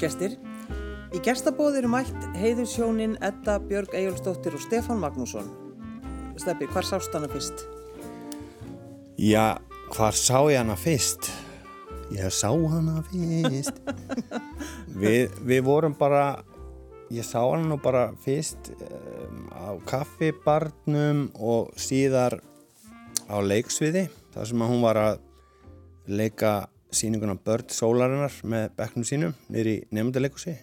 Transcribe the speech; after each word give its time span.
Gestir, 0.00 0.38
í 1.12 1.18
gestabóð 1.20 1.74
eru 1.82 1.88
mætt 1.92 2.22
heiðursjónin 2.40 3.18
Edda 3.20 3.58
Björg 3.60 3.92
Ejjólfsdóttir 3.98 4.54
og 4.56 4.62
Stefán 4.64 4.96
Magnússon. 5.02 5.50
Steffi, 6.40 6.64
hvar 6.72 6.86
sást 6.88 7.12
hana 7.12 7.28
fyrst? 7.28 7.66
Já, 9.20 9.60
hvar 9.92 10.16
sá 10.16 10.38
ég 10.48 10.56
hana 10.56 10.78
fyrst? 10.80 11.28
Ég 12.16 12.32
sá 12.32 12.48
hana 12.48 13.02
fyrst. 13.10 13.82
við, 15.02 15.36
við 15.44 15.62
vorum 15.68 15.98
bara, 16.00 16.46
ég 17.12 17.28
sá 17.28 17.42
hana 17.42 17.68
nú 17.68 17.76
bara 17.84 18.06
fyrst 18.24 18.72
um, 18.80 19.50
á 19.52 19.76
kaffibarnum 19.84 21.26
og 21.36 21.76
síðar 21.76 22.40
á 23.28 23.36
leiksviði. 23.44 24.08
þar 24.32 24.48
sem 24.48 24.64
að 24.64 24.72
hún 24.72 24.86
var 24.88 25.04
að 25.04 25.24
leika 26.08 26.54
síninguna 26.94 27.36
Börn 27.44 27.68
Sólarinnar 27.72 28.34
með 28.42 28.70
bekknum 28.78 29.06
sínum 29.06 29.36
nýri 29.52 29.80
nefndaleikusi 29.94 30.56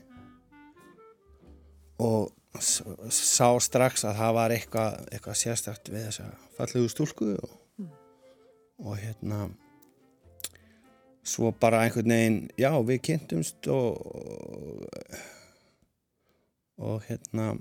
og 2.03 2.33
sá 2.59 3.49
strax 3.61 4.05
að 4.07 4.19
það 4.19 4.35
var 4.37 4.55
eitthvað, 4.55 4.97
eitthvað 5.13 5.39
sérstakt 5.39 5.91
við 5.93 6.07
þessa 6.07 6.27
fallegu 6.57 6.89
stúlku 6.91 7.29
og, 7.35 7.55
og 8.81 8.97
hérna 9.01 9.47
svo 11.27 11.51
bara 11.59 11.83
einhvern 11.85 12.13
veginn 12.13 12.39
já 12.59 12.71
við 12.87 13.01
kynntumst 13.09 13.69
og 13.71 14.87
og 16.77 17.01
hérna 17.07 17.55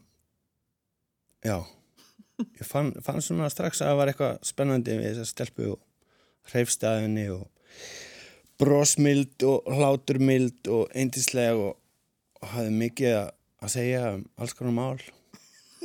já 1.45 1.59
ég 2.59 2.67
fann, 2.69 2.93
fann 3.03 3.23
svona 3.25 3.49
strax 3.53 3.81
að 3.81 3.91
það 3.91 4.01
var 4.01 4.13
eitthvað 4.13 4.41
spennandi 4.45 4.99
við 4.99 5.09
þessa 5.11 5.31
stelpu 5.33 5.71
og 5.75 6.51
hreifstæðinni 6.53 7.31
og 7.35 7.47
brosmild 8.61 9.43
og 9.47 9.69
hláturmild 9.69 10.71
og 10.73 10.89
eindislega 10.97 11.57
og, 11.59 11.77
og 12.41 12.49
hafði 12.55 12.73
mikið 12.81 13.19
að 13.21 13.73
segja 13.73 14.03
um 14.15 14.25
alls 14.41 14.57
konar 14.57 14.77
mál. 14.77 15.05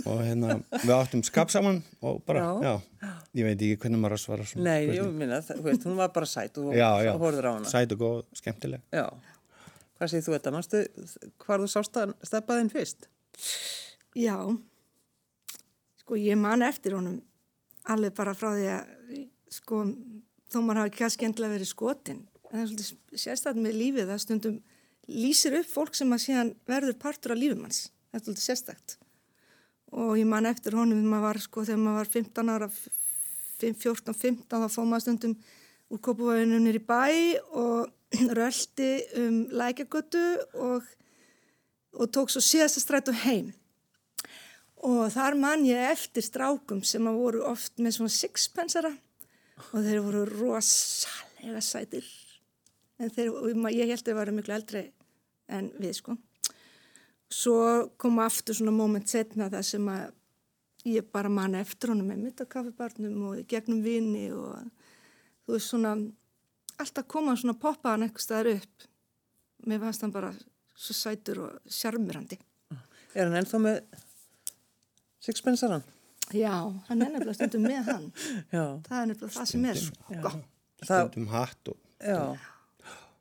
Og 0.02 0.22
hérna 0.24 0.56
við 0.82 0.94
áttum 0.96 1.22
skap 1.26 1.52
saman 1.54 1.82
og 2.02 2.22
bara, 2.26 2.46
já, 2.64 2.72
já 3.04 3.10
ég 3.38 3.46
veit 3.46 3.60
ekki 3.60 3.80
hvernig 3.84 4.00
maður 4.02 4.16
að 4.16 4.22
svara 4.24 4.46
svona 4.48 4.72
Nei, 4.72 4.96
ég 4.96 5.12
minna, 5.14 5.42
þú 5.46 5.60
veist, 5.66 5.86
hún 5.88 6.00
var 6.00 6.14
bara 6.16 6.30
sæt 6.30 6.58
og, 6.62 6.72
já, 6.76 6.88
og 7.12 7.22
horður 7.22 7.48
á 7.48 7.52
hana. 7.52 7.70
Sæt 7.70 7.94
og 7.96 8.02
góð, 8.02 8.24
skemmtileg. 8.40 8.82
Já, 8.96 9.06
hvað 10.00 10.14
segir 10.14 10.26
þú 10.26 10.36
þetta? 10.38 10.54
Mástu, 10.56 10.82
hvað 11.44 11.64
þú 11.64 11.70
sást 11.76 12.00
að 12.02 12.16
stefnaðinn 12.28 12.72
fyrst? 12.74 13.08
Já. 14.18 14.36
Sko 16.02 16.20
ég 16.20 16.40
man 16.40 16.66
eftir 16.66 16.98
honum 16.98 17.22
alveg 17.92 18.16
bara 18.18 18.36
frá 18.38 18.52
því 18.56 18.68
að 18.74 19.22
sko 19.52 19.84
þó 20.52 20.60
maður 20.60 20.84
hafi 20.84 20.98
kannski 20.98 21.28
endilega 21.28 21.56
verið 21.56 21.72
skotin 21.72 22.26
það 22.52 22.62
er 22.62 22.72
svolítið 22.72 23.24
sérstaklega 23.26 23.68
með 23.68 23.80
lífið 23.82 24.12
það 24.12 24.24
stundum 24.26 24.58
lýsir 25.12 25.58
upp 25.60 25.72
fólk 25.72 25.96
sem 25.98 26.12
að 26.14 26.26
síðan 26.26 26.52
verður 26.70 27.00
partur 27.02 27.36
af 27.36 27.42
lífumanns 27.42 27.86
það 28.12 28.20
er 28.20 28.26
svolítið 28.26 28.48
sérstaklega 28.48 29.10
og 29.92 30.16
ég 30.16 30.28
man 30.28 30.48
eftir 30.48 30.76
honum 30.80 31.04
maður 31.12 31.42
sko, 31.44 31.66
þegar 31.68 31.82
maður 31.84 31.98
var 32.00 32.12
15 32.14 32.52
ára 32.54 32.70
14-15 33.62 34.46
þá 34.48 34.70
fóð 34.72 34.88
maður 34.88 35.06
stundum 35.06 35.36
úr 35.92 36.02
kopuvæðunum 36.06 36.64
nýri 36.66 36.82
bæ 36.88 37.02
og 37.60 37.92
röldi 38.38 38.92
um 39.20 39.42
lækjagötu 39.52 40.24
og, 40.60 40.88
og 41.96 42.12
tók 42.12 42.32
svo 42.32 42.44
síðasta 42.44 42.84
strætu 42.84 43.16
heim. 43.24 43.52
Og 44.82 45.12
þar 45.14 45.38
man 45.40 45.66
ég 45.68 45.92
eftir 45.92 46.26
strákum 46.26 46.82
sem 46.88 47.06
að 47.08 47.20
voru 47.22 47.44
oft 47.52 47.78
með 47.78 48.00
svona 48.00 48.16
sixpensara 48.16 48.94
og 49.72 49.84
þeir 49.86 50.02
voru 50.02 50.24
rosalega 50.32 51.62
sætir 51.62 52.08
en 53.02 53.14
þeir, 53.14 53.32
ég 53.74 53.92
held 53.92 54.02
að 54.02 54.10
það 54.10 54.20
var 54.20 54.34
miklu 54.38 54.56
eldri 54.56 54.84
en 55.52 55.72
við 55.82 55.98
sko. 56.00 56.18
Svo 57.32 57.58
kom 58.02 58.20
aftur 58.24 58.58
svona 58.58 58.74
moment 58.76 59.08
setna 59.10 59.50
það 59.52 59.68
sem 59.68 59.90
að 59.92 60.08
ég 60.92 61.08
bara 61.14 61.30
man 61.30 61.56
eftir 61.60 61.94
honum 61.94 62.10
með 62.10 62.24
mitt 62.26 62.42
á 62.42 62.46
kaffibarnum 62.50 63.28
og 63.30 63.44
gegnum 63.50 63.84
vini 63.86 64.28
og 64.34 64.56
þú 65.46 65.56
veist 65.56 65.72
svona 65.72 65.96
alltaf 66.82 67.08
koma 67.12 67.36
svona 67.38 67.60
poppaðan 67.62 68.08
eitthvað 68.08 68.26
staðar 68.26 68.54
upp. 68.56 68.88
Mér 69.70 69.84
fannst 69.84 70.06
hann 70.06 70.14
bara 70.16 70.32
svo 70.74 70.96
sætur 70.98 71.44
og 71.46 71.70
sjarmirandi 71.70 72.40
Er 73.12 73.28
hann 73.28 73.36
ennþá 73.42 73.60
með 73.60 73.80
sixpensaran? 75.22 75.84
Já, 76.32 76.56
hann 76.88 77.04
er 77.04 77.12
nefnilega 77.12 77.36
stundum 77.36 77.66
með 77.68 77.90
hann. 77.92 78.06
Já. 78.54 78.64
það 78.88 78.98
er 79.02 79.10
nefnilega 79.10 79.34
það 79.36 79.50
sem 79.52 79.66
er 79.68 79.82
sko. 79.82 80.34
stundum 80.82 81.28
hatt 81.34 81.72
og... 81.74 81.82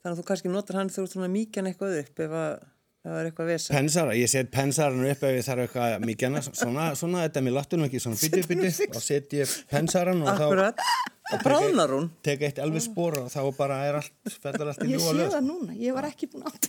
þannig 0.01 0.13
að 0.15 0.21
þú 0.21 0.27
kannski 0.31 0.53
notar 0.53 0.81
hann 0.81 0.93
þú 0.93 1.07
ert 1.07 1.15
svona 1.17 1.31
mikjan 1.33 1.71
eitthvað 1.71 1.99
upp 2.03 2.23
ef 2.27 2.37
að 2.41 2.53
það 3.01 3.15
er 3.17 3.29
eitthvað 3.31 3.49
vesa 3.49 3.73
Pensara, 3.73 4.17
ég 4.19 4.29
set 4.29 4.51
pensaran 4.53 5.07
upp 5.09 5.23
ef 5.25 5.39
ég 5.39 5.47
þarf 5.47 5.63
eitthvað 5.67 6.03
mikjana 6.05 6.43
svona, 6.45 6.91
svona 7.01 7.23
þetta 7.25 7.41
er 7.41 7.47
mér 7.47 7.57
lattunum 7.57 7.87
ekki 7.89 8.03
svona 8.03 8.21
bytti 8.21 8.43
bytti 8.51 8.91
og 8.91 9.05
set 9.05 9.37
ég 9.39 9.55
pensaran 9.71 10.21
og 10.25 10.33
Akkurat. 10.35 10.77
þá 10.77 11.09
og 11.31 11.45
bráðnar 11.47 11.93
hún. 11.95 12.09
tek 12.27 12.43
eitt 12.43 12.59
elvi 12.61 12.83
spór 12.83 13.21
og 13.23 13.29
þá 13.33 13.41
bara 13.57 13.79
er 13.87 14.01
allt 14.01 14.35
fellur 14.43 14.73
allt 14.73 14.83
í 14.85 14.91
ljúa 14.91 15.15
lög 15.15 15.23
Ég 15.23 15.31
sé 15.31 15.37
það 15.37 15.47
núna, 15.47 15.77
ég 15.79 15.97
var 15.97 16.09
ekki 16.11 16.29
búin 16.33 16.47
átt 16.51 16.69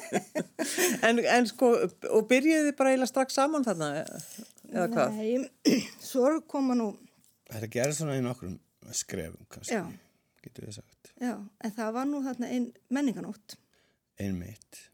en, 1.08 1.22
en 1.22 1.48
sko 1.48 1.70
og 2.10 2.26
byrjuði 2.30 2.74
bara 2.76 2.92
eiginlega 2.92 3.12
strax 3.12 3.38
saman 3.38 3.64
þarna 3.64 3.92
eða 4.02 4.88
hvað? 4.92 5.16
Nei, 5.16 5.76
svo 6.10 6.34
koma 6.50 6.76
nú 6.78 6.92
Þetta 7.50 7.70
gerir 7.72 7.96
svona 7.96 8.18
einu 8.18 8.30
okkur 8.34 8.52
skrefum 8.94 9.46
kannski, 9.50 9.78
Já. 9.78 9.86
getur 10.44 10.66
við 10.68 10.80
sagt 10.80 10.89
Já, 11.20 11.34
en 11.36 11.74
það 11.76 11.92
var 11.96 12.08
nú 12.08 12.22
þarna 12.24 12.48
einn 12.48 12.70
menninganótt 12.88 13.56
Einn 14.20 14.38
mitt 14.40 14.86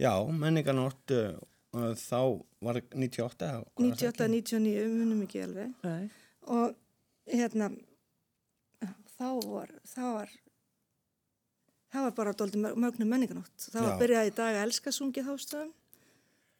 Já, 0.00 0.14
menninganótt 0.32 1.12
uh, 1.12 1.36
þá 1.70 2.40
var 2.64 2.80
98 2.96 3.50
98-99, 3.78 4.86
munum 4.90 5.24
ekki 5.26 5.42
alveg. 5.44 5.74
Nei. 5.84 6.08
og 6.48 6.72
hérna 7.30 7.68
þá 9.20 9.28
var 9.44 9.74
þá 9.84 10.00
var 10.06 10.32
það 11.90 12.06
var 12.06 12.16
bara 12.16 12.34
doldið 12.40 12.64
mögnum 12.80 13.12
menninganótt 13.12 13.68
það 13.68 13.84
var 13.84 13.92
Já. 13.92 14.00
byrjað 14.00 14.30
í 14.30 14.34
dag 14.40 14.56
að 14.56 14.64
elska 14.64 14.94
sungið 14.94 15.28
þástöðum 15.30 15.72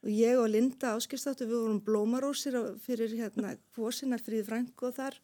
og 0.00 0.12
ég 0.16 0.40
og 0.40 0.48
Linda 0.48 0.94
áskistáttu 0.96 1.48
við 1.48 1.62
vorum 1.64 1.82
blómarósir 1.84 2.56
fyrir 2.84 3.12
hérna 3.18 3.54
kvosinar 3.74 4.22
fríð 4.24 4.46
frængu 4.48 4.88
og 4.88 4.96
þar 4.96 5.18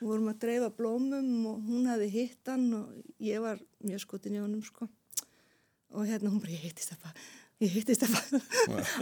við 0.00 0.10
vorum 0.10 0.30
að 0.32 0.42
dreifa 0.44 0.70
blómum 0.76 1.48
og 1.50 1.64
hún 1.66 1.88
hafi 1.90 2.10
hitt 2.12 2.52
hann 2.52 2.68
og 2.76 3.24
ég 3.24 3.42
var 3.44 3.60
mjög 3.86 4.04
skotin 4.04 4.36
í 4.36 4.42
honum 4.42 4.62
sko. 4.64 4.88
Og 5.96 6.06
hérna 6.08 6.32
hún 6.32 6.42
bara 6.42 6.56
ég 6.56 6.66
hittist 6.66 6.92
það 6.92 7.06
bara 7.06 7.26
ég 7.64 7.72
hittist 7.72 8.02
það 8.04 8.40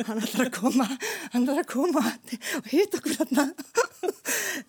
hann 0.06 0.20
ætlar 0.22 0.46
að 0.46 0.52
koma 0.54 0.86
hann 0.86 1.42
ætlar 1.42 1.64
að 1.64 1.70
koma 1.72 2.04
og 2.60 2.68
hitta 2.70 3.00
okkur 3.00 3.16
þarna. 3.18 3.48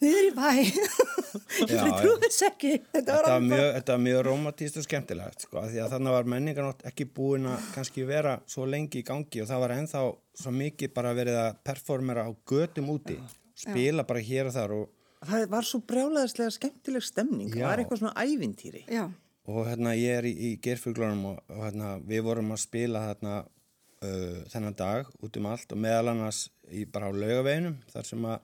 Niður 0.02 0.26
í 0.26 0.32
bæ. 0.34 0.48
Ég 0.56 1.70
fyrir 1.70 1.94
trúið 2.00 2.24
þess 2.26 2.46
ekki. 2.48 2.72
Þetta 2.96 3.18
var, 3.20 3.44
mjög, 3.44 3.90
mjög 4.02 4.22
romantíst 4.26 4.80
og 4.82 4.86
skemmtilegt 4.88 5.46
sko, 5.46 5.62
því 5.70 5.82
að 5.84 5.94
þannig 5.94 6.16
var 6.16 6.30
menningarnótt 6.34 6.86
ekki 6.90 7.08
búin 7.16 7.46
að 7.52 7.70
kannski 7.76 8.06
vera 8.08 8.40
svo 8.50 8.66
lengi 8.70 9.04
í 9.04 9.06
gangi 9.06 9.44
og 9.44 9.50
það 9.52 9.64
var 9.66 9.76
ennþá 9.78 10.04
svo 10.42 10.54
mikið 10.56 10.94
bara 10.96 11.14
verið 11.18 11.42
að 11.44 11.60
performera 11.68 12.26
á 12.26 12.32
götum 12.50 12.90
úti 12.96 13.20
spila 13.56 14.04
Já. 14.04 14.08
bara 14.08 14.26
hér 14.26 14.50
og 14.50 14.56
þar 14.56 14.76
og 14.80 14.90
það 15.24 15.46
var 15.52 15.68
svo 15.68 15.82
brjálæðislega 15.88 16.56
skemmtileg 16.58 17.06
stemning. 17.06 17.50
Já. 17.52 17.62
það 17.62 17.70
var 17.70 17.84
eitthvað 17.84 18.02
svona 18.04 18.26
ævintýri. 18.26 18.84
Já. 18.92 19.06
og 19.46 19.68
hérna 19.70 19.94
ég 19.94 20.20
er 20.20 20.26
í, 20.26 20.34
í 20.34 20.52
gerfuglunum 20.58 21.26
og, 21.32 21.42
og 21.54 21.64
hérna 21.68 21.96
við 22.02 22.24
vorum 22.26 22.54
að 22.56 22.64
spila 22.64 23.04
hérna 23.06 23.36
uh, 23.46 24.40
þennan 24.52 24.78
dag 24.80 25.12
út 25.22 25.38
um 25.38 25.50
allt 25.52 25.76
og 25.76 25.82
meðal 25.86 26.14
annars 26.16 26.48
í 26.74 26.86
bara 26.90 27.10
á 27.10 27.14
laugaveginum 27.14 27.78
þar 27.94 28.10
sem 28.10 28.26
að 28.26 28.40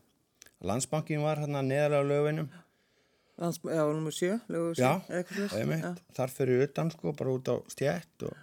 landsbankin 0.71 1.23
var 1.25 1.41
hérna 1.41 1.63
neðalega 1.65 2.05
á 2.05 2.09
laugaveginum. 2.11 2.51
Lands, 3.41 3.57
Já, 3.65 3.83
nummer 3.89 4.13
7 4.13 4.39
Já, 4.77 5.01
einmitt, 5.57 6.01
þar 6.13 6.33
fyrir 6.33 6.65
utan 6.67 6.91
sko 6.93 7.13
bara 7.17 7.31
út 7.33 7.47
á 7.49 7.55
stjætt 7.73 8.25
og, 8.27 8.35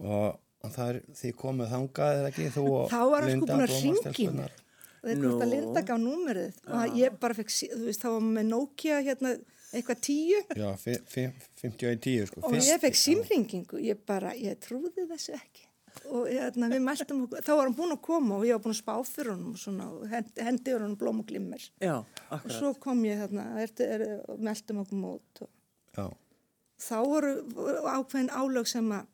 og, 0.00 0.40
og 0.64 0.72
það 0.74 0.88
er 0.94 0.98
því 1.20 1.30
komið 1.38 1.70
þangað 1.74 2.16
eða 2.16 2.32
ekki? 2.32 2.48
Þú 2.56 2.64
og 2.72 2.88
Þá 2.90 2.98
var 3.12 3.26
hann 3.26 3.30
sko 3.30 3.36
Linda 3.36 3.52
búin 3.52 3.66
að 3.66 3.74
ringin 3.76 4.48
það 5.02 5.10
er 5.14 5.22
hvort 5.24 5.42
að 5.46 5.50
Linda 5.54 5.82
gaf 5.88 5.98
númerið. 6.02 6.60
Og 6.68 6.98
ég 7.00 7.16
bara 7.22 7.34
fekk, 7.38 7.50
þú 7.72 7.80
veist, 7.86 8.02
þá 8.04 8.08
var 8.16 8.20
með 8.28 8.46
Nokia 8.50 9.00
hérna 9.06 9.32
eitthvað 9.70 10.00
tíu. 10.02 10.40
Já, 10.58 10.70
51-10 10.84 12.26
sko. 12.30 12.42
Og 12.48 12.56
ég 12.58 12.80
fekk 12.82 12.98
símringingu, 12.98 13.80
ég 13.84 14.00
bara, 14.06 14.32
ég 14.34 14.58
trúði 14.64 15.06
þessu 15.10 15.34
ekki. 15.38 15.66
Og 16.10 16.28
hérna, 16.30 16.68
við 16.70 16.82
mæltum 16.86 17.24
okkur, 17.26 17.42
þá 17.42 17.50
var 17.58 17.64
hann 17.66 17.74
búin 17.74 17.94
að 17.96 18.02
koma 18.06 18.36
og 18.38 18.44
ég 18.46 18.54
var 18.54 18.62
búin 18.62 18.74
að 18.76 18.78
spá 18.78 18.92
fyrir 19.06 19.32
honum 19.34 19.56
og 19.56 19.58
svona, 19.58 19.88
hendi, 20.12 20.44
hendi 20.46 20.74
honum 20.76 20.92
blóm 21.00 21.18
og 21.22 21.26
glimmer. 21.26 21.64
Já, 21.82 21.96
og 22.30 22.46
svo 22.54 22.70
kom 22.78 23.02
ég 23.08 23.24
er, 23.26 24.04
og 24.30 24.38
mæltum 24.38 24.84
okkur 24.84 25.00
mót 25.02 25.42
og 25.42 25.50
Já. 25.98 26.06
þá 26.78 26.94
voru 27.10 27.32
ákveðin 27.90 28.30
álög 28.30 28.70
sem 28.70 28.86
að 28.94 29.08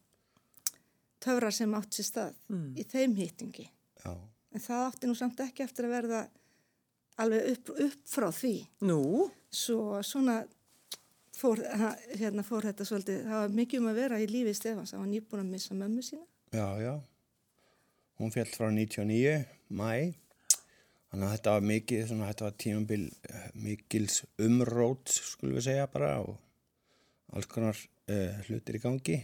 töfra 1.24 1.50
sem 1.50 1.72
átt 1.74 1.96
sér 1.96 2.06
stað 2.10 2.34
Mm. 2.52 2.74
í 2.76 2.84
þeim 2.84 3.16
hýtingi 3.16 3.64
Já. 4.04 4.12
En 4.56 4.62
það 4.64 4.84
átti 4.88 5.08
nú 5.10 5.16
samt 5.18 5.40
ekki 5.44 5.64
eftir 5.66 5.86
að 5.88 5.94
verða 5.98 6.20
alveg 7.20 7.50
upp, 7.52 7.70
upp 7.86 8.08
frá 8.08 8.26
því 8.32 8.54
Nú, 8.88 9.00
svo 9.52 10.00
svona 10.04 10.38
fór, 11.36 11.60
ha- 11.80 11.96
hérna 12.16 12.44
fór 12.44 12.64
þetta 12.70 12.84
svolítið, 12.88 13.22
það 13.28 13.42
var 13.42 13.54
mikið 13.60 13.82
um 13.82 13.90
að 13.92 13.98
vera 14.00 14.20
í 14.24 14.28
lífi 14.30 14.54
Stefans, 14.56 14.92
það 14.94 15.02
var 15.04 15.10
nýbúin 15.12 15.42
að 15.44 15.50
missa 15.52 15.76
mömmu 15.76 16.04
sína. 16.04 16.24
Já, 16.56 16.68
já. 16.80 16.94
Hún 18.16 18.32
fjall 18.32 18.48
frá 18.54 18.70
99, 18.72 19.34
mæ. 19.76 20.14
Þannig 21.10 21.26
að 21.28 21.34
þetta 21.36 21.52
var 21.56 21.66
mikið, 21.70 22.00
svona, 22.08 22.30
þetta 22.32 22.46
var 22.46 22.54
tímabil 22.64 23.04
eh, 23.28 23.44
mikils 23.66 24.16
umróts, 24.42 25.18
skulum 25.34 25.58
við 25.58 25.66
segja 25.68 25.84
bara, 25.92 26.14
og 26.24 27.36
alls 27.36 27.48
konar 27.52 27.76
uh, 27.76 28.40
hlutir 28.48 28.78
í 28.78 28.82
gangi. 28.82 29.18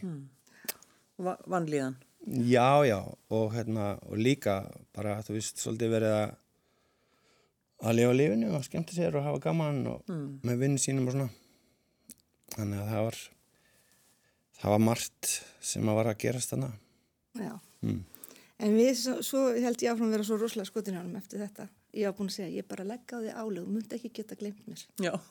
Va 1.23 1.35
vanlíðan. 1.49 1.97
Já, 2.23 2.85
já, 2.87 3.01
og 3.35 3.51
hérna, 3.57 3.97
og 4.07 4.15
líka 4.21 4.61
bara, 4.95 5.17
þú 5.27 5.35
veist, 5.35 5.59
svolítið 5.59 5.91
verið 5.97 6.13
að 6.21 6.39
að 7.83 7.97
lifa 7.99 8.13
lífinu 8.15 8.53
og 8.55 8.63
skemmta 8.63 8.95
sér 8.95 9.17
og 9.19 9.25
hafa 9.27 9.41
gaman 9.43 9.81
og 9.91 10.11
með 10.47 10.61
vinn 10.61 10.77
sínum 10.79 11.09
og 11.11 11.17
svona. 11.17 11.31
Þannig 12.55 12.79
að 12.79 12.91
það 12.93 13.03
var, 13.09 13.19
það 14.61 14.75
var 14.77 14.83
margt 14.87 15.31
sem 15.73 15.89
að 15.91 15.99
var 15.99 16.11
að 16.13 16.21
gerast 16.23 16.53
þannig. 16.55 16.77
Já. 17.43 17.53
Mm. 17.83 18.01
En 18.63 18.77
við, 18.79 18.93
svo, 19.01 19.17
svo 19.27 19.41
held 19.59 19.83
ég 19.83 19.91
áfram 19.91 20.07
að 20.13 20.15
vera 20.15 20.29
svo 20.29 20.39
rosalega 20.39 20.71
skotin 20.71 20.95
á 20.95 21.03
hann 21.03 21.19
eftir 21.19 21.43
þetta. 21.43 21.67
Ég 21.99 22.07
var 22.07 22.15
búin 22.21 22.31
að 22.31 22.37
segja, 22.37 22.53
ég 22.61 22.69
bara 22.71 22.87
legg 22.87 23.03
á 23.11 23.19
því 23.19 23.33
álög, 23.35 23.67
myndi 23.67 23.99
ekki 23.99 24.13
geta 24.21 24.39
glemt 24.39 24.63
mér. 24.71 24.87
Já. 25.03 25.13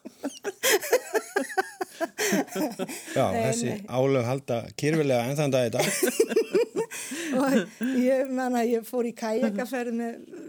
Já, 3.15 3.25
Nei, 3.31 3.41
þessi 3.45 3.69
nei. 3.69 3.81
álög 3.88 4.25
halda 4.27 4.57
kyrfilega 4.79 5.29
enn 5.29 5.38
þann 5.39 5.53
dag 5.53 5.69
í 5.69 5.73
dag. 5.77 5.88
og 7.39 7.55
ég 7.99 8.31
manna, 8.31 8.63
ég 8.67 8.85
fór 8.88 9.07
í 9.07 9.13
kajakaferð 9.17 9.95
með 9.95 10.39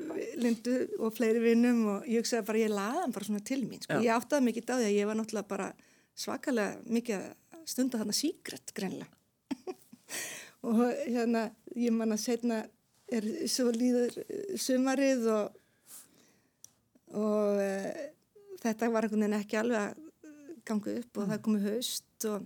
Lindu 0.42 0.74
og 0.98 1.14
fleiri 1.14 1.42
vinnum 1.42 1.82
og 1.94 2.06
ég 2.10 2.22
hugsaði 2.22 2.46
bara, 2.48 2.62
ég 2.62 2.72
laði 2.72 3.02
hann 3.04 3.14
bara 3.14 3.28
svona 3.28 3.46
til 3.46 3.62
mín. 3.64 3.82
Sko. 3.82 3.98
Ég 4.02 4.14
áttaði 4.14 4.48
mikið 4.48 4.70
á 4.70 4.74
því 4.74 4.86
að 4.88 4.96
ég 4.96 5.08
var 5.08 5.18
náttúrulega 5.18 5.50
bara 5.52 5.68
svakalega 6.18 6.94
mikið 6.98 7.18
að 7.18 7.64
stunda 7.72 8.00
þarna 8.00 8.16
síkret 8.16 8.74
greinlega. 8.76 9.76
og 10.68 10.84
hérna, 11.06 11.48
ég 11.78 11.94
manna 11.94 12.18
setna 12.20 12.62
er 13.12 13.26
svo 13.50 13.72
líður 13.74 14.16
sumarið 14.60 15.26
og, 15.32 15.58
og 17.18 17.60
e, 17.60 17.72
þetta 18.62 18.90
var 18.92 19.06
einhvern 19.06 19.26
veginn 19.26 19.38
ekki 19.40 19.60
alveg 19.60 19.82
að 19.82 20.00
ganga 20.68 20.96
upp 21.00 21.18
og 21.18 21.30
það 21.32 21.44
komið 21.44 21.68
haust 21.68 22.08
Og 22.30 22.44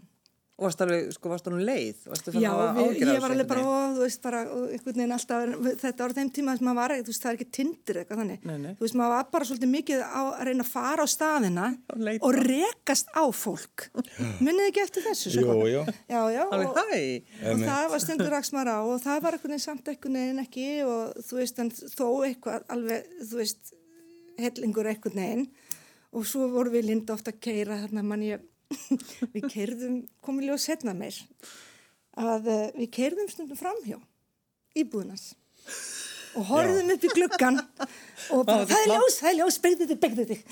varst 0.57 0.81
alveg, 0.81 1.11
sko, 1.13 1.29
varst 1.29 1.49
alveg 1.51 1.65
leið? 1.69 2.05
Já, 2.41 2.49
að 2.57 2.79
við, 2.79 3.01
ég 3.03 3.19
var 3.21 3.33
alveg 3.35 3.49
bara, 3.51 3.65
ó, 3.67 3.81
þú 3.97 4.01
veist, 4.07 4.21
bara, 4.25 4.39
og 4.55 4.63
einhvern 4.73 4.97
veginn 5.03 5.15
alltaf, 5.17 5.51
þetta 5.83 6.05
var 6.07 6.15
þeim 6.17 6.31
tíma 6.39 6.55
sem 6.57 6.65
maður 6.69 6.79
var, 6.81 6.95
þú 7.03 7.13
veist, 7.13 7.23
það 7.27 7.31
er 7.33 7.37
ekki 7.39 7.49
tindir 7.59 7.99
eitthvað 8.01 8.23
þannig. 8.23 8.47
Nei, 8.49 8.55
nei. 8.63 8.71
Þú 8.79 8.87
veist, 8.87 8.97
maður 9.01 9.13
var 9.13 9.29
bara 9.37 9.49
svolítið 9.51 9.73
mikið 9.75 10.05
á 10.07 10.23
að 10.23 10.43
reyna 10.49 10.65
að 10.67 10.71
fara 10.73 11.05
á 11.05 11.09
staðina 11.13 11.67
Og 11.93 12.27
og 12.31 12.39
rekast 12.41 13.13
á 13.13 13.25
fólk. 13.37 13.87
Minnið 14.41 14.71
ekki 14.71 14.85
eftir 14.87 15.07
þessu? 15.11 15.35
svo 15.37 15.45
Jú, 15.45 15.53
gott? 15.53 15.71
jú. 15.75 15.85
Já, 16.09 16.21
já. 16.33 16.43
Og, 16.47 16.81
hæ. 16.81 17.01
og 17.53 17.65
það 17.67 17.91
var 17.93 18.05
stundur 18.07 18.33
raks 18.33 18.53
maður 18.57 18.73
á 18.73 18.79
og 18.81 18.97
það 19.05 19.23
var 19.27 19.37
einhvern 19.37 19.53
veginn 19.57 19.67
samt 19.69 19.93
einhvern 19.93 20.19
veginn 20.23 20.43
ekki 20.47 20.69
og 20.89 21.21
þú 21.29 21.41
veist, 21.43 21.61
en 21.61 21.71
þó 21.77 22.07
eitthvað 22.31 22.65
alveg, 22.73 23.13
þú 23.29 23.41
veist, 23.45 23.73
hellingur 24.41 24.89
einhvern 24.91 25.21
veginn 25.21 25.47
og 26.17 26.25
svo 26.29 26.47
voru 26.53 26.73
við 26.73 26.87
linda 26.91 27.13
ofta 27.17 27.33
að 27.35 27.41
keira 27.45 27.77
þarna 27.83 28.03
mann 28.07 28.23
ég, 28.25 28.41
við 29.35 29.49
keirðum, 29.53 30.01
komið 30.25 30.51
ljós 30.51 30.67
setna 30.71 30.97
meir, 30.97 31.19
að 32.17 32.51
uh, 32.51 32.65
við 32.79 32.91
keirðum 32.99 33.31
stundum 33.33 33.61
framhjá 33.61 34.01
íbúðunars 34.77 35.33
og 36.37 36.45
horfðum 36.51 36.91
upp 36.93 37.05
í 37.07 37.11
gluggan 37.15 37.59
og 38.35 38.43
bara, 38.45 38.67
það 38.69 38.83
er 38.83 38.91
ljós, 38.93 39.15
það 39.21 39.29
er 39.31 39.37
ljós, 39.39 39.57
begðu 39.65 39.87
þig, 39.89 40.01
begðu 40.03 40.27
þig 40.31 40.43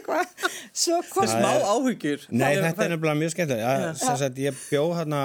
svo 0.82 1.00
kom 1.10 1.28
Smá 1.28 1.50
áhyggjur. 1.70 2.24
Nei, 2.32 2.54
þetta 2.56 2.86
er 2.86 2.92
nefnilega 2.94 3.18
mjög 3.20 3.34
sagt, 4.00 4.40
ég 4.40 4.60
bjó 4.64 4.84
hérna, 4.96 5.22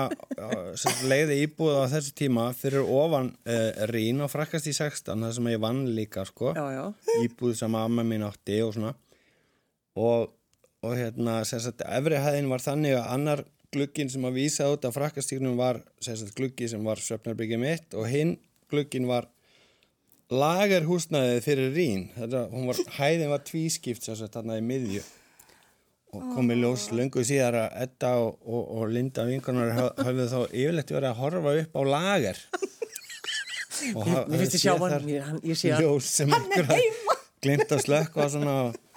sem 0.76 0.84
sagt, 0.84 1.06
leiði 1.10 1.40
íbúð 1.46 1.80
á 1.80 1.84
þessu 1.96 2.16
tíma 2.18 2.50
fyrir 2.58 2.84
ofan 2.84 3.32
uh, 3.48 3.86
Rín 3.92 4.24
og 4.26 4.32
frakkast 4.34 4.70
í 4.70 4.76
16, 4.76 5.16
það 5.16 5.36
sem 5.38 5.52
ég 5.54 5.64
vann 5.64 5.84
líka, 5.96 6.26
sko. 6.28 6.54
Já, 6.58 6.66
já. 6.76 7.16
Íbúð 7.24 7.56
sem 7.62 7.80
amma 7.80 8.06
mín 8.08 8.26
átti 8.28 8.60
og 8.66 8.76
svona. 8.76 8.94
Og, 9.96 10.35
og 10.86 10.96
hérna, 11.00 11.42
sagt, 11.48 11.84
efri 11.86 12.22
hæðin 12.22 12.50
var 12.52 12.64
þannig 12.64 12.98
að 13.00 13.12
annar 13.18 13.44
glugginn 13.76 14.12
sem 14.12 14.26
að 14.28 14.40
vísa 14.40 14.70
út 14.72 14.86
af 14.88 14.96
frakkastíknum 14.96 15.58
var, 15.60 15.82
sagt, 16.04 16.34
gluggi 16.38 16.70
sem 16.72 16.86
var 16.86 17.02
söfnarbyggja 17.02 17.60
mitt 17.62 17.98
og 17.98 18.08
hinn 18.12 18.38
glugginn 18.72 19.10
var 19.10 19.28
lagerhúsnaðið 20.34 21.44
fyrir 21.46 21.76
Rín. 21.76 22.08
Þetta, 22.16 22.48
var, 22.50 22.80
hæðin 22.98 23.30
var 23.30 23.44
tvískipt, 23.46 24.08
þarna 24.08 24.58
í 24.58 24.66
miðju 24.66 25.04
og 26.16 26.32
komið 26.36 26.62
ljós 26.64 26.86
löngu 26.96 27.24
síðar 27.28 27.58
að 27.66 27.76
Edda 27.86 28.12
og, 28.24 28.38
og, 28.48 28.64
og 28.78 28.94
Linda 28.94 29.26
vinkonar 29.28 29.74
hafðu 29.76 30.28
þá 30.32 30.38
yfirleitt 30.46 30.94
verið 30.96 31.10
að 31.10 31.20
horfa 31.20 31.56
upp 31.62 31.76
á 31.76 31.82
lager 31.92 32.42
og 33.96 34.08
Mér 34.08 34.30
mér 34.32 34.42
finnst 34.42 34.56
ég 34.56 34.64
sjá 34.64 34.74
hann, 34.80 35.10
ég, 35.12 35.26
hann, 35.26 35.42
ég 35.44 35.60
sé 35.60 35.74
hann. 35.74 35.84
ljós 35.84 36.08
sem 36.22 36.32
ykkur 36.32 36.70
glimt 37.44 37.76
að 37.76 37.84
slökka 37.84 38.24
og 38.24 38.32
svona 38.34 38.56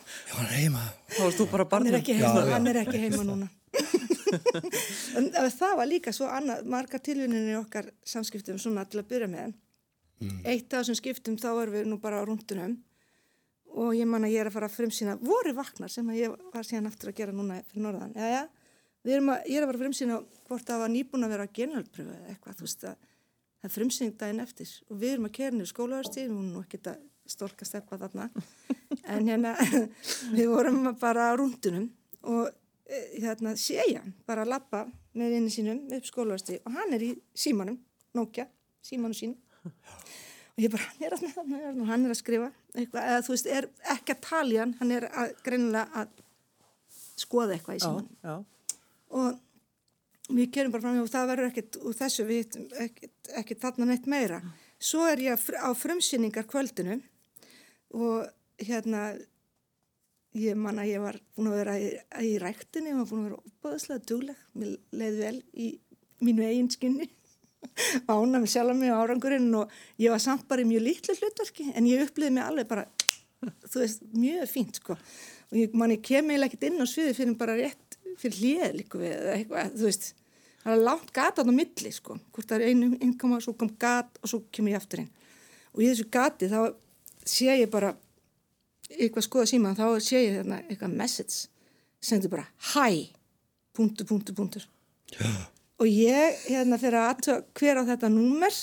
já, 0.09 0.35
hann 0.35 0.49
er 0.49 0.57
heima. 0.57 0.83
Þá 1.13 1.23
varst 1.25 1.41
þú 1.41 1.47
bara 1.53 1.65
hann 1.65 1.73
barnum. 1.75 1.93
er 1.95 2.01
ekki 2.01 2.19
heima, 2.19 2.45
hann 2.53 2.71
er 2.73 2.81
ekki 2.83 3.05
heima 3.05 3.23
núna. 3.29 3.49
En 5.17 5.31
það 5.33 5.73
var 5.79 5.89
líka 5.89 6.13
svo 6.13 6.27
annað, 6.29 6.67
margar 6.69 7.01
tilvinninni 7.01 7.55
í 7.55 7.57
okkar 7.57 7.89
samskiptum 8.05 8.59
svona 8.61 8.85
til 8.85 9.01
að 9.01 9.09
byrja 9.09 9.29
með. 9.33 9.55
Eitt 10.45 10.73
af 10.75 10.83
þessum 10.83 10.99
skiptum 10.99 11.39
þá 11.41 11.49
erum 11.55 11.75
við 11.77 11.89
nú 11.89 11.99
bara 12.03 12.21
á 12.21 12.27
rúndunum 12.27 12.77
og 13.79 13.93
ég 13.95 14.09
man 14.09 14.25
að 14.27 14.35
ég 14.35 14.43
er 14.43 14.49
að 14.51 14.57
fara 14.57 14.69
að 14.69 14.77
frumsýna 14.79 15.19
voru 15.21 15.53
vaknar 15.55 15.93
sem 15.93 16.09
að 16.11 16.19
ég 16.19 16.33
var 16.55 16.67
síðan 16.67 16.89
aftur 16.91 17.13
að 17.13 17.21
gera 17.21 17.35
núna 17.37 17.61
fyrir 17.69 17.85
norðan, 17.85 18.15
já 18.17 18.33
já. 18.33 18.41
Við 19.07 19.15
erum 19.15 19.31
að, 19.33 19.45
ég 19.47 19.59
er 19.59 19.65
að 19.65 19.71
fara 19.71 19.79
að 19.79 19.85
frumsýna 19.85 20.17
hvort 20.49 20.67
það 20.69 20.83
var 20.83 20.91
nýbúin 20.93 21.27
að 21.27 21.35
vera 21.35 21.47
að 21.47 21.55
genalpröfu 21.59 22.17
eða 22.17 22.33
eitthvað, 22.33 22.57
þú 22.59 22.67
veist 22.67 22.87
að 22.89 22.97
það 22.99 23.69
er 23.69 23.75
frumsýning 23.75 24.17
daginn 24.19 24.43
eftir. 24.43 24.73
Og 24.89 24.99
við 24.99 25.15
erum 25.15 25.29
að 25.29 25.37
kera 25.39 25.55
niður 25.55 25.71
skólaðarstíð, 25.73 26.33
hún 26.33 26.49
er 26.49 26.57
nú 26.57 26.65
ekki 26.65 26.81
að 26.83 26.99
stólka 27.29 27.67
steppa 27.69 27.99
þarna. 28.01 28.29
En 29.09 29.29
hérna 29.29 29.55
við 30.37 30.49
vorum 30.51 30.81
bara 31.01 31.31
á 31.31 31.33
rúndunum 31.39 31.89
og 32.29 32.49
e, 32.89 33.03
hérna 33.23 33.55
sé 33.61 33.81
ég 33.91 34.01
hann 34.01 34.15
bara 34.29 34.45
að 34.45 34.55
lappa 34.55 34.85
með 35.19 35.35
vinni 35.37 35.53
sínum 35.53 35.83
upp 35.95 36.09
skólaðarstíð 36.09 36.63
og 36.65 36.79
hann 36.79 36.95
er 36.97 37.05
í 37.05 37.11
símanum, 37.37 37.79
Nokia, 38.17 38.49
símanum 38.85 39.17
sínum. 39.17 39.39
Og 39.65 40.63
ég 40.65 40.73
bara, 40.73 40.87
hann 40.91 41.05
er 41.07 41.15
að, 41.15 41.27
hann 41.37 41.53
er 41.55 41.67
að, 41.69 41.83
hann 41.91 42.07
er 42.07 42.15
að 42.15 42.21
skrifa 42.21 42.49
eitthvað, 42.75 43.11
eða 43.11 43.27
þú 43.27 43.35
veist, 43.35 43.51
er 43.59 43.69
ekki 43.95 44.15
að 44.15 44.25
tala 44.27 44.55
í 44.55 44.63
hann, 44.63 44.73
hann 44.81 44.95
er 44.97 45.09
að, 45.11 45.35
greinilega 45.47 46.03
að 46.03 46.25
skoða 47.19 47.55
eitthvað 47.57 47.79
í 47.79 47.85
símanum. 47.85 48.47
og 49.19 49.45
við 50.29 50.51
kerum 50.53 50.73
bara 50.75 50.85
fram 50.85 50.99
og 51.03 51.13
það 51.13 51.31
verður 51.33 51.51
ekkert 51.51 51.79
úr 51.81 51.95
þessu 51.97 52.27
við 52.29 52.41
hittum 52.43 52.67
ekkert, 52.79 53.61
þarna 53.63 53.89
neitt 53.91 54.09
meira. 54.11 54.41
Svo 54.79 55.07
er 55.09 55.23
ég 55.25 55.47
á 55.59 55.71
frumsýningar 55.75 56.47
kvöldinu 56.51 56.99
og 57.97 58.29
hérna 58.61 59.13
ég 60.39 60.59
man 60.59 60.81
að 60.81 60.93
ég 60.93 61.03
var 61.03 61.19
búin 61.37 61.51
að 61.51 61.61
vera 61.63 61.77
í, 61.81 61.89
í 62.27 62.33
ræktinni 62.43 62.93
og 62.95 63.03
var 63.03 63.11
búin 63.11 63.23
að 63.23 63.29
vera 63.29 63.41
óbáðslega 63.49 64.09
dugleg. 64.11 64.43
Mér 64.59 64.75
leiði 64.93 65.23
vel 65.23 65.39
í 65.55 65.69
mínu 66.25 66.47
eigin 66.47 66.71
skinni. 66.73 67.09
Ána 68.13 68.39
með 68.39 68.53
sjálf 68.53 68.77
mig 68.79 68.93
á 68.93 69.01
árangurinn 69.01 69.51
og 69.59 69.73
ég 69.99 70.13
var 70.15 70.23
samt 70.23 70.47
bara 70.51 70.63
í 70.63 70.69
mjög 70.69 70.85
litlu 70.85 71.17
hlutverki 71.19 71.73
en 71.75 71.89
ég 71.89 72.05
uppliði 72.05 72.37
mig 72.37 72.45
alveg 72.45 72.71
bara 72.71 72.87
þú 73.43 73.83
veist, 73.83 74.05
mjög 74.15 74.51
fínt 74.51 74.81
sko. 74.81 74.97
Og 75.49 75.61
ég 75.63 75.75
man 75.79 75.95
ég 75.95 76.03
kem 76.05 76.29
eiginlega 76.29 76.53
ekkert 76.53 76.69
inn 76.69 76.83
á 76.83 76.87
sviði 76.89 77.17
fyrir 77.17 77.39
bara 77.41 77.57
rétt 77.59 77.99
fyrir 78.19 78.41
hlið 78.41 78.81
líka 78.81 79.01
við 79.01 79.15
eða 79.15 79.37
eitthvað, 79.37 79.77
þú 79.79 79.89
veist. 79.89 80.09
Það 80.59 80.75
er 80.75 80.85
langt 80.89 81.13
gat 81.15 81.39
á 81.39 81.43
milli 81.47 81.93
sko 81.95 82.19
hvort 82.35 82.51
það 82.51 82.59
er 82.59 82.73
einu 82.73 82.89
innkoma, 82.99 83.39
svo 83.41 83.55
kom 83.57 83.71
gat 83.81 84.19
og 84.21 84.31
svo 84.31 84.43
kem 84.53 84.71
ég 84.73 84.79
aftur 84.81 85.05
inn. 85.05 85.11
Og 85.75 85.85
í 85.85 85.91
þessu 85.91 86.09
gati 86.13 86.51
þá 86.51 86.61
sé 87.29 87.61
ég 87.61 87.71
bara 87.73 87.95
eitthvað 88.89 89.27
skoða 89.27 89.51
síma 89.53 89.75
þá 89.77 89.87
sé 90.01 90.25
ég 90.25 90.41
þarna 90.41 90.63
eitthvað 90.65 90.97
message 90.97 91.49
sendur 92.01 92.33
bara 92.33 92.47
hæ 92.73 93.15
punktur, 93.79 94.09
punktur, 94.09 94.35
punktur. 94.35 94.67
Og 95.79 95.87
ég 95.87 96.43
hérna 96.49 96.79
fyrir 96.81 96.99
að 96.99 97.45
hver 97.55 97.79
á 97.79 97.83
þetta 97.87 98.11
númer 98.11 98.55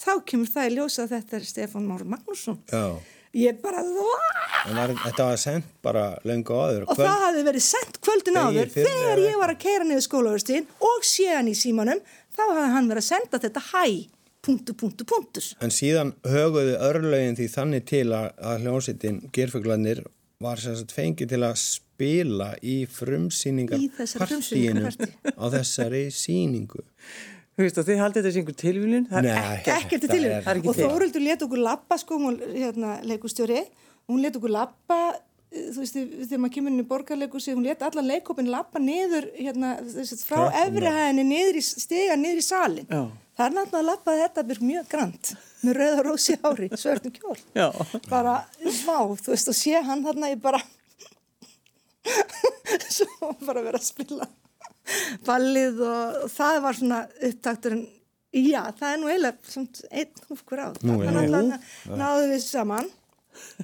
þá 0.00 0.12
kemur 0.28 0.50
það 0.50 0.68
í 0.68 0.74
ljósa 0.76 1.04
að 1.06 1.14
þetta 1.16 1.36
er 1.38 1.46
Stefán 1.48 1.86
Máru 1.88 2.08
Magnússon. 2.08 2.58
Já, 2.68 3.00
ég 3.34 3.60
bara 3.62 3.82
var, 3.86 4.92
þetta 5.06 5.28
var 5.30 5.40
sendt 5.40 5.70
bara 5.84 6.04
löngu 6.28 6.54
áður 6.54 6.84
og 6.86 6.98
það 6.98 7.22
hafði 7.24 7.46
verið 7.48 7.64
sendt 7.66 8.00
kvöldin 8.04 8.38
áður 8.38 8.74
fyrr 8.74 8.90
þegar 8.90 9.22
ég 9.24 9.38
var 9.40 9.54
að 9.54 9.62
keira 9.64 9.86
niður 9.88 10.04
skólaverðstíðin 10.08 10.68
og 10.90 11.08
sé 11.08 11.30
hann 11.32 11.50
í 11.50 11.56
símanum 11.58 12.02
þá 12.34 12.42
hafði 12.44 12.68
hann 12.76 12.90
verið 12.92 13.02
að 13.02 13.08
senda 13.08 13.40
þetta 13.42 13.64
hæ 13.72 13.84
punktur, 14.44 14.76
punktur, 14.80 15.06
punktur 15.08 15.46
en 15.64 15.72
síðan 15.74 16.12
höguðu 16.28 16.74
örlögin 16.88 17.36
því 17.38 17.46
þannig 17.54 17.86
til 17.90 18.06
að, 18.12 18.26
að 18.38 18.64
hljómsittin 18.66 19.22
gerfuglanir 19.36 20.02
var 20.44 20.60
sem 20.60 20.76
sagt 20.76 20.92
fengið 20.96 21.30
til 21.34 21.42
að 21.46 21.54
spila 21.62 22.50
í 22.62 22.76
frumsýningar 22.90 23.78
Í 23.80 23.86
þessari 23.96 24.28
frumsýningarpartíi. 24.32 25.14
á 25.42 25.44
þessari 25.54 26.02
síningu 26.12 26.82
Þú 27.54 27.62
veist 27.62 27.76
og 27.78 27.84
þið 27.86 28.00
haldið 28.02 28.24
þessi 28.26 28.40
einhver 28.40 28.54
tilvílun? 28.58 29.04
Það 29.06 29.18
er 29.20 29.26
Nei. 29.28 29.42
ekkert. 29.54 29.74
ekkert 29.84 30.00
til 30.02 30.08
það 30.08 30.14
tilvíðan. 30.16 30.32
er- 30.34 30.42
Það 30.42 30.50
er 30.54 30.58
ekki 30.58 30.70
og. 30.72 30.78
Þóruldur 30.80 31.22
let 31.22 31.42
okkur 31.46 31.60
lappa 31.62 31.98
sko, 32.02 32.16
hún 32.18 32.38
hérna, 32.50 32.94
leikustjóri 33.06 33.60
hún 34.10 34.24
let 34.24 34.38
okkur 34.40 34.50
lappa 34.56 34.98
þú 35.54 35.82
veist, 35.82 35.98
þegar 35.98 36.40
maður 36.42 36.54
kemur 36.56 36.72
inn 36.74 36.82
í 36.82 36.86
borgarleikus 36.88 37.48
hún 37.50 37.66
let 37.66 37.82
allan 37.86 38.08
leikopin 38.10 38.50
lappa 38.52 38.82
niður 38.82 39.28
hérna, 39.38 39.74
þess, 39.94 40.24
frá 40.26 40.48
efrihæðinni 40.64 41.24
niður 41.28 41.58
í 41.60 41.64
stiga, 41.66 42.16
niður 42.18 42.40
í 42.40 42.46
salin 42.46 42.88
Já. 42.90 43.02
það 43.38 43.44
er 43.46 43.56
náttúrulega 43.58 43.82
að 43.82 43.90
lappa 43.90 44.16
þetta 44.20 44.46
byrð 44.50 44.64
mjög 44.70 44.88
grant 44.94 45.34
með 45.64 45.78
rauða 45.80 46.06
rósi 46.08 46.38
ári, 46.44 46.70
svörtum 46.76 47.14
kjól. 47.14 47.36
Já. 47.56 47.68
bara, 48.10 48.38
vá, 48.84 48.98
þú 49.16 49.32
veist, 49.32 49.52
og 49.52 49.58
sé 49.58 49.84
hann 49.86 50.04
þarna 50.04 50.32
ég 50.34 50.42
bara 50.44 50.60
svo 52.96 53.30
bara 53.46 53.62
verið 53.64 53.78
að 53.80 53.86
spila 53.86 54.28
ballið 55.24 55.78
og, 55.80 56.18
og 56.26 56.32
það 56.34 56.58
var 56.64 56.76
svona 56.76 56.98
upptakturinn. 57.30 57.86
Já, 58.34 58.60
það 58.74 58.88
er 58.90 58.98
nú 59.00 59.08
eiginlega 59.08 59.62
einn 59.94 60.24
húfkur 60.28 60.60
á. 60.60 60.68
Nú, 60.82 60.98
þannig 60.98 61.22
að 61.22 61.32
náðum 61.32 61.98
náðu 62.02 62.28
við 62.32 62.42
saman 62.44 62.90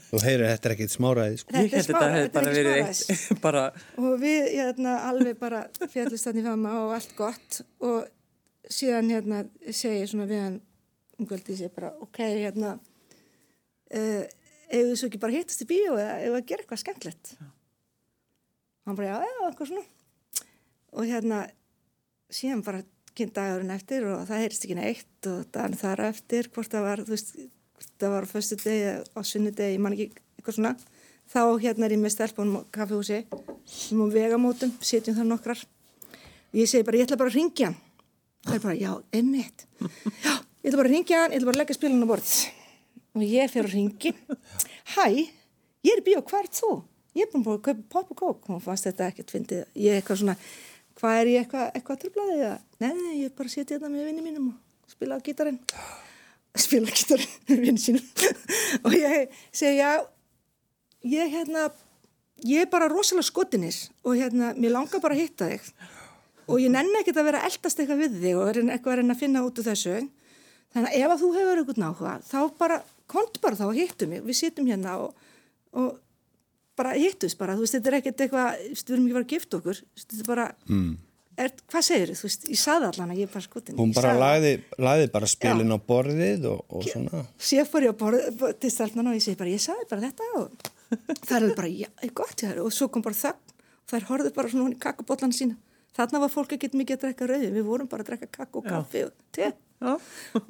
Þú 0.08 0.22
heyrir, 0.24 0.46
þetta 0.48 0.68
er 0.68 0.74
ekkit 0.76 0.94
smáraði, 0.94 1.36
sko. 1.42 1.54
Þetta 1.54 1.62
Ég 1.64 1.74
er 1.74 1.76
held 1.80 1.90
þetta 1.90 2.40
er 2.40 2.56
bara 2.56 2.74
ekki 2.80 3.04
eitt, 3.10 3.42
bara, 3.46 3.62
og 4.00 4.16
við 4.22 4.48
hérna, 4.54 4.96
alveg 5.10 5.38
bara 5.40 5.62
fjallist 5.92 6.28
þannig 6.28 6.48
fama 6.48 6.74
og 6.84 6.96
allt 6.96 7.14
gott. 7.18 7.60
Og 7.86 8.08
síðan 8.70 9.12
hérna 9.12 9.44
segi 9.68 10.02
ég 10.02 10.10
svona 10.10 10.28
við 10.30 10.44
hann 10.44 10.58
um 11.20 11.28
kvöldi 11.28 11.56
ég 11.60 11.72
bara 11.74 11.92
ok 12.00 12.20
hérna 12.24 12.74
uh, 12.78 14.24
eigum 14.70 14.92
við 14.92 14.98
svo 15.00 15.10
ekki 15.10 15.22
bara 15.22 15.34
hittast 15.34 15.64
í 15.64 15.68
bíó 15.68 15.96
eða 15.98 16.38
að 16.38 16.46
gera 16.48 16.64
eitthvað 16.64 16.82
skemmtilegt? 16.84 17.34
Hann 18.86 18.98
bara 18.98 19.10
já, 19.10 19.28
já, 19.28 19.40
eitthvað 19.48 19.72
svona. 19.72 19.86
Og 20.96 21.06
hérna 21.06 21.44
síðan 22.32 22.64
bara 22.66 22.82
kynnt 23.18 23.34
dagurinn 23.36 23.74
eftir 23.74 24.06
og 24.08 24.22
það 24.28 24.44
heyrst 24.44 24.66
ekki 24.66 24.76
neitt 24.78 25.28
og 25.30 25.48
daginn 25.54 25.78
þar 25.80 26.04
á 26.06 26.10
eftir 26.10 26.48
hvort 26.54 26.72
það 26.72 26.86
var, 26.86 27.02
þú 27.04 27.14
veist, 27.16 27.32
það 28.00 28.14
var 28.14 28.26
á 28.26 28.32
föstu 28.32 28.58
degi 28.60 28.92
á 29.00 29.20
sunnudegi, 29.26 29.76
ég 29.76 29.82
man 29.82 29.96
ekki 29.96 30.10
eitthvað 30.38 30.56
svona 30.56 30.74
þá 31.30 31.42
hérna 31.62 31.86
er 31.86 31.94
ég 31.94 32.02
með 32.02 32.14
stelpunum 32.16 32.60
á 32.60 32.62
kaffehúsi 32.74 33.20
sem 33.70 34.02
á 34.02 34.06
vegamótum, 34.10 34.72
setjum 34.82 35.18
þar 35.18 35.28
nokkrar. 35.30 35.64
Og 36.50 36.58
ég 36.58 36.70
segi 36.70 36.86
bara, 36.86 36.98
ég 36.98 37.06
ætla 37.06 37.18
bara 37.20 37.30
að 37.30 37.38
ringja 37.38 37.70
hann. 37.70 37.76
Það 38.46 38.56
er 38.56 38.62
bara, 38.64 38.78
já, 38.80 38.92
einmitt. 39.14 39.66
Já, 40.24 40.32
ég 40.34 40.70
ætla 40.70 40.80
bara 40.80 40.90
að 40.90 40.94
ringja 40.96 41.20
hann, 41.22 41.34
ég 41.34 41.38
ætla 41.38 41.50
bara 41.50 41.56
að 41.56 41.62
leggja 41.62 41.78
spilin 41.78 42.02
á 42.02 42.08
borð. 42.10 42.32
Og 43.14 43.26
ég 43.26 43.52
fer 43.52 43.68
að 43.68 43.76
ringi 43.76 44.14
hæ, 44.96 45.06
ég 45.86 45.92
er 45.94 46.02
bíó, 46.06 46.24
hvað 46.26 46.48
er 46.48 46.50
þú? 46.58 46.72
ég 47.16 47.26
er 47.26 47.30
búin 47.32 47.46
að 47.46 47.62
kaupa 47.66 47.86
pop 47.90 48.10
og 48.14 48.18
kók. 48.20 48.50
Og 48.54 48.62
fannst 48.64 48.86
þetta 48.88 49.08
ekkert 49.10 49.34
fyndið, 49.34 49.64
ég 49.74 49.94
er 49.94 50.00
eitthvað 50.00 50.22
svona 50.22 50.36
hvað 51.00 51.22
er 51.22 51.30
ég 51.32 51.44
eitthvað, 51.44 51.66
eitthvað 51.74 52.00
tröflaði 52.04 52.36
eða? 52.38 52.54
Nei, 52.82 53.18
ég 53.20 53.30
er 53.30 53.34
bara 53.36 53.50
að 53.50 53.54
setja 53.56 53.76
þetta 53.76 53.90
með 53.92 54.08
vinni 54.10 54.24
mínum 54.24 54.48
og 54.52 54.92
spila 54.92 55.16
á 55.16 55.24
gítarinn 55.24 55.60
spila 56.58 56.90
á 56.90 56.94
gítarinn 56.96 57.36
með 57.48 57.62
vinni 57.66 57.82
sínum. 57.82 58.08
Og 58.86 58.96
ég 58.96 59.38
segi, 59.52 59.78
já 59.78 60.02
ég 61.06 61.32
hérna 61.32 61.68
ég 62.46 62.64
er 62.64 62.70
bara 62.70 62.88
rosalega 62.90 63.28
skotinis 63.28 63.88
og 64.04 64.16
hérna, 64.16 64.52
mér 64.56 64.74
langar 64.74 65.02
bara 65.02 65.16
að 65.16 65.24
hitta 65.24 65.48
þig. 65.50 65.72
Og 66.50 66.62
ég 66.62 66.72
nenni 66.72 67.00
ekkert 67.00 67.20
að 67.20 67.28
vera 67.30 67.42
eldast 67.46 67.80
eitthvað 67.80 68.02
við 68.04 68.16
þig 68.24 68.38
og 68.38 68.48
er 68.48 68.60
eitthvað 68.64 68.92
að 68.92 69.00
reyna 69.00 69.14
að 69.14 69.22
finna 69.22 69.42
út 69.46 69.60
úr 69.60 69.68
þessu. 69.68 69.96
Þannig 70.70 70.90
að 70.90 71.00
ef 71.00 71.14
að 71.14 71.22
þú 71.22 71.32
hefur 71.36 71.60
eitthvað 71.60 71.82
náhuga 71.82 72.14
þá 72.26 72.38
bara, 72.58 72.78
kont 73.10 73.40
bara 73.42 73.58
þá 73.58 73.66
að 73.68 73.80
hittu 73.80 74.08
mig. 74.10 74.24
Við 74.26 74.38
sittum 74.40 74.70
hérna 74.70 74.96
og, 75.04 75.28
og 75.76 75.92
bara 76.78 76.96
hittust 76.96 77.38
bara, 77.38 77.56
þú 77.58 77.66
veist, 77.66 77.76
þetta 77.76 77.92
er 77.92 77.98
ekkert 78.00 78.24
eitthvað 78.24 78.60
við 78.64 78.92
erum 78.94 79.06
ekki 79.06 79.18
bara 79.18 79.26
að 79.26 79.34
gifta 79.36 79.60
okkur. 79.60 79.82
Þetta 80.00 80.20
er 80.20 80.30
bara, 80.30 80.48
mm. 80.70 80.90
Er, 81.46 81.52
hvað 81.72 81.84
segir 81.86 82.10
þú 82.18 82.26
veist, 82.28 82.44
ég 82.50 82.58
saði 82.60 82.88
allan 82.90 83.12
að 83.14 83.20
ég 83.22 83.28
er 83.28 83.32
bara 83.34 83.44
skotin 83.46 83.78
Hún 83.78 83.90
Ég 83.92 83.96
bara 84.00 84.10
það. 84.12 84.20
lagði, 84.24 84.52
lagði 84.86 85.08
bara 85.14 85.30
spilin 85.30 85.74
á 85.74 85.78
borðið 85.90 86.46
og, 86.50 86.60
og 86.68 86.84
svona. 86.88 87.22
Sér 87.50 87.68
fór 87.70 87.86
ég 87.86 87.94
að 87.94 87.98
borða 88.02 88.52
til 88.60 88.70
stelpnana 88.74 89.12
og 89.14 89.18
ég 89.20 89.24
segi 89.26 89.38
bara, 89.40 89.54
ég 89.54 89.62
sagði 89.64 89.88
bara 89.90 90.06
þetta 90.08 90.28
og 90.40 90.70
það 91.30 91.48
er 91.48 91.56
bara, 91.58 91.70
já, 91.70 91.88
er 92.02 92.14
gott 92.22 92.36
hjá 92.40 92.48
þér 92.50 92.62
og 92.64 92.72
svo 92.74 92.88
kom 92.92 93.02
bara 93.06 93.34
og 93.34 93.90
þær 93.94 94.06
horfðu 94.10 94.32
bara 94.36 94.50
svona 94.52 94.74
í 94.74 94.78
kakkubotlan 94.82 95.32
sína. 95.34 95.56
Þarna 95.96 96.20
var 96.22 96.30
fólk 96.30 96.52
ekkert 96.54 96.76
mikið 96.78 96.96
að 96.96 97.02
drekka 97.02 97.26
rauði, 97.26 97.48
við 97.56 97.64
vorum 97.66 97.88
bara 97.90 98.04
að 98.04 98.12
drekka 98.12 98.28
kakk 98.36 98.60
og 98.60 98.66
Já. 98.68 98.70
kaffi 98.76 99.00
og 99.08 99.12
te. 99.34 99.48
já, 99.80 99.94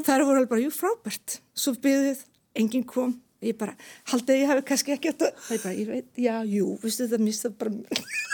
Þær 0.04 0.24
voru 0.26 0.36
alveg 0.42 0.50
bara, 0.50 0.60
jú, 0.66 0.72
frábært. 0.74 1.38
Svo 1.56 1.72
byggðuð, 1.80 2.20
enginn 2.60 2.84
kom, 2.84 3.14
ég 3.40 3.56
bara, 3.56 3.72
haldið 4.12 4.42
ég 4.42 4.50
hafi 4.52 4.66
kannski 4.68 4.92
ekki 4.98 5.14
það 5.48 5.54
er 5.56 5.62
bara, 5.64 5.74
ég 5.80 5.88
veit, 5.94 6.10
já, 6.20 6.34
jú, 6.44 6.74
veistu 6.82 7.08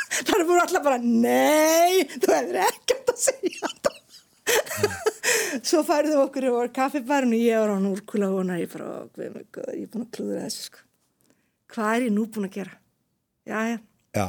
bara, 0.06 0.24
þær 0.30 0.44
voru 0.48 0.62
alltaf 0.64 0.84
bara, 0.86 0.98
nei, 1.02 2.06
þú 2.16 2.32
hefur 2.36 2.58
ekki 2.64 2.96
átt 2.98 3.12
að 3.14 3.20
segja 3.26 3.70
þetta. 3.70 3.92
Svo 5.66 5.80
færðu 5.86 6.18
okkur 6.22 6.46
yfir 6.50 6.72
kaffibarinn 6.76 7.34
og 7.34 7.40
ég 7.42 7.58
var 7.62 7.72
á 7.74 7.78
núrkula 7.82 8.28
vonar, 8.30 8.60
ég 8.62 8.70
bara, 8.72 8.86
ó, 8.86 9.08
guð 9.16 9.32
mig 9.34 9.46
góður, 9.54 9.74
ég 9.74 9.86
er 9.86 9.92
búin 9.94 10.04
að 10.06 10.12
klúðra 10.16 10.42
þessu, 10.46 10.66
sko. 10.68 10.82
Hvað 11.74 11.94
er 11.96 12.04
ég 12.06 12.12
nú 12.14 12.26
búin 12.30 12.46
að 12.48 12.58
gera? 12.60 12.76
Já, 13.46 13.58
já, 13.72 13.78
Já, 14.16 14.26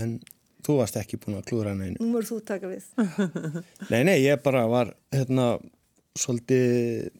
en 0.00 0.14
þú 0.66 0.78
varst 0.80 0.96
ekki 0.98 1.18
búin 1.22 1.36
að 1.38 1.44
klúra 1.50 1.74
neinu. 1.76 1.96
nú 2.00 2.08
voru 2.16 2.26
þú 2.30 2.38
taka 2.48 2.70
við. 2.70 2.86
Nei, 3.92 4.00
nei, 4.08 4.16
ég 4.24 4.40
bara 4.42 4.64
var, 4.70 4.94
hérna, 5.14 5.50
svolítið, 6.18 7.10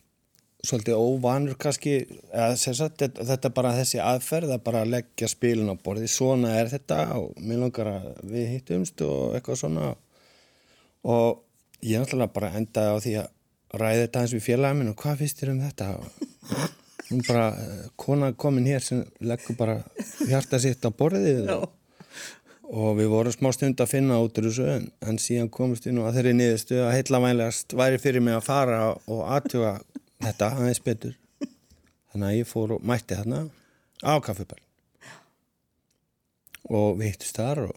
svolítið 0.67 1.01
óvanur 1.01 1.57
kannski, 1.61 1.95
eða 2.33 2.57
sagt, 2.59 3.01
þetta, 3.01 3.25
þetta 3.31 3.53
bara 3.57 3.75
þessi 3.79 4.01
aðferð 4.05 4.55
að 4.55 4.65
bara 4.67 4.85
leggja 4.89 5.29
spilin 5.31 5.73
á 5.73 5.77
borðið, 5.81 6.11
svona 6.13 6.55
er 6.61 6.71
þetta 6.73 7.01
og 7.17 7.39
mér 7.41 7.63
langar 7.65 7.93
að 7.95 8.09
við 8.29 8.49
hittumst 8.57 9.01
og 9.07 9.37
eitthvað 9.39 9.63
svona. 9.63 9.93
Og 11.09 11.41
ég 11.87 12.03
náttúrulega 12.03 12.35
bara 12.35 12.53
endaði 12.61 12.93
á 12.93 12.99
því 13.05 13.17
að 13.23 13.81
ræði 13.81 14.05
þetta 14.05 14.23
eins 14.23 14.37
við 14.37 14.47
félagin 14.47 14.81
minn 14.81 14.93
og 14.93 15.01
hvað 15.01 15.21
finnst 15.23 15.41
þér 15.41 15.53
um 15.55 15.65
þetta? 15.65 15.91
Og 15.97 17.11
hún 17.11 17.27
bara, 17.27 17.47
kona 17.99 18.33
komin 18.33 18.69
hér 18.69 18.85
sem 18.85 19.05
leggur 19.25 19.59
bara 19.59 19.81
hjarta 20.29 20.61
sitt 20.63 20.85
á 20.85 20.91
borðið. 20.93 21.47
Já, 21.49 21.57
og, 21.57 21.69
og 22.71 22.99
við 23.01 23.13
vorum 23.15 23.35
smá 23.35 23.51
stund 23.55 23.81
að 23.83 23.95
finna 23.95 24.21
út 24.23 24.39
úr 24.39 24.51
þessu 24.51 24.67
en, 24.77 24.91
en 25.03 25.19
síðan 25.23 25.51
komist 25.53 25.89
við 25.89 25.97
nú 25.97 26.05
að 26.07 26.21
þeirri 26.21 26.35
niðurstu 26.39 26.83
að 26.85 26.93
heitla 26.99 27.23
vænlegast 27.25 27.75
væri 27.79 28.03
fyrir 28.03 28.27
mig 28.27 28.37
að 28.37 28.47
fara 28.47 28.83
og 28.93 29.25
aðtjóga 29.25 29.79
þetta 30.21 30.51
aðeins 30.57 30.83
betur. 30.85 31.17
Þannig 32.11 32.27
að 32.29 32.39
ég 32.41 32.51
fór 32.51 32.77
og 32.77 32.85
mætti 32.87 33.19
þarna 33.19 33.45
á 34.03 34.15
kaffibæl 34.25 34.61
og 36.71 36.99
við 36.99 37.11
hittust 37.11 37.39
þar 37.39 37.65
og 37.67 37.77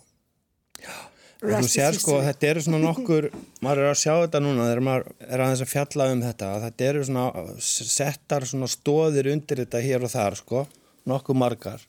is 1.43 1.73
sér 1.73 1.95
sko 1.97 2.19
þetta 2.23 2.49
eru 2.49 2.63
svona 2.63 2.79
nokkur 2.83 3.27
maður 3.63 3.81
er 3.83 3.89
að 3.89 3.99
sjá 3.99 4.13
þetta 4.13 4.41
núna 4.43 4.67
þegar 4.69 4.83
maður 4.87 5.07
er 5.27 5.43
aðeins 5.43 5.63
að 5.65 5.71
fjalla 5.73 6.07
um 6.13 6.21
þetta 6.23 6.51
að 6.53 6.65
þetta 6.67 6.87
eru 6.89 7.03
svona 7.09 7.55
settar 7.67 8.47
svona 8.47 8.69
stóðir 8.71 9.29
undir 9.33 9.63
þetta 9.63 9.83
hér 9.83 10.05
og 10.07 10.13
þar 10.13 10.39
sko 10.39 10.63
nokkuð 11.09 11.39
margar. 11.39 11.83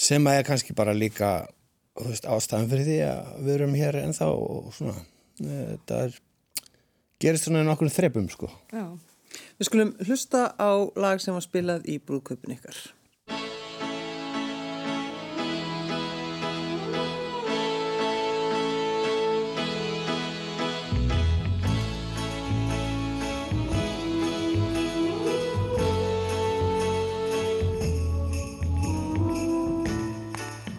Sem 0.00 0.26
að 0.26 0.40
er 0.40 0.48
kannski 0.48 0.74
bara 0.76 0.96
líka 0.96 1.30
veist, 2.00 2.26
ástæðan 2.26 2.70
fyrir 2.70 2.88
því 2.88 2.98
að 3.06 3.30
við 3.44 3.54
erum 3.58 3.76
hér 3.78 4.00
ennþá 4.00 4.30
og 4.32 4.72
svona. 4.74 5.04
Þetta 5.40 6.02
er 6.06 6.18
gerist 7.20 7.48
svona 7.48 7.64
nokkur 7.66 7.90
þrepum 7.92 8.30
sko 8.32 8.48
Já. 8.72 8.86
við 9.58 9.68
skulum 9.68 9.92
hlusta 10.06 10.46
á 10.56 10.70
lag 10.96 11.20
sem 11.20 11.36
var 11.36 11.44
spilað 11.44 11.86
í 11.90 12.00
brúðkaupin 12.00 12.56
ykkar. 12.56 12.78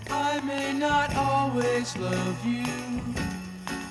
I 0.10 0.41
may 0.43 0.74
not 0.74 1.13
always 1.15 1.95
love 1.98 2.45
you, 2.45 2.65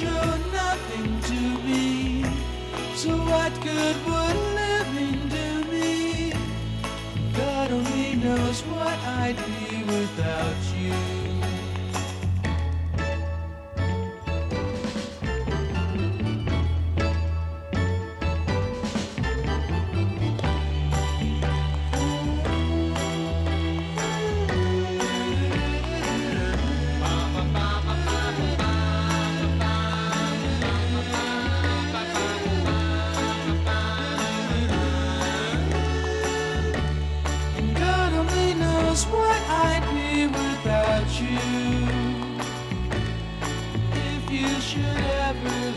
could 0.00 0.52
nothing 0.52 1.20
to 1.20 1.40
me. 1.66 2.24
So 2.96 3.16
what 3.16 3.52
good 3.62 3.96
would 4.06 4.38
living 4.60 5.28
do 5.28 5.70
me? 5.70 6.32
God 7.36 7.70
only 7.70 8.16
knows 8.16 8.62
what 8.62 8.98
I'd 9.22 9.36
be 9.36 9.84
without 9.84 10.56
you. 10.72 10.73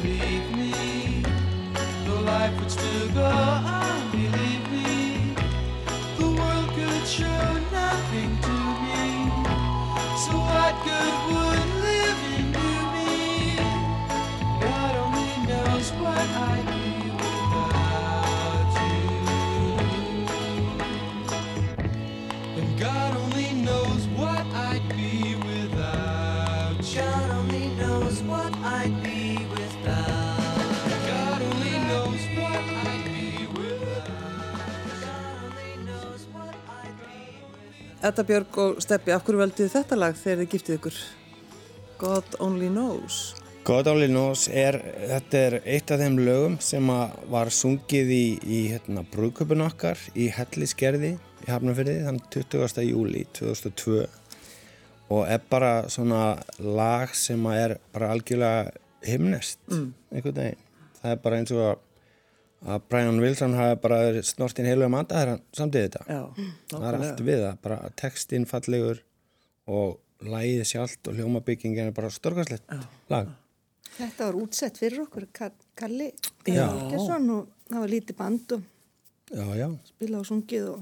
Leave 0.04 0.48
me, 0.56 1.24
though 2.06 2.22
life 2.22 2.60
would 2.60 2.72
still 2.72 3.10
go 3.14 3.24
on, 3.24 3.87
Edda 38.08 38.24
Björg 38.24 38.62
og 38.64 38.80
Steppi, 38.84 39.12
af 39.12 39.26
hverju 39.28 39.42
veldið 39.42 39.74
þetta 39.74 39.98
lag 40.00 40.16
þegar 40.16 40.44
þið 40.44 40.54
giftið 40.54 40.80
ykkur? 40.80 41.02
God 42.00 42.40
only 42.44 42.70
knows. 42.72 43.36
God 43.68 43.88
Only 43.92 44.08
Knows 44.08 44.46
er, 44.48 44.78
þetta 45.10 45.40
er 45.44 45.56
eitt 45.68 45.92
af 45.92 46.00
þeim 46.00 46.14
lögum 46.24 46.54
sem 46.64 46.88
var 47.28 47.50
sungið 47.52 48.12
í, 48.16 48.26
í 48.40 48.60
hérna, 48.72 49.02
brúðköpun 49.12 49.66
okkar 49.66 50.00
í 50.16 50.30
Hellisgerði 50.32 51.10
í 51.18 51.50
Hafnarfyrði 51.52 51.98
þann 52.06 52.22
20. 52.32 52.86
júli 52.88 53.26
2002 53.36 54.06
og 55.12 55.28
er 55.28 55.44
bara 55.52 55.74
svona 55.92 56.38
lag 56.64 57.12
sem 57.12 57.44
er 57.52 57.76
bara 57.92 58.14
algjörlega 58.16 58.72
himnest 59.04 59.60
mm. 59.68 59.90
einhvern 60.14 60.40
veginn. 60.40 60.64
Það 61.02 61.12
er 61.12 61.22
bara 61.28 61.42
eins 61.42 61.54
og 61.58 61.64
að, 61.66 61.84
að 62.66 62.82
Brian 62.90 63.20
Wilson 63.22 63.54
hafi 63.58 63.78
bara 63.84 64.00
snortinn 64.26 64.66
heilu 64.66 64.88
um 64.88 64.96
anda 64.98 65.16
þegar 65.16 65.34
hann 65.36 65.44
samtíði 65.60 65.90
þetta. 65.90 66.06
Já, 66.10 66.48
Það 66.72 66.88
er 66.90 66.98
allt 67.00 67.22
við 67.28 67.42
það, 67.44 67.58
bara 67.68 67.80
textinn 68.02 68.48
fallegur 68.50 69.02
og 69.68 70.00
lagið 70.26 70.64
sjálft 70.66 71.08
og 71.12 71.20
hljómabyggingin 71.20 71.92
er 71.92 71.96
bara 71.98 72.10
storkaslegt 72.14 72.74
lag. 73.14 73.30
Þetta 73.98 74.26
var 74.30 74.40
útsett 74.42 74.78
fyrir 74.78 75.04
okkur, 75.06 75.28
Ka- 75.34 75.54
Kalli, 75.78 76.12
Olgesson 76.48 77.30
og 77.34 77.48
það 77.70 77.80
var 77.84 77.94
lítið 77.94 78.18
band 78.18 78.58
og 78.58 78.66
Já, 79.28 79.44
já. 79.60 79.68
spila 79.92 80.20
og 80.22 80.26
sungið 80.30 80.68
og 80.72 80.82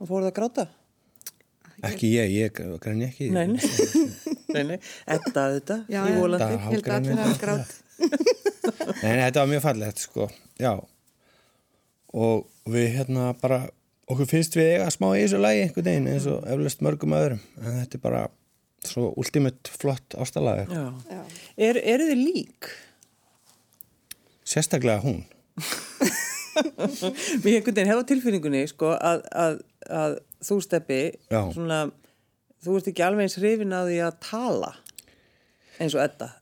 Og 0.00 0.08
fóruð 0.08 0.30
að 0.30 0.36
gráta? 0.38 0.62
Ekki 1.84 2.08
ég, 2.14 2.30
ég 2.32 2.60
græni 2.80 3.04
ekki. 3.10 3.26
Nei, 3.32 3.46
nei. 3.52 3.60
nei, 4.54 4.62
nei. 4.70 4.78
Edda 5.04 5.42
þetta, 5.56 5.76
Já, 5.92 6.00
í 6.08 6.14
volandi. 6.16 6.80
Grát. 7.40 7.74
Nei, 9.00 9.12
nei, 9.16 9.26
þetta 9.26 9.42
var 9.42 9.48
mjög 9.50 9.62
fallegt, 9.64 10.00
sko. 10.06 10.26
Já. 10.60 10.72
Og 12.16 12.46
við 12.70 12.88
hérna 12.96 13.30
bara, 13.40 13.62
okkur 14.10 14.28
finnst 14.30 14.56
við 14.58 14.74
eiga 14.74 14.90
smá 14.90 15.12
í 15.14 15.22
þessu 15.22 15.40
lagi 15.42 15.64
einhvern 15.64 15.86
veginn 15.86 16.10
eins 16.10 16.26
og 16.30 16.46
eflaust 16.50 16.84
mörgum 16.84 17.16
öðrum. 17.16 17.42
En 17.62 17.80
þetta 17.80 17.98
er 17.98 18.04
bara 18.04 18.22
svo 18.86 19.10
ultimate 19.20 19.70
flott. 19.70 20.16
Já. 20.16 21.20
Er, 21.56 21.78
eru 21.78 22.08
þið 22.10 22.24
lík? 22.24 22.70
Sérstaklega 24.50 25.02
hún. 25.04 25.22
Mér 27.44 27.60
einhvern 27.60 27.76
veginn 27.76 27.92
hefa 27.92 28.06
tilfinningunni, 28.08 28.64
sko, 28.70 28.94
að, 28.96 29.22
að, 29.30 29.60
að 29.86 30.18
þú 30.44 30.60
Steppi, 30.64 31.00
svona, 31.30 31.84
þú 32.64 32.76
ert 32.80 32.90
ekki 32.90 33.04
alveg 33.06 33.28
eins 33.28 33.38
hrifin 33.38 33.76
að 33.76 33.92
því 33.92 33.98
að 34.08 34.20
tala 34.26 34.74
eins 35.80 35.96
og 35.96 36.02
Edda. 36.04 36.32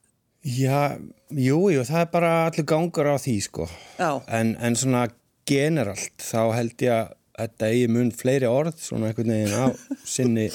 Já, 0.48 0.96
jú, 1.34 1.60
jú, 1.74 1.82
það 1.84 2.00
er 2.00 2.10
bara 2.12 2.32
allir 2.46 2.66
gangur 2.68 3.10
á 3.10 3.16
því, 3.20 3.36
sko. 3.44 3.68
Já. 3.98 4.10
En, 4.32 4.54
en 4.64 4.78
svona 4.78 5.08
generalt, 5.48 6.14
þá 6.22 6.40
held 6.56 6.84
ég 6.84 6.92
að 6.94 7.14
þetta 7.38 7.68
eigi 7.72 7.88
mun 7.94 8.10
fleiri 8.18 8.48
orð, 8.50 8.76
svona 8.82 9.08
einhvern 9.10 9.30
veginn 9.32 9.54
á 9.54 9.66
sinni, 10.08 10.48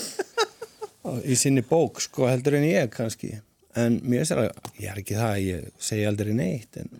á, 1.08 1.10
í 1.24 1.36
sinni 1.40 1.64
bók, 1.68 2.02
sko, 2.04 2.28
heldur 2.30 2.58
en 2.60 2.66
ég 2.68 2.90
kannski. 2.94 3.34
En 3.80 3.96
mér 4.06 4.28
er 4.36 4.42
að, 4.44 4.50
ég 4.84 4.92
er 4.92 5.00
ekki 5.02 5.16
það, 5.18 5.38
ég 5.48 5.70
segi 5.82 6.04
aldrei 6.10 6.34
neitt, 6.38 6.78
en, 6.84 6.92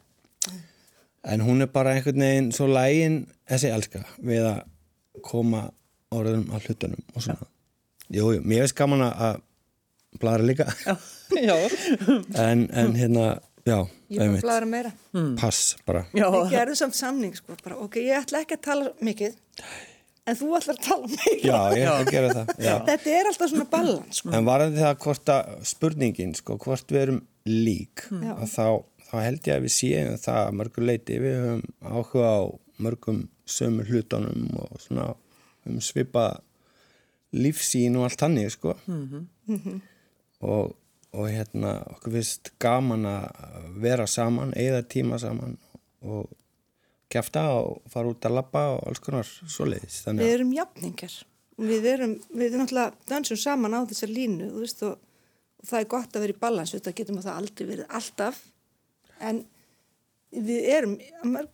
en 1.34 1.44
hún 1.46 1.62
er 1.66 1.70
bara 1.72 1.94
einhvern 1.98 2.24
veginn 2.24 2.52
svo 2.56 2.66
lægin 2.72 3.20
þessi 3.50 3.70
elska 3.76 4.02
við 4.26 4.48
að 4.50 4.64
koma 5.24 5.68
orðum 6.14 6.48
á 6.50 6.58
hlutunum 6.64 7.04
og 7.14 7.24
svona. 7.28 7.46
Jú, 8.14 8.32
jú, 8.36 8.42
mér 8.44 8.64
finnst 8.66 8.78
gaman 8.80 9.04
að- 9.06 9.22
að 9.28 9.42
bladra 10.22 10.46
líka, 10.46 10.66
Já. 11.34 11.56
en, 12.48 12.68
en 12.72 12.96
hérna, 12.98 13.28
já, 13.68 13.78
Ég 14.14 14.20
var 14.20 14.30
að 14.38 14.44
bladra 14.46 14.68
meira. 14.70 14.92
pass 15.40 15.76
bara. 15.88 16.06
Já. 16.14 16.28
Við 16.34 16.54
gerðum 16.54 16.80
samt 16.82 16.98
samning, 17.00 17.36
sko, 17.40 17.56
bara, 17.64 17.78
ok, 17.86 17.98
ég 18.04 18.20
ætla 18.22 18.42
ekki 18.44 18.58
að 18.60 18.64
tala 18.68 18.92
mikið, 19.10 19.36
en 20.28 20.38
þú 20.40 20.50
ætlar 20.60 20.78
að 20.78 20.86
tala 20.88 21.12
meira. 21.14 21.38
Já, 21.44 21.60
ég 21.78 21.84
ætla 21.88 22.00
að 22.00 22.12
gera 22.16 22.32
það, 22.38 22.52
já. 22.68 22.74
Þetta 22.90 23.14
er 23.20 23.30
alltaf 23.32 23.54
svona 23.54 23.68
balans, 23.74 24.20
sko. 24.22 24.34
En 24.40 24.46
varandi 24.50 24.84
það 24.84 24.98
hvort 25.08 25.34
að 25.36 25.54
spurningin, 25.74 26.34
sko, 26.40 26.58
hvort 26.66 26.92
við 26.96 27.02
erum 27.08 27.22
lík, 27.50 28.06
að 28.12 28.46
þá, 28.54 28.66
þá 29.10 29.16
held 29.26 29.48
ég 29.52 29.58
að 29.60 29.66
við 29.68 29.76
séum 29.80 30.18
það 30.24 30.42
að 30.46 30.58
mörgur 30.62 30.88
leiti, 30.92 31.20
við 31.24 31.40
höfum 31.42 31.66
áhuga 31.84 32.30
á 32.34 32.42
mörgum 32.84 33.24
sömu 33.48 33.84
hlutunum 33.88 34.46
og 34.64 34.80
svona 34.82 35.10
um 35.68 35.80
svipa 35.84 36.28
lífsín 37.34 37.96
og 38.00 38.06
allt 38.08 38.24
hannig, 38.26 38.52
sko. 38.56 38.74
Og, 40.44 40.74
og 41.14 41.30
hérna, 41.30 41.76
okkur 41.94 42.16
finnst 42.18 42.54
gaman 42.62 43.06
að 43.06 43.68
vera 43.84 44.08
saman, 44.10 44.54
eigða 44.58 44.82
tíma 44.90 45.20
saman 45.22 45.58
og 46.04 46.32
kjafta 47.14 47.44
og 47.60 47.84
fara 47.94 48.10
út 48.10 48.26
að 48.26 48.38
labba 48.40 48.64
og 48.74 48.88
alls 48.90 49.02
konar 49.04 49.30
svoleiðis. 49.30 50.02
Þannig 50.08 50.26
Við 50.26 50.36
erum 50.38 50.54
jafningar. 50.58 51.18
Við 51.64 51.88
erum, 51.92 52.16
við 52.34 52.48
erum 52.48 52.64
náttúrulega 52.64 53.12
dansum 53.12 53.38
saman 53.38 53.78
á 53.78 53.86
þessar 53.92 54.10
línu, 54.10 54.50
þú 54.56 54.64
veist, 54.64 54.82
og, 54.88 54.98
og 55.62 55.70
það 55.70 55.84
er 55.84 55.92
gott 55.94 56.18
að 56.18 56.26
vera 56.26 56.36
í 56.36 56.42
balans, 56.42 56.74
þetta 56.74 56.96
getum 56.98 57.20
að 57.22 57.28
það 57.28 57.42
aldrei 57.44 57.68
verið 57.70 57.94
alltaf, 58.00 58.40
en 59.22 59.44
við 60.34 60.70
erum, 60.74 60.98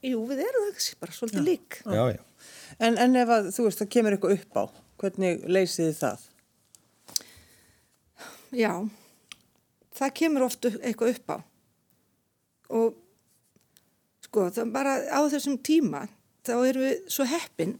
jú, 0.08 0.24
við 0.30 0.46
erum 0.46 0.70
það 0.72 0.88
bara 1.04 1.18
svolítið 1.18 1.48
lík. 1.50 1.82
já, 1.84 2.04
já. 2.16 2.24
En, 2.80 2.96
en 2.96 3.20
ef 3.20 3.34
að, 3.36 3.52
þú 3.52 3.66
veist, 3.66 3.82
það 3.82 3.92
kemur 3.98 4.16
eitthvað 4.16 4.38
upp 4.38 4.56
á, 4.56 4.64
hvernig 5.04 5.44
leysið 5.52 5.90
þið 5.90 6.00
það? 6.00 6.26
Já, 8.56 8.72
það 10.00 10.14
kemur 10.22 10.46
oft 10.48 10.66
upp- 10.70 10.80
eitthvað 10.84 11.14
upp 11.16 11.34
á 11.36 11.38
og 12.70 12.98
sko, 14.26 14.48
það 14.54 14.72
bara 14.76 14.94
á 15.10 15.20
þessum 15.32 15.58
tíma 15.66 16.04
þá 16.46 16.54
erum 16.70 16.84
við 16.86 17.00
svo 17.12 17.26
heppin 17.30 17.76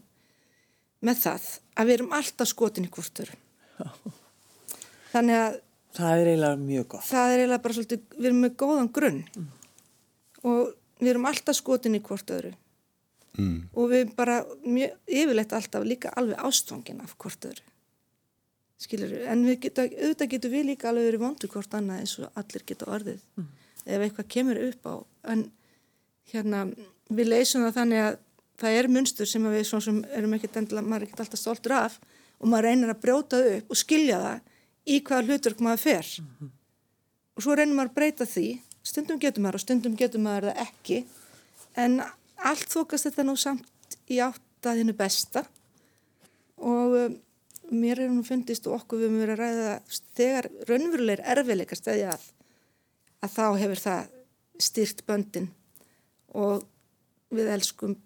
með 1.06 1.20
það 1.24 1.46
að 1.80 1.86
við 1.88 1.94
erum 1.98 2.12
alltaf 2.18 2.48
skotin 2.50 2.84
í 2.84 2.90
hvort 2.92 3.20
öru. 3.24 3.36
Þannig 5.12 5.38
að 5.46 5.60
Það 5.90 6.20
er 6.20 6.28
eiginlega 6.30 6.58
mjög 6.62 6.84
gott. 6.92 7.06
það 7.08 7.30
er 7.32 7.40
eiginlega 7.40 7.62
bara 7.64 7.74
svolítið, 7.74 8.02
við 8.14 8.26
erum 8.28 8.42
með 8.44 8.52
góðan 8.62 8.90
grunn 8.94 9.16
og 10.46 10.60
við 11.00 11.08
erum 11.10 11.24
alltaf 11.26 11.56
skotin 11.58 11.96
í 11.98 12.02
hvort 12.06 12.30
öru 12.36 12.52
Mm. 13.38 13.68
og 13.78 13.84
við 13.92 14.08
bara 14.18 14.40
mjög, 14.66 14.96
yfirleitt 15.06 15.52
alltaf 15.54 15.84
líka 15.86 16.10
alveg 16.18 16.40
ástfangin 16.42 16.98
af 17.04 17.12
hvort 17.22 17.44
öru 17.46 17.62
skilur 18.80 19.12
en 19.28 19.44
við 19.44 19.58
geta, 19.66 19.86
auðvitað 19.86 20.32
getum 20.34 20.54
við 20.54 20.68
líka 20.70 20.90
alveg 20.90 21.10
verið 21.10 21.24
vondur 21.24 21.52
hvort 21.52 21.74
annað 21.76 22.02
eins 22.02 22.14
og 22.20 22.40
allir 22.40 22.64
geta 22.68 22.88
orðið 22.88 23.20
ef 23.86 24.04
eitthvað 24.04 24.30
kemur 24.34 24.60
upp 24.68 24.88
á. 24.88 24.94
En 25.32 25.44
hérna 26.32 26.64
við 27.10 27.32
leysum 27.32 27.64
það 27.66 27.76
þannig 27.80 28.04
að 28.04 28.18
það 28.60 28.78
er 28.78 28.88
munstur 28.92 29.28
sem 29.28 29.50
við 29.50 29.66
svona 29.68 29.86
sem 29.86 30.00
erum 30.16 30.36
ekkert 30.36 30.58
endilega, 30.60 30.86
maður 30.86 31.02
er 31.02 31.08
ekkert 31.08 31.22
alltaf 31.24 31.40
stoltur 31.40 31.76
af 31.76 31.98
og 32.40 32.48
maður 32.48 32.68
reynir 32.68 32.92
að 32.92 33.02
brjóta 33.04 33.40
það 33.40 33.56
upp 33.58 33.72
og 33.74 33.80
skilja 33.80 34.20
það 34.24 34.40
í 34.90 34.98
hvaða 35.06 35.26
hlutverk 35.28 35.62
maður 35.64 35.82
fer. 35.84 36.10
Og 37.36 37.44
svo 37.44 37.56
reynir 37.56 37.76
maður 37.76 37.92
að 37.92 37.98
breyta 38.00 38.26
því. 38.28 38.46
Stundum 38.90 39.20
getur 39.20 39.44
maður 39.44 39.60
og 39.60 39.64
stundum 39.64 39.96
getur 39.96 40.22
maður 40.24 40.50
það 40.50 40.62
ekki. 40.64 41.00
En 41.76 42.00
allt 42.50 42.72
þókast 42.72 43.08
þetta 43.08 43.26
nú 43.28 43.36
samt 43.40 43.98
í 44.10 44.20
átt 44.24 44.68
að 44.68 44.82
hennu 44.82 44.96
besta. 44.96 45.44
Og 46.60 46.96
mér 47.70 48.00
er 48.04 48.10
nú 48.12 48.22
fundist 48.26 48.66
og 48.66 48.80
okkur 48.80 49.02
við 49.04 49.16
verið 49.20 49.34
að 49.34 49.40
ræða 49.40 49.74
þegar 50.18 50.48
raunverulegir 50.68 51.22
erfiðleika 51.34 51.78
stæði 51.78 52.06
að 52.12 52.28
að 53.20 53.34
þá 53.36 53.44
hefur 53.60 53.82
það 53.84 54.12
styrt 54.60 55.02
böndin 55.08 55.48
og 56.36 56.64
við 57.30 57.50
elskum 57.54 57.96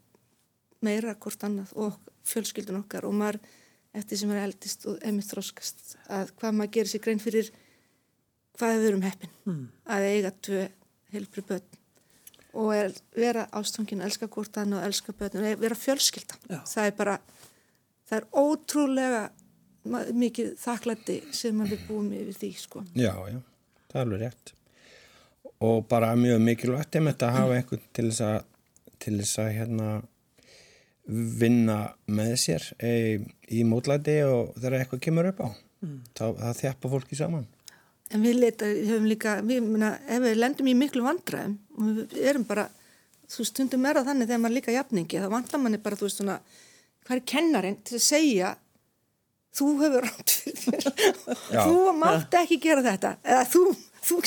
meira 0.85 1.15
hvort 1.17 1.45
annað 1.47 1.71
og 1.81 1.95
fjölskyldun 2.29 2.81
okkar 2.83 3.07
og 3.09 3.15
maður 3.17 3.39
eftir 3.95 4.19
sem 4.21 4.33
er 4.35 4.43
eldist 4.49 4.85
og 4.91 4.99
emitt 5.07 5.31
þróskast 5.31 5.95
að 6.13 6.33
hvað 6.41 6.57
maður 6.59 6.75
gerir 6.77 6.91
sér 6.93 7.05
grein 7.05 7.23
fyrir 7.23 7.51
hvað 8.59 8.77
við 8.81 8.89
erum 8.91 9.07
heppin 9.07 9.33
Hmm. 9.45 9.65
að 9.85 10.07
eiga 10.09 10.31
tvö 10.41 10.67
heilfri 11.13 11.43
börn 11.45 11.81
og 12.55 12.71
er, 12.75 12.93
vera 13.17 13.49
ástfangin, 13.53 14.01
elska 14.03 14.29
hvort 14.31 14.57
annað 14.57 14.81
og 14.81 14.87
elska 14.89 15.13
börn 15.19 15.41
og 15.41 15.61
vera 15.61 15.75
fjölskylda 15.79 16.39
Já. 16.49 16.61
það 16.65 16.87
er 16.87 16.95
bara 16.99 17.17
það 18.09 18.17
er 18.19 18.27
ótrúlega 18.33 19.23
mikið 19.85 20.55
þakklætti 20.61 21.21
sem 21.37 21.61
við 21.69 21.87
búum 21.89 22.11
yfir 22.17 22.39
því 22.41 22.51
sko. 22.59 22.85
Já, 22.97 23.13
já, 23.29 23.39
það 23.93 24.01
er 24.01 24.07
alveg 24.07 24.25
rétt. 24.25 24.55
og 25.65 25.87
bara 25.89 26.15
mjög 26.19 26.41
mikilvægt 26.45 26.97
einmitt 26.99 27.23
að 27.23 27.37
hafa 27.39 27.55
einhvern 27.57 27.85
til 27.95 28.09
þess 28.11 28.25
að 28.27 28.43
til 29.05 29.19
þess 29.21 29.41
að 29.43 29.51
hérna 29.59 29.89
vinna 31.41 31.79
með 32.09 32.35
sér 32.41 32.67
e, 32.81 32.93
í 33.53 33.65
mótlæti 33.69 34.17
og 34.25 34.55
þegar 34.57 34.79
eitthvað 34.79 35.03
kemur 35.05 35.29
upp 35.31 35.43
á. 35.45 35.49
Þá, 36.17 36.25
það 36.39 36.61
þjappa 36.63 36.91
fólki 36.95 37.19
saman. 37.19 37.45
En 38.15 38.23
við 38.25 38.39
leita, 38.41 38.69
við 38.69 38.91
höfum 38.93 39.09
líka, 39.11 39.35
við, 39.45 39.67
mena, 39.67 39.95
ef 40.09 40.23
við 40.25 40.39
lendum 40.39 40.69
í 40.71 40.77
miklu 40.79 41.05
vandræðum 41.05 41.57
og 41.77 41.91
við 41.99 42.15
erum 42.31 42.47
bara, 42.49 42.67
þú 43.33 43.47
stundum 43.49 43.85
er 43.89 43.99
það 43.99 44.11
þannig 44.11 44.31
þegar 44.31 44.43
maður 44.43 44.53
er 44.53 44.59
líka 44.59 44.77
jafningi, 44.77 45.21
þá 45.21 45.29
vandlar 45.33 45.63
manni 45.65 45.81
bara, 45.85 45.99
þú 46.01 46.09
veist 46.09 46.21
svona, 46.21 46.39
hvað 47.05 47.17
er 47.19 47.25
kennarinn 47.35 47.79
til 47.85 47.99
að 47.99 48.05
segja, 48.07 48.53
þú 49.55 49.71
hefur 49.81 50.07
rátt 50.09 50.35
fyrir 50.35 50.87
þú 51.55 51.97
mátt 52.01 52.37
ekki 52.43 52.61
gera 52.63 52.85
þetta, 52.85 53.15
eða 53.23 53.49
þú, 53.53 53.65
þú, 54.05 54.21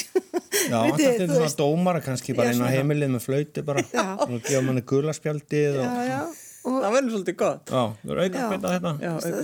Já, 0.68 0.78
Vitið, 0.88 1.06
þetta 1.06 1.28
er 1.28 1.32
svona 1.36 1.54
dómara 1.62 2.04
kannski 2.04 2.36
bara 2.38 2.56
inn 2.56 2.63
á 2.63 2.70
heimilið 2.72 3.13
með 3.16 3.26
flauti 3.28 3.63
bara. 3.68 3.86
Já. 3.94 4.06
og 4.26 4.38
gefa 4.42 4.66
manni 4.66 4.84
gulaspjaldið 4.88 5.82
og 5.84 6.44
Það 6.68 6.92
verður 6.92 7.13
svolítið 7.13 7.36
gott. 7.40 7.70
Já, 7.72 7.84
þú 8.02 8.12
eru 8.12 8.24
auka 8.26 8.40
Já. 8.40 8.48
að 8.58 8.66
þetta. 8.74 8.92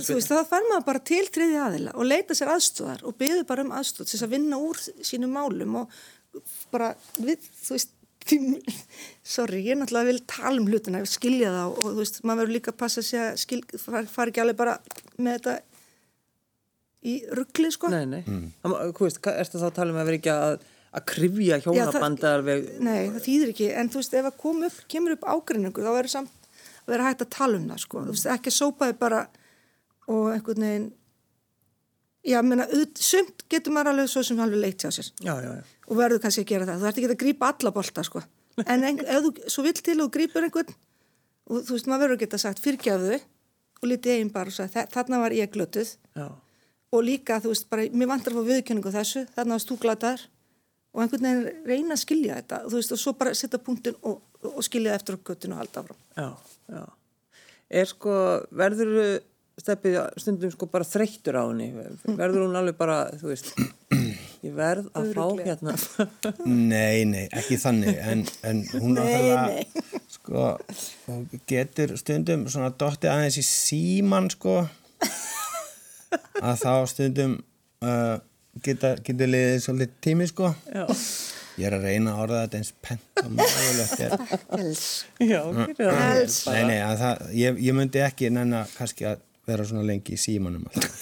Þú 0.04 0.16
veist, 0.18 0.28
þá 0.28 0.48
fær 0.50 0.66
maður 0.68 0.86
bara 0.90 1.00
til 1.08 1.22
þriði 1.32 1.60
aðila 1.64 1.94
og 1.96 2.08
leita 2.10 2.36
sér 2.36 2.50
aðstóðar 2.52 3.04
og 3.08 3.16
byður 3.22 3.46
bara 3.48 3.64
um 3.64 3.72
aðstóð 3.78 4.10
til 4.10 4.12
þess 4.12 4.26
að 4.26 4.34
vinna 4.34 4.58
úr 4.60 4.80
sínum 5.08 5.32
málum 5.32 5.78
og 5.80 5.94
bara 6.74 6.90
við, 7.16 7.46
þú 7.64 7.78
veist, 7.78 7.94
sorry, 9.34 9.62
ég 9.64 9.78
náttúrulega 9.80 10.10
vil 10.10 10.22
tala 10.28 10.56
um 10.60 10.68
hlutina, 10.68 11.00
skilja 11.08 11.52
það 11.54 11.70
og, 11.70 11.78
og 11.80 11.86
þú 11.94 12.02
veist, 12.02 12.20
maður 12.24 12.42
verður 12.42 12.56
líka 12.58 12.74
að 12.74 12.80
passa 12.84 13.04
sig 13.04 13.20
að 13.20 13.40
skil, 13.40 13.60
fara 13.80 14.04
far 14.10 14.32
ekki 14.32 14.44
alveg 14.44 14.60
bara 14.60 14.76
með 15.16 15.38
þetta 15.38 15.56
í 17.04 17.14
ruggli, 17.36 17.70
sko. 17.74 17.90
Nei, 17.92 18.04
nei. 18.08 18.22
Mm. 18.26 18.46
Þú 18.64 19.04
veist, 19.06 19.20
hvað 19.24 19.40
ertu 19.42 19.60
þá 19.60 19.66
að 19.68 19.74
tala 19.76 19.92
um 19.94 20.00
að 20.00 20.08
vera 20.10 20.18
ekki 20.20 20.32
að, 20.34 20.56
að 20.94 21.04
krifja 21.12 21.58
hjónabandi 21.64 22.28
alveg? 22.30 22.66
Nei, 22.80 23.00
það 23.14 23.22
þýðir 23.28 23.52
ekki, 23.54 23.68
en 23.82 23.90
þú 23.92 24.00
veist, 24.02 24.14
ef 24.20 24.28
að 24.30 24.36
kom 24.44 24.62
upp, 24.68 24.78
kemur 24.94 25.16
upp 25.18 25.26
ágreiningur, 25.34 25.84
þá 25.84 25.92
verður 25.98 26.14
samt 26.14 26.50
að 26.84 26.92
vera 26.94 27.08
hægt 27.10 27.24
að 27.26 27.32
tala 27.36 27.56
um 27.60 27.66
það, 27.72 27.80
sko. 27.84 28.04
Þú 28.08 28.14
veist, 28.16 28.28
ekki 28.34 28.52
að 28.52 28.56
sópa 28.58 28.88
þið 28.90 28.98
bara 29.04 29.22
og 30.08 30.30
einhvern 30.34 30.64
veginn, 30.68 30.88
já, 32.24 32.38
menna, 32.44 32.66
sumt 33.00 33.44
getur 33.52 33.72
maður 33.76 33.92
alveg 33.94 34.08
svo 34.12 34.22
sem 34.24 34.40
alveg 34.40 34.60
leitt 34.64 34.84
hjá 34.84 34.90
sér 34.92 35.10
Já, 35.24 35.34
já, 35.44 35.50
já. 35.58 35.62
og 35.90 35.98
verður 36.00 36.22
kannski 36.24 36.44
að 36.44 36.50
gera 36.54 36.66
það. 36.68 36.80
Þú 36.80 36.88
ert 36.90 36.98
ekki 37.02 37.10
að 37.12 37.20
grípa 37.24 37.50
alla 37.52 37.72
bolta, 37.76 38.04
sko. 38.08 38.22
En 38.64 38.84
ein, 38.86 39.00
ef 39.02 39.24
þú 39.26 39.32
svo 39.50 39.64
vill 39.66 39.80
til 39.82 39.98
og 40.04 40.12
grípur 40.14 40.44
einhvern 40.46 40.72
og 41.50 41.64
þú 41.66 41.74
veist, 41.76 41.88
maður 41.90 42.04
verður 42.06 42.16
að 42.16 42.22
geta 42.24 42.38
sagt 42.40 42.62
fyrirgjáðu 42.64 43.16
og 43.18 43.88
lítið 43.90 44.14
eigin 44.14 44.30
bara 44.32 44.48
og 44.48 44.54
sagði, 44.56 44.72
"Þa- 44.78 44.88
þarna 44.94 45.18
var 45.20 45.34
ég 45.36 45.50
glötuð 45.52 45.90
Já, 46.16 46.28
og 46.94 47.04
líka, 47.06 47.40
þú 47.42 47.52
veist, 47.52 47.66
bara, 47.72 47.84
mér 47.90 48.10
vantar 48.12 48.32
að 48.34 48.40
fá 48.40 48.48
viðkenningu 48.52 48.92
á 48.94 48.96
þessu, 49.00 49.24
þarna 49.34 49.56
varst 49.58 49.70
þú 49.72 49.76
glataðar 49.82 50.24
og 50.94 51.02
einhvern 51.02 51.26
veginn 51.26 51.68
reyna 51.68 51.96
að 51.96 52.02
skilja 52.04 52.38
þetta 52.40 52.60
þú 52.68 52.78
veist, 52.78 52.92
og 52.94 53.00
svo 53.02 53.12
bara 53.18 53.34
setja 53.34 53.58
punktin 53.66 53.96
og, 54.06 54.20
og 54.52 54.60
skilja 54.66 54.92
það 54.92 54.98
eftir 55.00 55.16
á 55.18 55.24
göttinu 55.30 55.56
og 55.56 55.62
halda 55.64 55.82
áfram 55.82 56.02
já, 56.14 56.28
já. 56.76 56.84
Er 57.74 57.88
sko, 57.90 58.18
verður 58.54 58.92
stefið 59.58 59.96
stundum 60.20 60.52
sko 60.52 60.66
bara 60.70 60.86
þreyttur 60.86 61.38
á 61.38 61.42
henni? 61.48 61.70
Verður 62.18 62.44
hún 62.44 62.58
alveg 62.58 62.76
bara, 62.78 62.98
þú 63.18 63.30
veist, 63.32 63.50
ég 64.44 64.54
verð 64.54 64.88
að 64.92 65.10
fá 65.14 65.22
Örugglega. 65.24 65.54
hérna. 65.54 65.74
Nei, 66.46 67.04
nei, 67.08 67.24
ekki 67.30 67.58
þannig 67.62 67.98
en, 68.02 68.24
en 68.46 68.62
hún 68.76 68.94
Nei, 68.98 69.00
náttúrulega 69.00 69.98
sko, 70.14 70.46
hún 71.08 71.26
getur 71.50 71.96
stundum 71.98 72.46
svona 72.52 72.70
dottið 72.78 73.14
aðeins 73.14 73.40
í 73.40 73.46
síman 73.48 74.30
sko 74.34 74.60
að 76.40 76.62
þá 76.64 76.72
stundum 76.90 77.36
uh, 77.84 78.16
geta, 78.64 78.94
getur 79.04 79.30
liðið 79.34 79.60
svolítið 79.64 79.94
tími 80.06 80.28
sko 80.30 80.50
Já, 80.74 80.84
ég 81.60 81.68
er 81.68 81.76
að 81.78 81.86
reyna 81.88 82.14
að 82.14 82.22
orða 82.26 82.40
þetta 82.44 82.60
eins 82.60 82.72
pent 82.84 83.22
og 83.24 83.30
mögulegt 83.38 84.02
er 84.06 84.16
Els. 84.60 84.84
já. 85.22 85.40
Els. 85.90 86.40
Nei, 86.50 86.62
nei, 86.72 86.80
að 86.82 86.96
það, 87.04 87.28
ég, 87.42 87.62
ég 87.68 87.78
myndi 87.78 88.02
ekki 88.04 88.32
nenna 88.34 88.64
kannski 88.76 89.08
að 89.12 89.22
vera 89.44 89.66
svona 89.68 89.84
lengi 89.84 90.16
í 90.16 90.20
símanum 90.20 90.64
alltaf. 90.70 91.00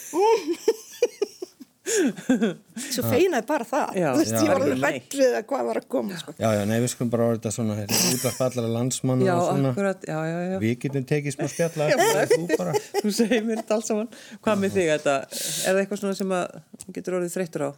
Svo 2.92 3.04
feinaði 3.06 3.46
bara 3.48 3.66
það 3.68 3.98
Já, 3.98 4.06
þú 4.08 4.20
veist, 4.20 4.32
já, 4.32 4.40
ég 4.42 4.50
var 4.52 4.64
alveg 4.66 5.08
við 5.18 5.36
að 5.38 5.46
hvað 5.52 5.68
var 5.68 5.80
að 5.82 5.86
koma 5.94 6.18
sko. 6.20 6.34
Já, 6.38 6.48
já, 6.56 6.62
nei, 6.70 6.76
við 6.84 6.92
skulum 6.94 7.12
bara 7.12 7.28
orða 7.32 7.52
svona 7.54 7.76
hérna, 7.78 8.00
útvarp 8.16 8.42
allara 8.48 8.72
landsmanna 8.76 9.28
Já, 9.28 9.34
og 9.36 9.44
svona 9.50 9.72
akkurat, 9.74 10.08
já, 10.08 10.18
já, 10.30 10.38
já. 10.52 10.56
við 10.64 10.74
getum 10.86 11.06
tekið 11.12 11.36
smá 11.36 11.50
spjalla 11.52 11.90
þú 12.32 12.40
bara 12.56 12.74
Þú 12.98 13.14
segir 13.18 13.46
mér 13.46 13.62
þetta 13.62 13.78
alls 13.78 13.92
saman. 13.92 14.10
Hvað 14.42 14.60
með 14.64 14.76
þig 14.78 14.90
þetta? 14.96 15.16
Er 15.32 15.70
það 15.70 15.80
eitthvað 15.84 16.02
svona 16.02 16.18
sem 16.18 16.36
að 16.38 16.92
getur 16.98 17.18
orðið 17.20 17.38
þreyttur 17.38 17.66
á? 17.68 17.70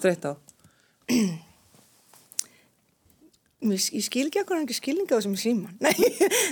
Þreytt 0.00 0.28
á? 0.30 0.32
Ég 3.60 4.00
skil 4.06 4.22
ekki 4.30 4.40
okkur 4.40 4.62
ekki 4.62 4.72
skilninga 4.78 5.12
á 5.12 5.20
þessum 5.20 5.34
síman 5.36 5.74
nei, 5.84 5.92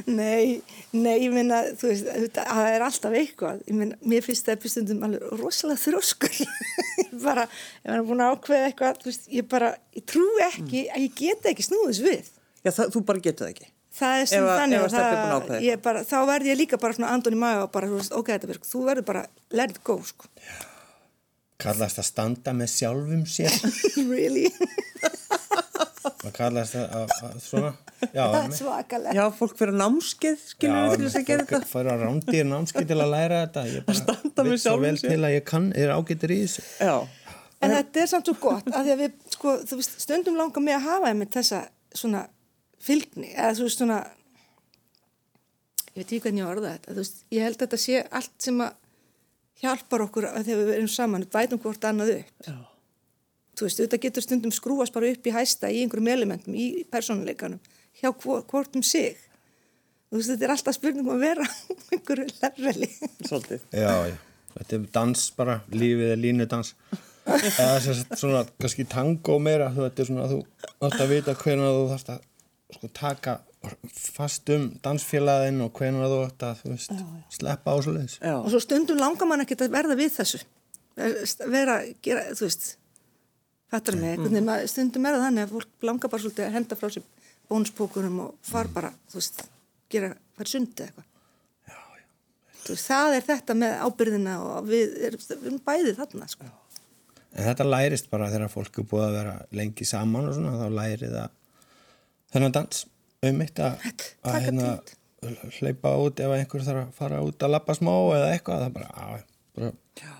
nei, 0.05 0.61
nei, 0.93 1.15
ég 1.25 1.33
meina 1.33 1.63
þú 1.81 1.89
veist, 1.89 2.11
það 2.37 2.67
er 2.69 2.85
alltaf 2.85 3.17
eitthvað. 3.17 3.63
Ég 3.65 3.79
meina, 3.79 3.97
mér 4.05 4.27
finnst 4.27 4.45
það 4.51 4.67
stundum 4.69 5.07
alveg 5.09 5.25
rosalega 5.41 5.81
þrjóskur. 5.87 6.37
Ég 7.01 7.15
bara, 7.23 7.47
ef 7.49 7.89
hann 7.89 7.97
er 8.03 8.05
búin 8.11 8.21
að 8.21 8.35
ákveða 8.37 8.69
eitthvað 8.69 9.01
þú 9.01 9.09
veist, 9.09 9.27
ég 9.33 9.49
bara, 9.49 9.71
ég 9.97 10.05
trú 10.13 10.27
ekki 10.51 10.85
að 10.93 11.05
ég 11.07 11.17
geta 11.23 11.53
ekki 11.55 11.65
snúðis 11.65 12.01
við. 12.05 12.29
Já, 12.67 12.71
það, 12.77 12.93
þú 12.97 13.03
bara 13.09 13.25
getur 13.25 13.47
það 13.47 13.53
ekki. 13.55 13.69
það 13.99 14.15
er 14.19 14.25
Ef 14.27 14.31
sem 14.35 14.45
að- 14.45 14.59
þannig 14.61 14.79
ef 14.79 14.85
að 14.85 14.99
er 14.99 15.49
það, 15.49 15.63
ég 15.65 15.83
bara, 15.89 16.03
þá 16.13 16.17
verð 16.29 16.51
ég 16.53 16.59
líka 16.61 16.81
bara 16.83 16.97
svona 16.99 17.13
andun 17.17 17.37
í 17.39 17.41
maga 17.41 17.65
og 17.65 17.73
bara, 17.73 17.89
þú 17.89 18.01
veist, 18.03 18.13
ok, 18.21 18.33
þetta 18.35 18.51
verður, 18.53 18.69
þú 18.73 18.83
verður 18.91 19.07
bara 19.09 19.23
let 19.59 19.71
it 19.75 19.81
go, 19.87 19.97
sko, 20.05 20.29
kallast 21.59 21.99
að 22.03 22.07
standa 22.11 22.55
með 22.55 22.75
sjálfum 22.77 23.25
sér. 23.27 23.57
Really 24.13 24.51
það 26.23 26.35
kallast 26.39 26.77
að, 26.79 26.89
að, 26.99 27.13
að 27.29 27.37
svona? 27.45 27.71
Já, 28.03 28.23
það 28.23 28.41
er 28.41 28.57
svakalegt. 28.59 29.19
Já, 29.19 29.25
fólk 29.39 29.55
fyrir 29.59 29.77
námskeið, 29.79 30.43
skilur 30.53 30.79
við 30.79 30.97
til 30.97 31.07
þess 31.07 31.21
að 31.21 31.29
gera 31.31 31.45
fólk 31.47 31.55
þetta. 31.55 31.71
fara 31.73 31.95
að 31.95 32.05
rándýr 32.07 32.49
námski 32.49 32.85
til 32.91 32.99
að 32.99 33.13
læra 33.15 33.41
þetta. 33.45 33.65
Ég 33.73 33.87
bara 33.89 34.01
standa 34.03 34.45
með 34.47 34.55
veit 34.55 34.65
svo 34.65 34.77
vel 34.83 34.99
til 35.03 35.19
að 35.19 35.35
ég 35.37 35.47
kann, 35.49 35.71
er 35.79 35.95
ágættur 35.95 36.35
í 36.35 36.41
þessu. 36.45 36.67
Já, 36.83 36.97
En 37.59 37.73
þetta 37.75 38.03
er 38.05 38.11
samt 38.11 38.29
svo 38.29 38.37
gott 38.39 38.69
að 38.71 38.85
því 38.87 38.93
að 38.93 39.01
við, 39.03 39.15
sko, 39.35 39.53
þú 39.67 39.79
veist, 39.81 39.97
stundum 40.05 40.37
langar 40.39 40.63
mig 40.63 40.77
að 40.77 40.85
hafa 40.85 41.09
einmitt 41.11 41.35
þessa 41.35 41.65
svona 41.91 42.21
fylgni, 42.87 43.33
eða 43.35 43.57
þú 43.59 43.65
veist 43.67 43.81
svona, 43.83 43.97
ég 45.89 45.97
veit 45.97 46.05
ekki 46.13 46.21
hvernig 46.29 46.45
ég 46.45 46.51
orða 46.53 46.75
þetta, 46.77 46.93
þú 46.95 47.03
veist, 47.03 47.19
ég 47.35 47.47
held 47.49 47.57
að 47.59 47.65
þetta 47.65 47.81
sé 47.83 48.03
allt 48.21 48.47
sem 48.47 48.63
að 48.63 48.77
hjálpar 49.65 50.05
okkur 50.07 50.29
að 50.31 50.47
þegar 50.47 50.69
við 50.69 50.75
erum 50.77 50.91
saman, 50.95 51.25
við 51.27 51.33
bætum 51.35 51.63
hvort 51.65 51.89
annað 51.91 52.13
upp. 52.21 52.47
já, 52.47 52.55
Þú 53.59 53.67
veist, 53.67 53.81
þetta 53.83 53.99
getur 54.05 54.23
stundum 54.25 54.53
skrúast 54.55 54.95
bara 54.95 55.09
upp 55.11 55.27
í 55.27 55.33
hæsta 55.35 55.71
í 55.75 55.81
einhverjum 55.83 56.11
elementum, 56.13 56.55
í 56.55 56.85
persónuleikanum, 56.93 57.59
hjá 58.01 58.13
hvor- 58.15 58.45
hvort 58.47 58.77
um 58.79 58.83
sig. 58.87 59.17
Þú 60.13 60.21
veist, 60.21 60.31
þetta 60.31 60.47
er 60.47 60.53
alltaf 60.55 60.77
spurningum 60.79 61.11
að 61.17 61.25
vera 61.27 61.49
einhverju 61.93 62.29
leveli. 62.43 62.89
svolítið. 63.27 63.61
já, 63.75 63.91
já, 64.13 64.17
þetta 64.55 64.79
er 64.79 64.87
dans 64.95 65.27
bara 65.37 65.59
lífið 65.75 66.13
er 66.15 66.23
línudans 66.23 66.75
eða 67.29 67.81
sagt 67.85 68.15
svona 68.17 68.45
kannski 68.63 68.87
tango 68.89 69.35
meira 69.43 69.67
þú 69.75 69.85
veit, 69.85 69.99
svona 70.09 70.25
að 70.25 70.33
þú 70.33 70.39
átt 70.89 71.03
að 71.05 71.11
vita 71.13 71.35
hvernig 71.43 71.75
þú 71.77 71.83
þarfst 71.91 72.13
að 72.15 72.23
sko 72.79 72.89
taka 72.97 73.35
fast 73.93 74.49
um 74.55 74.71
dansfélagin 74.85 75.61
og 75.67 75.73
hvernig 75.77 76.07
þú 76.09 76.23
átt 76.25 76.47
að 76.47 76.63
þú 76.63 76.73
veist, 76.73 76.95
sleppa 77.37 77.75
á 77.75 77.77
svo 77.85 77.93
leiðis 77.99 78.17
Já, 78.23 78.37
Og 78.39 78.49
svo 78.55 78.61
stundum 78.65 78.97
langar 79.03 79.29
mann 79.29 79.43
ekkert 79.45 79.67
að 79.67 79.75
verða 79.77 79.99
við 79.99 80.15
þessu. 80.17 80.41
Vera, 81.53 81.83
gera, 82.03 82.25
þú 82.33 82.47
veist, 82.49 82.65
fattar 83.73 83.97
mig, 84.01 84.11
einhvern 84.15 84.33
veginn, 84.33 84.49
maður- 84.49 84.71
stundum 84.73 85.07
er 85.09 85.17
það 85.19 85.25
þannig 85.27 85.45
að 85.47 85.55
fólk 85.57 85.87
langar 85.91 86.11
bara 86.13 86.23
svolítið 86.25 86.47
að 86.49 86.57
henda 86.59 86.79
frá 86.81 86.89
sér 86.95 87.05
bónspókunum 87.49 88.19
og 88.27 88.35
far 88.45 88.69
bara, 88.75 88.91
þú 89.11 89.21
veist, 89.21 89.43
gera, 89.93 90.11
fara 90.37 90.53
sundi 90.53 90.85
eitthvað. 90.87 91.05
Þú 92.59 92.75
Veist, 92.75 92.89
það 92.91 93.15
er 93.17 93.23
þetta 93.25 93.55
með 93.57 93.75
ábyrðina 93.87 94.33
og 94.45 94.67
við 94.69 94.97
erum, 95.09 95.21
við 95.31 95.47
erum 95.49 95.61
bæði 95.65 95.93
þarna, 95.97 96.27
sko. 96.29 96.49
En 97.33 97.45
þetta 97.47 97.65
lærist 97.69 98.11
bara 98.13 98.29
þegar 98.33 98.51
fólk 98.53 98.79
er 98.83 98.87
búið 98.91 99.05
að 99.07 99.17
vera 99.17 99.35
lengi 99.57 99.87
saman 99.89 100.29
og 100.29 100.35
svona, 100.37 100.53
þá 100.59 100.69
lærið 100.77 101.15
það 101.15 101.31
þennan 102.35 102.55
dans 102.59 102.83
um 103.29 103.41
eitt 103.45 103.63
að, 103.65 103.87
að 104.29 104.39
hérna, 104.45 104.69
hleypa 105.59 105.95
út 106.03 106.21
ef 106.25 106.35
einhver 106.37 106.65
þarf 106.67 106.83
að 106.85 106.93
fara 106.99 107.23
út 107.25 107.43
að 107.47 107.55
lappa 107.55 107.75
smá 107.79 107.93
eða 108.19 108.29
eitthvað, 108.35 108.65
það 108.67 108.77
bara, 108.77 108.91
á, 108.93 109.07
bara 109.57 109.73
já, 110.03 110.13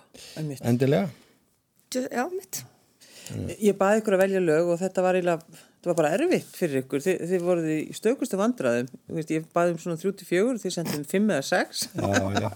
endilega. 0.73 1.11
Já, 1.95 2.25
mitt. 2.33 2.63
Ég 3.61 3.77
baði 3.79 4.01
ykkur 4.03 4.15
að 4.17 4.23
velja 4.25 4.41
lög 4.45 4.69
og 4.73 4.79
þetta 4.81 5.03
var 5.05 5.17
eiginlega, 5.19 5.59
þetta 5.79 5.91
var 5.91 5.97
bara 6.01 6.11
erfitt 6.17 6.53
fyrir 6.59 6.83
ykkur. 6.83 7.03
Þi, 7.05 7.15
þið 7.31 7.43
voruð 7.47 7.67
í 7.73 7.79
stökustu 7.97 8.39
vandræðum. 8.41 8.89
Veist, 9.17 9.33
ég 9.35 9.49
baði 9.57 9.75
um 9.75 9.81
svona 9.83 9.99
34, 10.01 10.61
þið 10.65 10.75
sendum 10.77 11.05
5 11.13 11.33
eða 11.37 11.49
6. 11.49 11.83
Já, 11.99 12.13
já, 12.39 12.49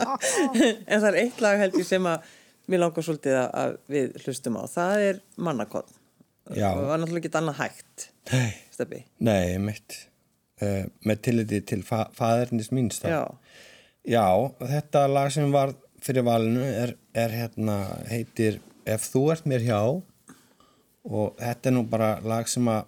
en 0.92 1.02
það 1.02 1.08
er 1.12 1.18
eitt 1.24 1.42
lag 1.44 1.58
held 1.62 1.76
ég 1.80 1.88
sem 1.88 2.08
að 2.12 2.30
mér 2.72 2.82
langar 2.84 3.04
svolítið 3.08 3.36
að- 3.42 3.52
að 3.64 3.76
við 3.96 4.16
hlustum 4.24 4.56
á. 4.58 4.62
Það 4.70 5.04
er 5.10 5.20
mannakott. 5.48 5.92
Já. 6.52 6.68
Það 6.72 6.88
var 6.92 6.98
náttúrulega 7.02 7.22
ekki 7.28 7.38
annað 7.38 7.60
hægt, 7.62 8.08
nei, 8.32 8.48
Steppi. 8.74 8.98
nei, 9.22 9.58
mitt, 9.62 9.94
uh, 10.62 10.82
með 11.06 11.20
tilliti 11.28 11.60
til 11.70 11.82
fa 11.86 12.04
faðurnis 12.18 12.72
míns 12.74 12.98
þá. 13.02 13.08
Já, 13.12 13.22
Já, 14.02 14.24
þetta 14.58 15.04
lag 15.06 15.28
sem 15.30 15.52
var 15.54 15.76
fyrir 16.02 16.24
valinu 16.26 16.64
er, 16.66 16.96
er 17.14 17.30
hérna, 17.30 17.76
heitir 18.10 18.56
Ef 18.82 19.04
þú 19.12 19.20
ert 19.30 19.44
mér 19.46 19.62
hjá 19.62 19.78
og 21.08 21.36
þetta 21.40 21.70
er 21.70 21.76
nú 21.76 21.84
bara 21.90 22.14
lag 22.26 22.48
sem 22.50 22.68
að 22.70 22.82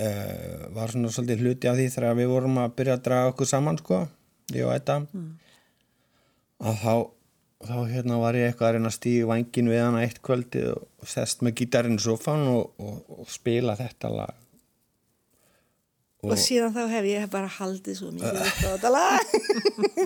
uh, 0.00 0.66
var 0.76 0.92
svona 0.92 1.12
svolítið 1.12 1.44
hluti 1.44 1.70
af 1.70 1.78
því 1.78 1.86
þegar 1.94 2.18
við 2.18 2.32
vorum 2.32 2.60
að 2.62 2.74
byrja 2.80 2.98
að 2.98 3.06
draga 3.08 3.32
okkur 3.34 3.50
saman 3.50 3.80
sko, 3.80 4.02
ég 4.56 4.66
og 4.66 4.74
Edda. 4.74 5.00
Að 6.60 6.84
þá 6.84 6.94
þá 7.60 7.76
hérna 7.90 8.16
var 8.22 8.38
ég 8.38 8.48
eitthvað 8.48 8.70
að 8.70 8.76
reyna 8.78 8.88
að 8.88 8.96
stíga 8.96 9.28
vangin 9.28 9.68
við 9.68 9.82
hana 9.84 10.04
eitt 10.06 10.22
kvöldi 10.24 10.62
og 10.72 11.08
sest 11.08 11.42
með 11.44 11.58
gítarinn 11.60 11.98
í 12.00 12.04
sofan 12.04 12.46
og, 12.48 12.70
og, 12.80 13.02
og 13.20 13.28
spila 13.28 13.76
þetta 13.76 14.12
lag. 14.14 14.36
Og, 16.20 16.34
síðan 16.36 16.72
þá 16.72 16.82
hef 16.92 17.06
ég 17.08 17.30
bara 17.32 17.48
haldið 17.48 17.96
svo 17.96 18.10
mikið 18.12 18.40
upp 18.44 18.64
á 18.64 18.68
þetta 18.74 18.90
lag. 18.92 19.30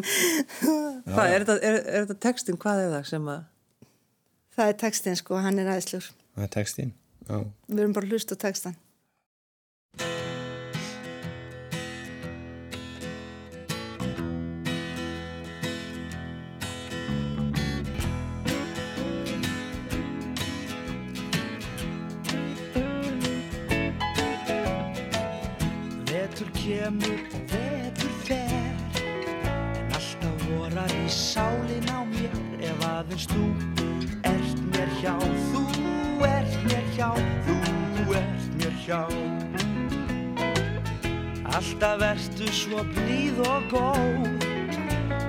Hvað, 1.10 1.24
er 1.26 1.42
þetta, 1.42 1.56
er, 1.58 1.78
er 1.78 2.04
þetta 2.04 2.18
textin, 2.22 2.58
hvað 2.58 2.84
er 2.84 2.92
það 2.92 3.08
sem 3.10 3.30
að 3.32 3.42
það 4.54 4.70
er 4.70 4.78
textin 4.82 5.18
sko, 5.18 5.40
hann 5.42 5.58
er 5.58 5.70
aðeinslur 5.70 6.10
það 6.34 6.46
er 6.46 6.52
textin 6.56 6.92
já. 7.28 7.38
við 7.68 7.84
erum 7.84 7.94
bara 7.96 8.06
að 8.06 8.16
hlusta 8.16 8.36
á 8.36 8.42
textan 8.44 8.76
Vetur 26.10 26.50
kemur 26.58 27.20
og 27.36 27.52
vetur 27.52 28.14
fer 28.26 28.74
En 29.04 29.94
alltaf 29.94 30.46
vorar 30.48 30.96
í 30.98 31.06
sálin 31.12 31.88
á 31.94 32.00
mér 32.10 32.36
Ef 32.64 32.86
aðeins 32.90 33.28
þú 33.30 33.48
ert 34.34 34.68
mér 34.72 34.96
hjá 35.00 35.43
hjá 37.04 37.12
Þú 37.44 38.14
ert 38.16 38.44
mér 38.58 38.74
hjá. 38.84 39.02
Alltaf 41.54 42.02
ertu 42.02 42.48
svo 42.52 42.84
blíð 42.94 43.40
og 43.44 43.68
góð. 43.72 44.44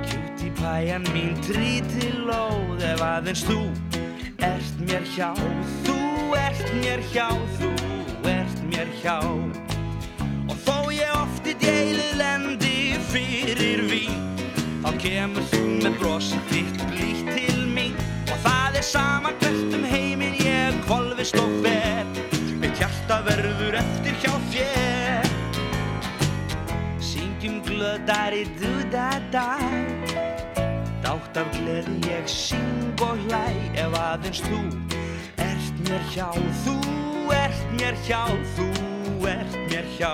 Kjúti 0.08 0.52
pæjan 0.60 1.06
mín 1.14 1.36
trítil 1.46 2.26
lóð 2.30 2.84
Ef 2.84 3.02
aðeins 3.04 3.44
þú 3.46 3.60
ert 4.40 4.80
mér 4.88 5.04
hjá. 5.16 5.32
Þú 5.86 6.00
ert 6.40 6.74
mér 6.82 7.04
hjá 7.12 7.30
Þú 7.60 7.72
ert 8.30 8.60
mér 8.72 8.90
hjá. 9.02 9.20
Og 10.50 10.58
þó 10.66 10.78
ég 10.94 11.12
oft 11.20 11.48
í 11.48 11.56
djeilið 11.60 12.14
lendi 12.22 12.76
fyrir 13.12 13.86
vín 13.90 14.22
Þá 14.86 14.92
kemur 15.02 15.48
þú 15.52 15.64
með 15.82 16.00
brosi 16.00 16.40
þitt 16.52 16.84
blítt 16.92 17.26
til 17.34 17.66
mín. 17.74 17.98
Og 18.30 18.38
það 18.46 18.80
er 18.82 18.86
sama 18.86 19.34
ég 21.26 21.32
kolvist 21.32 21.36
og 21.40 21.50
fer 21.64 22.06
Mitt 22.60 22.78
hjarta 22.78 23.22
verður 23.26 23.78
eftir 23.80 24.16
hjá 24.22 24.34
þér. 24.52 25.30
Syngjum 27.02 27.62
glöðar 27.66 28.34
í 28.36 28.46
du-da-da 28.60 29.48
Dátt 31.04 31.38
af 31.38 31.52
gleði 31.58 31.98
ég 32.10 32.28
syng 32.30 33.02
og 33.02 33.18
hlæ 33.26 33.46
Ef 33.76 33.98
aðeins 34.00 34.42
þú 34.46 34.62
ert 35.38 35.82
mér 35.88 36.04
hjá 36.14 36.30
Þú 36.66 36.78
ert 37.34 37.66
mér 37.78 37.96
hjá 38.06 38.22
Þú 38.56 38.70
ert 39.30 39.58
mér 39.70 39.90
hjá 39.98 40.14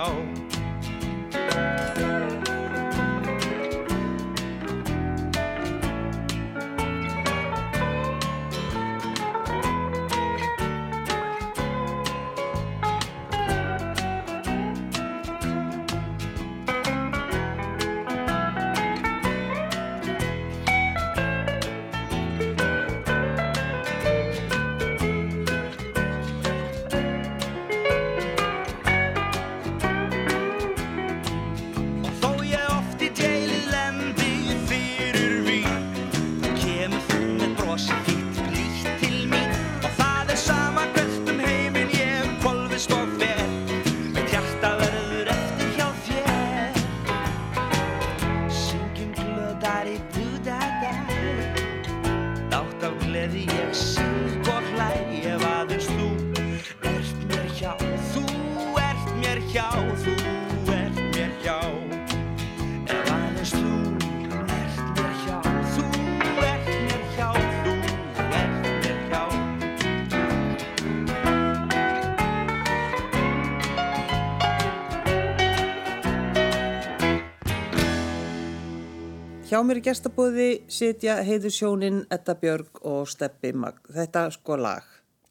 mér 79.66 79.80
í 79.80 79.84
gestabóði 79.86 80.46
sitja 80.72 81.18
heiður 81.26 81.54
sjónin 81.54 82.00
Edda 82.12 82.34
Björg 82.38 82.80
og 82.88 83.08
Steppi 83.10 83.52
Magn. 83.52 83.78
Þetta 83.94 84.26
sko 84.34 84.56
lag. 84.60 84.82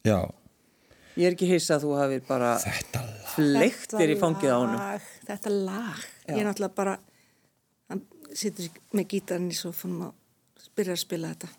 já, 0.08 0.20
Ég 1.20 1.28
er 1.28 1.34
ekki 1.36 1.48
hissa 1.50 1.76
að 1.76 1.84
þú 1.86 1.96
hafið 2.00 2.22
bara 2.28 2.50
þetta 2.64 3.00
lag 3.04 3.32
fleiktir 3.36 4.14
í 4.14 4.16
fangið 4.20 4.52
á 4.56 4.58
honum. 4.62 4.78
lag, 4.80 5.08
þetta 5.28 5.50
lag 5.52 6.04
ég 6.30 6.38
er 6.40 6.46
náttúrulega 6.48 6.76
bara 6.78 6.94
hann 7.92 8.02
situr 8.34 8.70
með 8.96 9.08
gítarinn 9.12 9.50
í 9.52 9.58
sofunum 9.58 10.06
og 10.08 10.70
byrjar 10.76 10.96
að 10.96 11.02
spila 11.04 11.34
þetta 11.34 11.50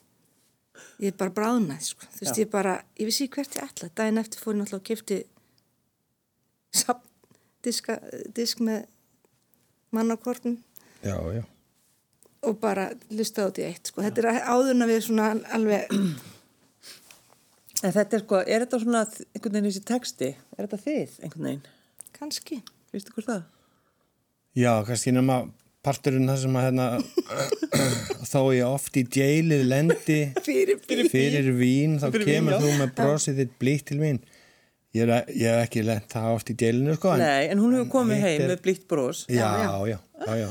ég 1.05 1.13
er 1.13 1.19
bara 1.21 1.35
bráðnæð 1.37 1.85
sko. 1.85 2.09
þú 2.17 2.25
veist 2.25 2.39
Já. 2.39 2.43
ég 2.47 2.51
bara, 2.51 2.75
ég 2.97 3.11
vissi 3.11 3.29
hvert 3.29 3.57
ég 3.59 3.69
ætla 3.69 3.91
daginn 3.95 4.19
eftir 4.25 4.41
fór 4.41 4.55
ég 4.55 4.61
náttúrulega 4.63 4.81
og 4.81 4.89
kefti 4.89 5.19
sap, 6.73 7.05
diska, 7.63 7.99
disk 8.35 8.65
með 8.65 8.87
mannakortum 9.93 10.57
já, 11.05 11.17
já, 11.37 11.45
og 12.43 12.57
bara 12.63 12.89
lusta 13.15 13.45
át 13.47 13.59
í 13.63 13.67
eitt 13.69 13.91
sko. 13.93 14.03
þetta 14.03 14.23
er 14.25 14.41
áðurna 14.51 14.87
við 14.91 15.01
svona 15.09 15.33
alveg 15.55 15.89
En 17.83 17.91
þetta 17.91 18.15
er 18.15 18.23
sko, 18.23 18.39
er 18.47 18.63
þetta 18.63 18.79
svona 18.79 19.01
einhvern 19.35 19.57
veginn 19.57 19.67
þessi 19.73 19.81
texti? 19.89 20.29
Er 20.55 20.67
þetta 20.69 20.79
þið 20.85 21.17
einhvern 21.27 21.49
veginn? 21.49 21.65
kannski 22.19 22.61
Vistu 22.95 23.15
hvort 23.17 23.27
það? 23.31 23.43
já, 24.55 24.73
kannski 24.87 25.15
nema 25.17 25.39
parturinn 25.83 26.29
það 26.31 26.43
sem 26.45 26.59
að 26.61 26.67
hérna 26.69 26.87
þá 28.33 28.39
ég 28.55 28.67
oft 28.69 28.99
í 29.01 29.03
djeilið 29.17 29.65
lendi 29.67 30.19
fyrir, 30.47 30.79
fyrir, 30.87 31.09
fyrir 31.11 31.49
vín 31.59 31.97
þá 31.99 32.07
Fyrir 32.13 32.23
vín, 32.29 32.31
kemur 32.37 32.55
já. 32.55 32.61
þú 32.63 32.75
með 32.85 32.93
brosið 33.01 33.41
þitt 33.43 33.57
blítt 33.65 33.87
til 33.91 33.99
mín 34.03 34.21
ég, 34.95 35.03
er, 35.09 35.15
ég 35.35 35.49
hef 35.57 35.65
ekki 35.67 35.83
lent 35.89 36.07
það 36.15 36.29
oft 36.37 36.53
í 36.55 36.57
djeilinu 36.63 36.95
sko 37.01 37.17
en, 37.17 37.25
Nei, 37.25 37.49
en 37.51 37.65
hún 37.65 37.75
hefur 37.81 37.91
komið 37.97 38.23
heim 38.29 38.45
er- 38.47 38.53
með 38.55 38.63
blítt 38.69 38.87
brós. 38.93 39.25
já, 39.33 39.49
já, 39.65 39.73
já, 39.91 39.99
já, 40.29 40.37
já. 40.45 40.51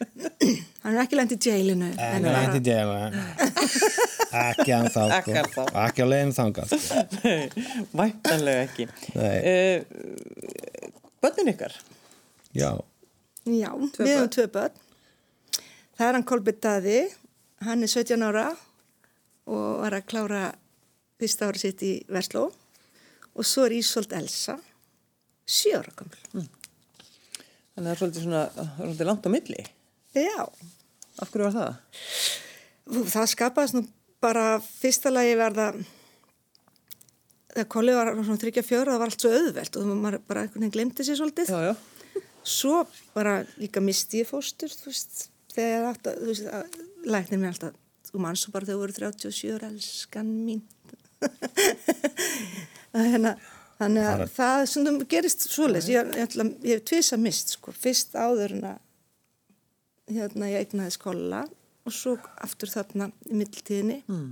hann 0.82 0.94
er 0.94 1.02
ekki 1.04 1.18
lent 1.18 1.34
í 1.34 1.38
jailinu 1.44 1.90
en 1.92 2.26
lent 2.26 2.56
í 2.56 2.62
djeilinu 2.64 3.20
ekki 4.30 4.72
að 4.74 4.88
þá 4.94 5.00
Ekki 5.16 5.34
ekki 5.40 6.04
á 6.04 6.06
leiðin 6.06 6.34
sko. 6.34 6.64
Væntanlega 7.96 8.66
ekki. 8.68 8.86
Nei. 9.18 9.36
Uh, 9.42 10.92
bönnin 11.22 11.52
ykkar? 11.54 11.74
já, 12.56 12.70
Já, 13.46 13.70
við 13.96 14.10
hefum 14.10 14.30
tvö 14.30 14.46
börn. 14.52 14.74
Það 15.96 16.06
er 16.06 16.16
hann 16.16 16.26
Kolbjörn 16.28 16.60
Daði, 16.64 16.98
hann 17.66 17.84
er 17.84 17.90
17 17.90 18.24
ára 18.24 18.46
og 19.50 19.66
var 19.82 19.96
að 19.96 20.06
klára 20.12 20.42
fyrsta 21.20 21.48
ári 21.50 21.60
sitt 21.62 21.82
í 21.84 21.92
Versló 22.12 22.46
og 22.50 23.46
svo 23.48 23.66
er 23.66 23.74
Ísolt 23.78 24.12
Elsa, 24.16 24.56
7 25.48 25.74
ára 25.80 25.94
gammal. 25.98 26.46
Þannig 27.74 27.80
að 27.80 27.84
það 27.84 27.92
er 27.92 28.00
svolítið 28.02 28.26
svona, 28.26 28.44
svolítið 28.78 29.10
langt 29.10 29.28
á 29.28 29.30
milli. 29.34 29.66
Já, 30.16 30.44
Af 31.20 31.28
hverju 31.30 31.46
var 31.46 31.54
það? 31.54 31.72
Það 33.12 33.26
skapaðist 33.34 33.76
nú 33.76 33.82
bara 34.24 34.44
fyrsta 34.64 35.10
lagi 35.12 35.34
verða 35.38 35.66
þegar 37.50 37.68
Kolli 37.72 37.94
var 37.96 38.10
svona 38.18 38.40
34 38.40 38.88
það 38.88 39.00
var 39.02 39.10
allt 39.10 39.24
svo 39.24 39.32
auðvelt 39.36 39.76
og 39.80 39.90
maður 39.90 40.22
bara 40.30 40.42
einhvern 40.46 40.64
veginn 40.64 40.74
glemdi 40.76 41.06
sér 41.06 41.18
svolítið. 41.20 41.50
Já, 41.52 41.70
já. 41.70 42.22
Svo 42.46 42.80
bara 43.14 43.34
líka 43.60 43.82
misti 43.84 44.22
ég 44.22 44.28
fóstur, 44.30 44.72
þú 44.72 44.88
veist, 44.90 45.26
þegar 45.52 45.70
ég 45.76 45.88
átt 45.90 46.10
að, 46.10 46.18
þú 46.22 46.28
veist, 46.32 46.50
að 46.56 47.10
læknir 47.14 47.40
mér 47.42 47.52
alltaf, 47.52 47.74
þú 48.10 48.22
mann 48.24 48.38
svo 48.40 48.54
bara 48.54 48.66
þegar 48.68 48.78
þú 48.78 48.82
voru 48.86 48.96
37 48.98 49.54
ára, 49.58 49.70
elskan 49.74 50.30
mín. 50.46 50.62
Hérna, 52.96 53.36
Þannig 53.80 54.04
að 54.04 54.10
Fara- 54.12 54.30
það 54.36 54.62
sem 54.68 54.98
gerist 55.08 55.44
svoleiðis, 55.48 55.86
ég, 55.92 56.08
ég, 56.16 56.24
ætla- 56.26 56.48
ég 56.68 56.74
hef 56.80 56.82
tvisa 56.90 57.16
mist, 57.20 57.54
sko, 57.56 57.72
fyrst 57.72 58.16
áður 58.20 58.56
en 58.58 58.66
að 58.74 58.80
hérna 60.16 60.50
ég 60.50 60.66
eignaði 60.66 60.94
skóla 60.94 61.42
og 61.86 61.94
svo 61.94 62.14
aftur 62.44 62.70
þarna 62.70 63.10
í 63.30 63.36
mittiltíðinni. 63.40 63.98
Mm. 64.10 64.30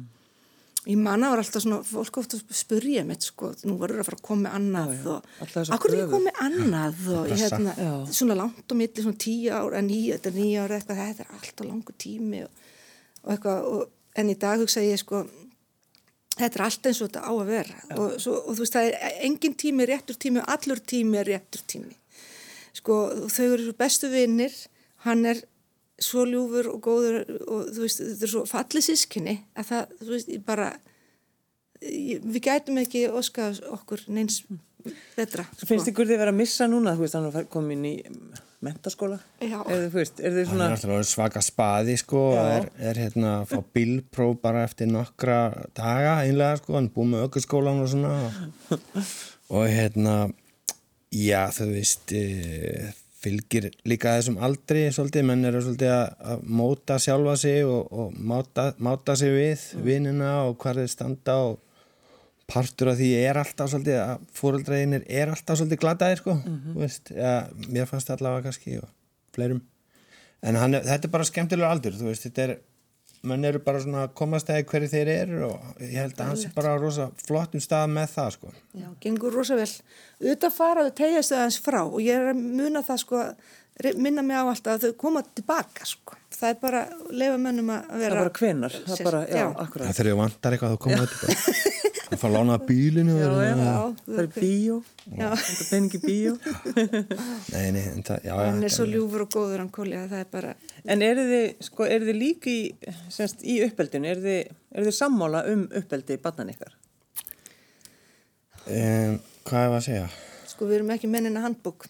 Ég 0.88 0.96
manna 0.96 1.32
var 1.32 1.42
alltaf 1.42 1.60
svona, 1.64 1.82
fólk 1.84 2.20
ofta 2.20 2.38
spurja 2.54 3.02
mitt, 3.04 3.26
sko, 3.26 3.50
nú 3.68 3.74
verður 3.80 4.00
að 4.00 4.06
fara 4.08 4.18
að 4.20 4.26
koma 4.28 4.44
með 4.46 4.54
annað 4.56 4.92
Já, 4.94 5.00
já, 5.00 5.08
og, 5.10 5.48
akkur 5.74 5.90
er 5.90 5.98
ég 5.98 6.04
kröfur. 6.04 6.12
komið 6.14 6.38
annað 6.46 7.02
og 7.12 7.32
hérna, 7.32 7.74
svona 8.14 8.36
langt 8.38 8.72
á 8.72 8.74
milli, 8.78 9.04
svona 9.04 9.20
tíu 9.20 9.50
ár, 9.52 9.76
en 9.76 9.90
níu, 9.90 10.14
þetta 10.14 10.30
er 10.30 10.38
níu 10.38 10.62
ára 10.62 10.78
eitthvað, 10.78 11.02
þetta 11.02 11.26
er 11.26 11.34
alltaf 11.36 11.66
langur 11.66 11.98
tími 12.06 12.40
og, 12.46 12.62
og 13.24 13.34
eitthvað, 13.34 13.68
og, 13.74 13.92
en 14.22 14.32
í 14.32 14.38
dag 14.46 14.62
hugsa 14.62 14.86
ég, 14.86 15.02
sko, 15.02 15.24
þetta 16.38 16.60
er 16.60 16.64
allt 16.68 16.88
eins 16.88 17.02
og 17.02 17.10
þetta 17.10 17.26
á 17.26 17.32
að 17.34 17.50
vera. 17.50 17.78
Og, 17.98 18.16
svo, 18.22 18.38
og 18.38 18.56
þú 18.56 18.64
veist 18.64 18.78
það 18.78 18.88
er 18.88 19.20
engin 19.28 19.58
tími 19.60 19.84
er 19.84 19.92
réttur 19.92 20.18
tími 20.24 20.42
og 20.42 20.50
allur 20.54 20.82
tími 20.94 21.20
er 21.20 21.32
réttur 21.34 21.64
tími. 21.68 21.96
Sko 22.78 22.98
þau 23.26 23.46
eru 23.50 23.66
svo 23.66 23.76
bestu 23.78 24.10
vinnir 24.12 24.54
hann 25.06 25.26
er 25.26 25.42
svo 25.98 26.24
ljúfur 26.28 26.70
og 26.72 26.80
góður 26.84 27.18
og 27.48 27.72
þú 27.74 27.84
veist 27.84 28.02
þetta 28.04 28.26
er 28.26 28.32
svo 28.34 28.44
fallið 28.48 28.86
sískinni 28.86 29.36
að 29.58 29.70
það 29.72 29.94
þú 30.02 30.10
veist 30.14 30.32
ég 30.32 30.44
bara 30.46 30.68
ég, 31.82 32.22
við 32.22 32.42
gætum 32.46 32.80
ekki 32.82 33.06
óska 33.10 33.50
okkur 33.74 34.04
neins 34.14 34.42
betra 35.16 35.46
sko. 35.50 35.66
Finnst 35.68 35.90
ykkur 35.90 36.08
þið 36.08 36.20
vera 36.20 36.32
að 36.32 36.38
missa 36.38 36.68
núna, 36.70 36.94
þú 36.96 37.04
veist, 37.04 37.16
hann 37.18 37.26
er 37.30 37.48
komin 37.50 37.86
í 37.86 37.94
mentaskóla? 38.64 39.18
Já. 39.42 39.58
Er 39.70 39.84
þú 39.86 40.00
veist, 40.00 40.22
er 40.22 40.38
svona, 40.48 40.68
er 40.68 40.76
alltaf 40.76 41.10
svaka 41.10 41.42
spaði 41.44 41.96
sko 42.00 42.22
er, 42.40 42.68
er 42.90 43.00
hérna 43.04 43.34
að 43.42 43.52
fá 43.52 43.74
bílpróf 43.76 44.38
bara 44.42 44.64
eftir 44.66 44.90
nokkra 44.90 45.40
daga 45.78 46.18
einlega 46.24 46.58
sko, 46.62 46.74
hann 46.78 46.90
búið 46.94 47.12
með 47.12 47.26
ökkurskólan 47.28 47.82
og 47.84 47.92
svona 47.92 48.14
og 49.54 49.68
hérna 49.70 50.16
já 51.14 51.44
þú 51.54 51.68
veist 51.76 52.14
e, 52.18 52.24
fylgir 53.28 53.70
líka 53.88 54.16
þessum 54.18 54.40
aldri 54.42 54.88
svolítið, 54.92 55.24
menn 55.30 55.44
eru 55.52 55.60
svolítið 55.62 55.94
að, 55.94 56.42
móta 56.58 56.98
sjálfa 57.02 57.36
sig 57.44 57.62
og, 57.68 57.86
og 57.92 58.18
máta, 58.18 58.70
máta 58.82 59.14
sig 59.20 59.30
við 59.36 59.64
vinnina 59.86 60.34
og 60.48 60.56
hvað 60.64 60.82
þeir 60.82 60.92
standa 60.96 61.38
og 61.52 61.58
partur 62.48 62.88
af 62.94 62.96
því 62.96 63.08
er 63.28 63.36
alltaf 63.42 63.68
svolítið 63.74 63.98
að 64.00 64.22
fóreldræðinir 64.38 65.02
er 65.20 65.32
alltaf 65.34 65.58
svolítið 65.60 65.82
glataðir 65.82 66.22
sko, 66.22 66.36
þú 66.46 66.76
veist, 66.80 67.10
ja, 67.12 67.32
mér 67.68 67.88
fannst 67.90 68.08
allavega 68.14 68.46
kannski 68.48 68.78
og 68.80 68.88
fleirum. 69.36 69.60
En 70.48 70.56
hann, 70.56 70.74
er- 70.78 70.86
þetta 70.86 71.08
er 71.10 71.12
bara 71.12 71.26
skemmtilegur 71.28 71.68
aldur 71.68 71.96
þú 71.98 72.08
veist, 72.08 72.24
þetta 72.24 72.44
er 72.46 72.54
menn 73.26 73.46
eru 73.48 73.60
bara 73.64 73.80
svona 73.82 74.04
að 74.06 74.14
komast 74.20 74.50
að 74.52 74.60
hverju 74.70 74.90
þeir 74.92 75.10
eru 75.14 75.40
og 75.48 75.82
ég 75.82 75.96
held 75.98 76.20
að 76.20 76.30
hans 76.30 76.44
er 76.46 76.52
bara 76.54 76.76
rosa 76.78 77.08
flottum 77.24 77.62
stað 77.62 77.88
með 77.94 78.12
það 78.14 78.30
sko 78.36 78.52
Já, 78.78 78.88
gengur 79.02 79.34
rosa 79.34 79.58
vel. 79.58 79.70
Auðvitað 80.22 80.54
fara 80.54 80.86
þau 80.86 80.94
tegja 81.02 81.24
sig 81.26 81.38
aðeins 81.38 81.60
frá 81.64 81.80
og 81.82 81.98
ég 82.04 82.14
er 82.18 82.32
að 82.32 82.44
muna 82.44 82.84
það 82.86 83.02
sko, 83.04 83.24
minna 83.98 84.26
mig 84.26 84.38
á 84.38 84.44
alltaf 84.44 84.76
að 84.76 84.86
þau 84.86 84.98
koma 85.02 85.24
tilbaka 85.26 85.88
sko. 85.88 86.17
Það 86.28 86.50
er 86.50 86.56
bara 86.60 86.80
að 86.84 87.12
lefa 87.22 87.38
mönnum 87.40 87.70
að 87.72 87.84
það 87.88 88.02
vera... 88.02 88.14
er 88.14 88.20
bara 88.20 88.32
hvenar, 88.38 88.74
það 88.84 88.98
er 88.98 89.06
bara, 89.08 89.20
já, 89.32 89.44
akkurat. 89.48 89.86
það 89.88 89.98
þegar 89.98 90.10
þú 90.10 90.18
vantar 90.18 90.56
eitthvað 90.56 90.74
þá 90.74 90.80
koma 90.84 90.98
þetta 91.04 91.78
það 92.08 92.20
fara 92.20 92.28
að 92.28 92.36
lána 92.36 92.56
bílinu 92.68 93.14
Já, 93.18 93.28
já, 93.28 93.54
Já, 93.58 93.78
það 94.04 94.20
er 94.22 94.28
bíó, 94.34 94.76
þetta 95.06 95.30
er 95.54 95.70
peningi 95.70 96.00
bíó. 96.02 96.34
nei, 97.54 97.66
nei, 97.76 97.82
en 97.94 98.04
það, 98.06 98.28
já, 98.28 98.34
Hann 98.40 98.68
er 98.68 98.74
svo 98.74 98.86
ljúfur 98.88 99.24
og 99.24 99.32
góður 99.34 99.62
hann 99.62 99.72
Kolli 99.74 99.98
að 99.98 100.12
það 100.14 100.24
er 100.24 100.30
bara... 100.36 100.54
En 100.84 101.04
eru 101.04 101.26
þið, 101.28 101.48
sko, 101.68 101.88
eru 101.96 102.08
þið 102.10 102.20
líka 102.22 102.52
í, 102.52 102.60
semst, 103.14 103.44
í 103.44 103.58
uppeldinu, 103.66 104.12
eru 104.12 104.24
þið, 104.24 104.56
eru 104.76 104.90
þið 104.90 104.98
sammála 105.00 105.44
um 105.52 105.66
uppeldi 105.80 106.20
barnan 106.24 106.52
ykkar? 106.54 106.76
um, 108.68 109.20
hvað 109.48 109.62
er 109.68 109.76
að 109.76 109.86
segja? 109.86 110.08
Sko 110.48 110.68
við 110.68 110.80
erum 110.80 110.92
ekki 110.96 111.10
mennin 111.10 111.38
að 111.38 111.48
handbúk. 111.48 111.88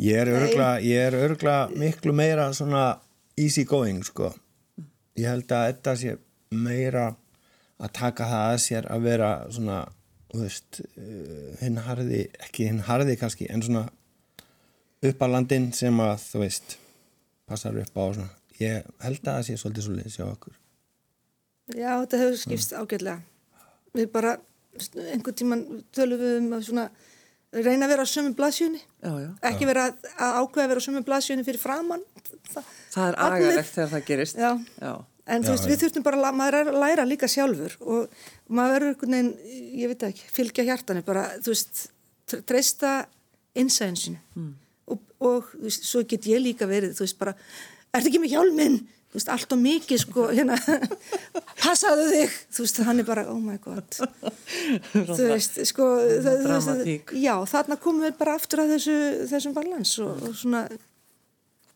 Ég 0.00 0.20
er 0.20 0.30
örgla, 0.30 0.76
ég 0.84 1.08
er 1.08 1.16
örgla 1.18 1.56
miklu 1.74 2.14
meira 2.16 2.50
svona 2.54 2.84
easy 3.36 3.64
going 3.64 4.02
sko. 4.04 4.32
Ég 5.16 5.28
held 5.30 5.52
að 5.52 5.68
þetta 5.70 5.94
sé 6.00 6.16
meira 6.56 7.06
að 7.76 7.92
taka 7.96 8.28
það 8.30 8.48
að 8.50 8.58
sér 8.64 8.88
að 8.92 9.06
vera 9.06 9.30
svona, 9.52 9.78
þú 10.32 10.42
veist, 10.42 10.80
uh, 10.96 11.52
hinn 11.60 11.78
harði, 11.84 12.22
ekki 12.46 12.68
hinn 12.70 12.82
harði 12.86 13.16
kannski, 13.20 13.48
en 13.52 13.64
svona 13.64 13.86
upp 15.06 15.22
á 15.22 15.26
landin 15.28 15.70
sem 15.76 16.00
að, 16.00 16.14
þú 16.30 16.42
veist, 16.44 16.76
passar 17.48 17.76
upp 17.80 17.96
á 18.00 18.04
svona. 18.16 18.30
Ég 18.56 18.86
held 19.04 19.20
að 19.20 19.32
það 19.34 19.42
sé 19.48 19.58
svolítið 19.60 19.86
svolítið 19.86 20.14
sjá 20.16 20.24
okkur. 20.30 20.54
Já, 21.74 21.90
þetta 22.00 22.20
hefur 22.22 22.38
skipst 22.40 22.72
ágætlega. 22.76 23.18
Við 23.96 24.08
bara, 24.14 24.36
einhvern 25.12 25.36
tíman 25.36 25.66
tölum 25.96 26.22
við 26.22 26.38
um 26.40 26.56
að 26.56 26.64
svona 26.70 26.86
reyna 27.64 27.86
að 27.86 27.92
vera 27.94 28.04
á 28.04 28.08
sömu 28.10 28.32
blaðsjöni. 28.36 28.80
Ekki 29.50 29.68
vera 29.68 29.88
að, 29.88 30.08
að 30.16 30.38
ákveða 30.42 30.64
að 30.64 30.70
vera 30.72 30.82
á 30.82 30.86
sömu 30.86 31.02
blaðsjöni 31.06 31.44
fyrir 31.46 31.62
framann. 31.62 32.02
Það, 32.52 32.72
Það 32.92 33.06
er 33.08 33.18
agalegt 33.26 33.72
þegar 33.74 33.92
það 33.92 34.04
gerist. 34.10 34.40
Já. 34.40 34.50
Já. 34.82 34.92
En 35.26 35.42
þú 35.42 35.50
Já, 35.50 35.54
veist, 35.56 35.64
já. 35.66 35.70
við 35.72 35.80
þurftum 35.82 36.04
bara, 36.06 36.18
að 36.22 36.36
maður 36.38 36.56
er 36.60 36.68
að 36.70 36.76
læra 36.84 37.04
líka 37.06 37.28
sjálfur 37.30 37.72
og 37.82 38.20
maður 38.46 38.74
verður 38.76 38.92
einhvern 38.92 39.16
veginn, 39.16 39.30
ég 39.80 39.90
veit 39.90 40.04
ekki, 40.06 40.28
fylgja 40.36 40.64
hjartanu, 40.68 41.02
bara, 41.06 41.24
þú 41.42 41.50
veist, 41.50 41.80
tr- 42.30 42.44
treysta 42.46 42.92
innsæðinsinu 43.58 44.20
mm. 44.36 44.52
og, 44.94 45.00
og, 45.18 45.48
þú 45.56 45.64
veist, 45.64 45.88
svo 45.88 46.04
get 46.06 46.28
ég 46.30 46.44
líka 46.44 46.68
verið, 46.70 46.94
þú 46.94 47.02
veist, 47.08 47.18
bara, 47.18 47.34
ertu 47.90 48.12
ekki 48.12 48.22
með 48.22 48.36
hjálminn? 48.36 48.78
Þú 49.16 49.20
veist, 49.22 49.28
allt 49.32 49.52
og 49.54 49.60
mikið, 49.62 50.00
sko, 50.02 50.24
hérna, 50.28 50.56
passaðu 51.62 52.02
þig, 52.10 52.34
þú 52.52 52.64
veist, 52.66 52.80
hann 52.84 53.00
er 53.00 53.06
bara, 53.08 53.22
oh 53.32 53.38
my 53.40 53.56
god, 53.64 53.96
þú 54.92 55.16
veist, 55.30 55.56
sko, 55.70 55.86
það, 56.04 56.42
þú 56.42 56.50
Dramatík. 56.50 57.14
veist, 57.14 57.22
já, 57.24 57.32
þarna 57.54 57.78
komum 57.80 58.04
við 58.04 58.18
bara 58.20 58.34
aftur 58.36 58.60
að 58.66 58.74
þessu, 58.74 58.98
þessum 59.32 59.56
balans 59.56 59.94
og, 60.04 60.20
og 60.20 60.36
svona, 60.36 60.66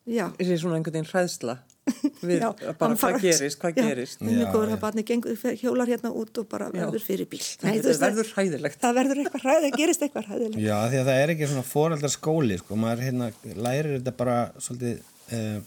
já. 0.04 0.26
Er 0.36 0.50
þið 0.50 0.60
svona 0.66 0.76
einhvern 0.82 0.98
veginn 0.98 1.08
hræðsla 1.14 1.56
við 2.20 2.36
Já, 2.44 2.50
bara 2.76 2.98
hvað 3.00 3.18
gerist, 3.24 3.58
hvað 3.62 3.80
gerist? 3.80 4.20
Mjög 4.20 4.52
góður 4.52 4.74
að 4.76 4.82
barni 4.84 5.04
gengur, 5.08 5.40
hjólar 5.62 5.90
hérna 5.90 6.12
út 6.12 6.42
og 6.42 6.48
bara 6.52 6.68
Já. 6.68 6.82
verður 6.84 7.06
fyrir 7.08 7.28
bíl. 7.32 7.40
Nei, 7.64 7.72
þetta 7.78 7.88
veist, 7.88 8.04
verður 8.04 8.30
hræðilegt. 8.34 8.76
það, 8.76 8.84
það 8.84 9.00
verður 9.00 9.22
eitthvað 9.24 9.46
hræðið, 9.46 9.66
það 9.70 9.80
gerist 9.80 10.04
eitthvað 10.06 10.28
hræðilegt. 10.28 10.62
Já, 10.66 10.76
því 10.92 11.00
að 11.00 11.10
það 11.10 11.20
er 11.24 11.34
ekki 11.34 11.50
svona 11.54 11.66
foreldrar 11.72 12.14
skóli, 12.18 12.60
sko, 12.60 12.80
maður 12.84 13.04
hérna 13.08 13.30
lærir 13.56 13.90
þetta 13.96 14.14
bara 14.20 14.38
svolítið, 14.60 15.00
uh, 15.40 15.58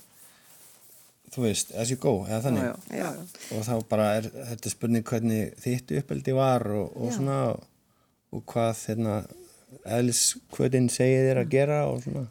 þú 1.34 1.46
veist, 1.48 1.72
as 1.80 1.91
you 1.91 2.00
go, 2.02 2.15
eða 2.28 2.41
þannig. 2.48 2.65
Já, 2.65 2.98
já, 2.98 3.06
já, 3.17 3.46
og 3.58 3.63
þá 3.67 3.74
bara 3.89 4.10
er 4.17 4.28
þetta 4.34 4.74
spurning 4.74 5.06
hvernig 5.10 5.54
þitt 5.63 5.93
uppeldi 6.00 6.36
var 6.38 6.67
og, 6.72 6.91
og 6.98 7.13
svona 7.15 7.38
og, 7.54 8.43
hvað 8.50 8.84
hérna 8.89 9.22
eðliskvötin 9.84 10.91
segir 10.93 11.30
þér 11.30 11.41
að 11.43 11.56
gera 11.56 11.80
og 11.89 12.04
svona. 12.06 12.28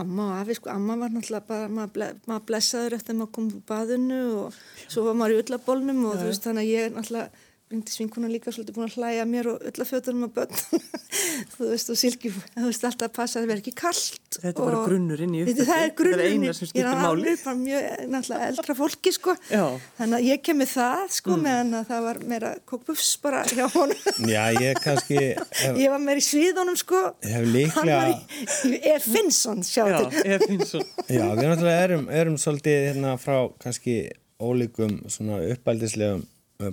Amma 0.00 0.26
og 0.28 0.40
afi, 0.44 0.54
sko, 0.54 0.70
amma 0.70 0.94
var 1.00 1.10
náttúrulega 1.10 1.48
bara, 1.48 1.70
maður, 1.74 1.94
ble, 1.96 2.08
maður 2.30 2.44
blessaður 2.46 2.94
eftir 2.98 3.14
að 3.14 3.20
maður 3.20 3.32
kom 3.36 3.46
úr 3.50 3.62
baðinu 3.66 4.20
og 4.44 4.58
svo 4.86 5.06
var 5.08 5.16
maður 5.18 5.34
í 5.34 5.40
öllabólnum 5.44 6.04
og 6.06 6.18
þú 6.20 6.28
veist, 6.28 6.44
þannig 6.46 6.66
að 6.66 6.70
ég 6.70 6.86
er 6.86 6.92
náttúrulega, 6.94 7.46
Bryndi 7.70 7.92
Svinkuna 7.94 8.26
líka 8.26 8.50
svolítið 8.50 8.74
búin 8.74 8.88
að 8.88 8.94
hlæja 8.98 9.24
mér 9.30 9.46
og 9.52 9.60
öllafjötunum 9.68 10.24
að 10.26 10.30
börn, 10.40 10.54
þú 11.54 11.68
veist, 11.70 11.90
og 11.92 11.98
silki, 12.00 12.32
þú 12.56 12.64
veist, 12.64 12.82
alltaf 12.88 13.06
að 13.06 13.12
passa 13.14 13.38
að 13.38 13.44
það 13.44 13.50
verði 13.52 13.62
ekki 13.62 13.74
kallt. 13.78 14.16
Þetta 14.34 14.48
er 14.50 14.56
bara 14.58 14.80
grunnurinn 14.88 15.36
í 15.38 15.42
uppeldi. 15.44 15.66
Það 15.68 15.70
er 15.70 15.84
Þetta 15.84 15.86
er 15.86 15.92
grunnurinn, 16.00 16.42
eina 16.48 16.54
sem 16.58 16.66
skiptir 16.70 16.82
ég 16.82 16.88
er 16.90 16.98
máli. 16.98 17.12
alveg 17.12 17.44
bara 17.44 17.60
mjög, 17.60 17.84
náttúrulega, 18.16 18.48
eldra 18.50 18.76
fólki, 18.80 19.12
sko. 19.14 19.34
Já. 19.52 19.62
Þannig 20.00 20.16
að 20.18 20.26
ég 20.32 20.42
kemur 20.48 20.70
það, 20.72 21.04
sko, 21.20 21.36
Mm. 21.36 21.44
meðan 21.46 21.78
að 21.78 21.86
það 21.92 22.02
var 22.08 22.20
meira 22.32 22.50
kókbufs 22.72 23.12
bara 23.22 23.44
hjá 23.52 23.62
honum. 23.76 24.02
Já, 24.34 24.42
ég 24.66 24.82
kannski 24.82 25.20
hef, 25.20 25.78
Ég 25.78 25.94
var 25.94 26.02
meira 26.08 26.18
í 26.18 26.26
sviðunum 26.26 26.80
sko 26.82 27.04
Hef 27.22 27.36
Hann 27.38 27.48
líklega- 27.54 28.00
var 28.00 28.10
í, 28.10 28.82
í 28.82 28.96
Finnsson 29.06 29.62
Já, 29.62 29.86
sjáttur 29.86 30.26
ég 30.26 30.42
finnst 30.48 30.74
svo. 30.74 30.82
Já, 31.06 31.22
við 31.38 31.46
náttúrulega 31.46 31.86
erum, 31.86 32.04
erum 32.10 32.34
svolítið 32.34 32.82
hérna 32.90 33.14
frá 33.22 33.38
kannski 33.62 33.96
ólíkum 34.42 34.98
svona 35.06 35.38
uppældislegum 35.54 36.26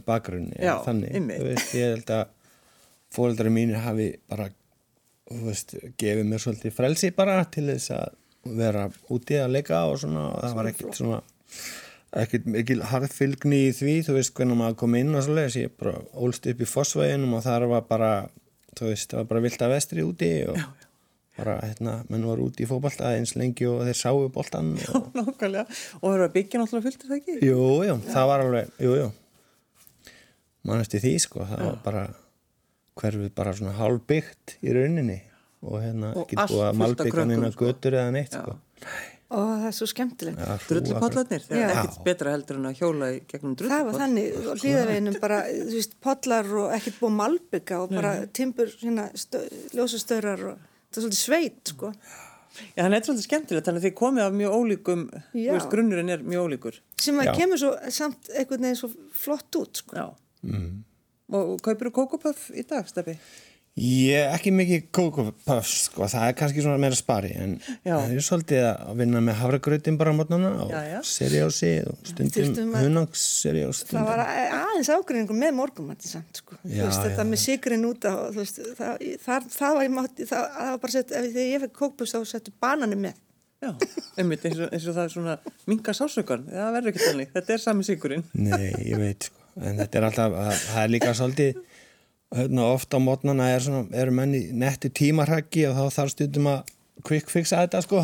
bakgrunni 0.08 0.58
Já, 0.60 0.78
þannig, 0.86 1.18
veist, 1.46 1.74
ég 1.78 1.94
held 1.96 2.14
að 2.16 2.26
fóreldrar 3.14 3.54
mínir 3.54 3.82
hafi 3.84 4.12
bara 4.30 4.50
þú 5.28 5.42
veist, 5.50 5.76
gefið 6.00 6.30
mér 6.30 6.44
svolítið 6.44 6.76
frelsi 6.76 7.12
bara 7.16 7.42
til 7.52 7.68
þess 7.72 7.94
að 7.98 8.56
vera 8.58 8.88
úti 9.12 9.38
að 9.42 9.58
leika 9.58 9.84
og 9.90 10.00
svona 10.02 10.30
og 10.32 10.42
það 10.44 10.58
var 10.60 10.72
ekkert 10.72 11.00
svona 11.00 11.22
ekkert 12.18 12.48
mikil 12.50 12.80
harðfylgni 12.88 13.62
í 13.68 13.72
því 13.76 13.96
þú 14.08 14.18
veist 14.18 14.34
hvernig 14.38 14.60
maður 14.60 14.78
kom 14.82 14.96
inn 15.00 15.16
og 15.18 15.26
svoleiðis 15.26 15.60
ég 15.60 15.74
bara 15.80 15.98
ólst 16.16 16.48
upp 16.48 16.64
í 16.64 16.70
Fossvæginum 16.70 17.36
og 17.36 17.44
þar 17.44 17.68
var 17.74 17.88
bara 17.90 18.12
þú 18.78 18.92
veist, 18.92 19.10
það 19.12 19.20
var 19.20 19.32
bara 19.34 19.44
vilt 19.48 19.66
að 19.66 19.74
vestri 19.76 20.06
úti 20.06 20.32
og 20.48 20.60
já, 20.62 20.64
já. 20.64 20.90
bara, 21.42 21.58
hérna, 21.66 21.98
menn 22.08 22.28
var 22.30 22.42
úti 22.44 22.64
í 22.64 22.70
fótbolta 22.70 23.12
eins 23.18 23.36
lengi 23.36 23.68
og 23.68 23.84
þeir 23.90 24.00
sáu 24.00 24.28
boltan 24.34 24.76
og 24.94 25.12
Nákvæmlega. 25.18 25.66
Og 26.00 26.08
það 26.08 26.16
eru 26.16 26.28
að 26.30 26.36
byggja 26.38 26.62
náttúrulega 26.64 26.88
fullt, 26.88 27.04
er 27.04 27.12
það 27.12 27.20
ekki? 27.20 27.40
Jú, 27.50 27.64
jú, 27.90 27.98
það 28.08 28.30
var 28.32 28.46
alveg, 28.46 28.76
jú, 28.88 29.00
jú 29.02 29.10
mann 30.66 30.82
eftir 30.82 30.99
því, 31.03 31.14
sko 31.22 31.45
það 31.45 31.66
var 31.66 31.78
bara 31.84 32.05
hverfið 32.97 33.34
bara 33.38 33.53
svona 33.53 33.76
hálfbyggt 33.78 34.58
í 34.64 34.74
rauninni 34.74 35.20
og 35.68 35.82
hérna 35.82 36.14
Og 36.16 36.26
ekki 36.26 36.38
búið 36.39 36.66
að 36.66 36.95
krökkum, 37.03 37.28
neina 37.30 37.51
sko. 37.53 37.66
götur 37.70 37.93
eða 37.97 38.12
neitt, 38.16 38.32
Já. 38.34 38.41
sko 38.41 38.58
og 39.28 39.43
það 39.60 39.64
er 39.68 39.74
svo 39.76 39.86
skemmtilegt. 39.91 40.38
Já, 40.39 40.53
Drullupollarnir, 40.70 41.41
það 41.43 41.58
er 41.58 41.64
Já. 41.68 41.72
ekkert 41.82 42.03
betra 42.05 42.32
heldur 42.32 42.55
en 42.62 42.68
að 42.70 42.78
hjóla 42.80 43.08
í 43.12 43.18
gegnum 43.28 43.55
Það 43.58 43.68
var 43.68 43.80
drullupoll. 43.82 43.99
þannig, 43.99 44.38
og 44.47 44.62
hlýðaveginum 44.62 45.18
bara, 45.20 45.39
þú 45.51 45.74
veist, 45.76 45.95
pollar 45.99 46.51
og 46.62 46.76
ekkert 46.78 46.99
búið 47.01 47.16
malbygga 47.18 47.80
og 47.84 47.89
bara 47.91 48.14
timbur, 48.39 48.72
hérna, 48.80 49.10
stö, 49.20 49.41
ljósastörar 49.76 50.45
og 50.53 50.62
það 50.88 51.01
er 51.01 51.01
svolítið 51.01 51.20
sveit, 51.20 51.60
sko. 51.74 51.91
Já, 51.91 52.80
þannig 52.80 52.88
að 52.88 52.95
þetta 52.95 53.01
er 53.03 53.10
svolítið 53.10 53.28
skemmtilegt, 53.28 53.68
þannig 53.68 53.82
að 53.84 53.88
þið 53.89 53.95
komið 53.99 54.24
af 54.30 54.38
mjög 54.39 54.55
ólíkum, 54.62 55.03
þú 55.34 55.43
Já. 55.43 55.51
veist, 55.58 55.70
grunnurinn 55.76 56.10
er 56.16 56.24
mjög 56.24 56.47
ólíkur. 56.47 56.80
Sem 57.03 57.20
að 57.20 57.28
Já. 57.28 57.34
kemur 57.41 57.58
svo 57.66 57.74
samt 57.99 58.32
einhvern 58.32 58.64
veginn 58.64 58.80
svo 58.80 58.89
flott 59.12 59.60
út, 59.60 59.76
sko. 59.84 59.91
Já. 59.99 60.08
Og 61.28 61.60
kaupir 61.64 61.90
þú 61.90 61.96
kókopöff 62.02 62.50
í 62.56 62.64
dag, 62.68 62.88
Steffi? 62.88 63.18
Ég 63.78 64.16
er 64.24 64.32
ekki 64.34 64.50
mikið 64.58 64.86
kókupöfs, 64.96 65.74
sko, 65.86 66.08
það 66.10 66.24
er 66.32 66.36
kannski 66.40 66.64
svona 66.66 66.80
meira 66.82 66.96
spari, 66.98 67.30
en 67.38 67.52
Já. 67.86 67.92
það 68.00 68.14
er 68.16 68.24
svolítið 68.26 68.64
að 68.72 68.96
vinna 69.04 69.20
með 69.22 69.36
havragrautin 69.38 70.00
bara 70.00 70.14
á 70.16 70.18
mótnana 70.18 70.50
og 70.64 70.72
Já, 70.74 70.80
já. 70.96 71.02
seriási 71.06 71.70
og 71.86 72.00
stundum 72.10 72.32
Þyrftum 72.34 72.72
að- 72.74 72.88
hunangsseriás. 72.88 73.84
Það 73.92 74.08
var 74.10 74.24
aðeins 74.26 74.90
ágreiningur 74.96 75.38
með 75.38 75.54
morgumatti 75.60 76.10
samt, 76.10 76.42
sko. 76.42 76.58
Þú 76.64 76.74
Já, 76.74 76.84
veist, 76.88 77.04
þetta 77.06 77.22
já. 77.22 77.30
með 77.36 77.44
sigurinn 77.44 77.86
út 77.92 78.10
á, 78.10 78.14
þú 78.34 78.42
veist, 78.42 78.60
það, 78.82 79.06
það, 79.28 79.48
það 79.60 79.76
var 79.78 79.86
ég 79.86 79.94
mátti, 80.00 80.26
það, 80.32 80.50
það 80.58 80.72
var 80.74 80.82
bara 80.88 80.96
sett, 80.98 81.12
ef 81.22 81.30
þegar 81.38 81.50
ég 81.54 81.66
fekk 81.68 81.78
kókbúst 81.84 82.18
þá 82.18 82.20
settu 82.34 82.56
banani 82.66 82.98
með. 83.06 83.22
Já, 83.62 83.72
einmitt 84.18 84.44
eins 84.46 84.58
og, 84.62 84.74
eins 84.74 84.90
og 84.90 84.98
það 84.98 85.04
er 85.06 85.14
svona 85.14 85.38
minga 85.70 85.94
sásökan, 85.98 86.50
það 86.50 86.74
verður 86.80 86.92
ekki 86.96 87.06
þannig, 87.12 87.32
þetta 87.38 87.54
er 87.54 87.62
sami 87.62 87.86
sigurinn. 87.86 88.26
Nei, 88.34 88.74
ég 88.90 88.98
veit, 89.02 89.30
sko, 89.30 89.47
en 89.62 89.80
þetta 89.82 89.99
er 89.99 90.08
alltaf, 90.10 90.38
það, 90.38 90.64
það 90.68 90.82
er 90.84 90.91
líka 90.93 91.14
svolítið, 91.18 91.60
hérna, 92.38 92.66
ofta 92.76 92.99
á 92.99 93.05
mótnana 93.08 93.49
er 93.55 93.64
svona, 93.66 93.84
eru 94.03 94.16
menn 94.20 94.36
í 94.38 94.41
nettu 94.53 94.91
tímarhaggi 95.01 95.68
og 95.70 95.78
þá 95.80 95.97
þarf 95.99 96.14
stundum 96.16 96.49
að 96.53 96.74
quick 97.08 97.30
fixa 97.32 97.62
þetta, 97.64 97.82
sko, 97.86 98.03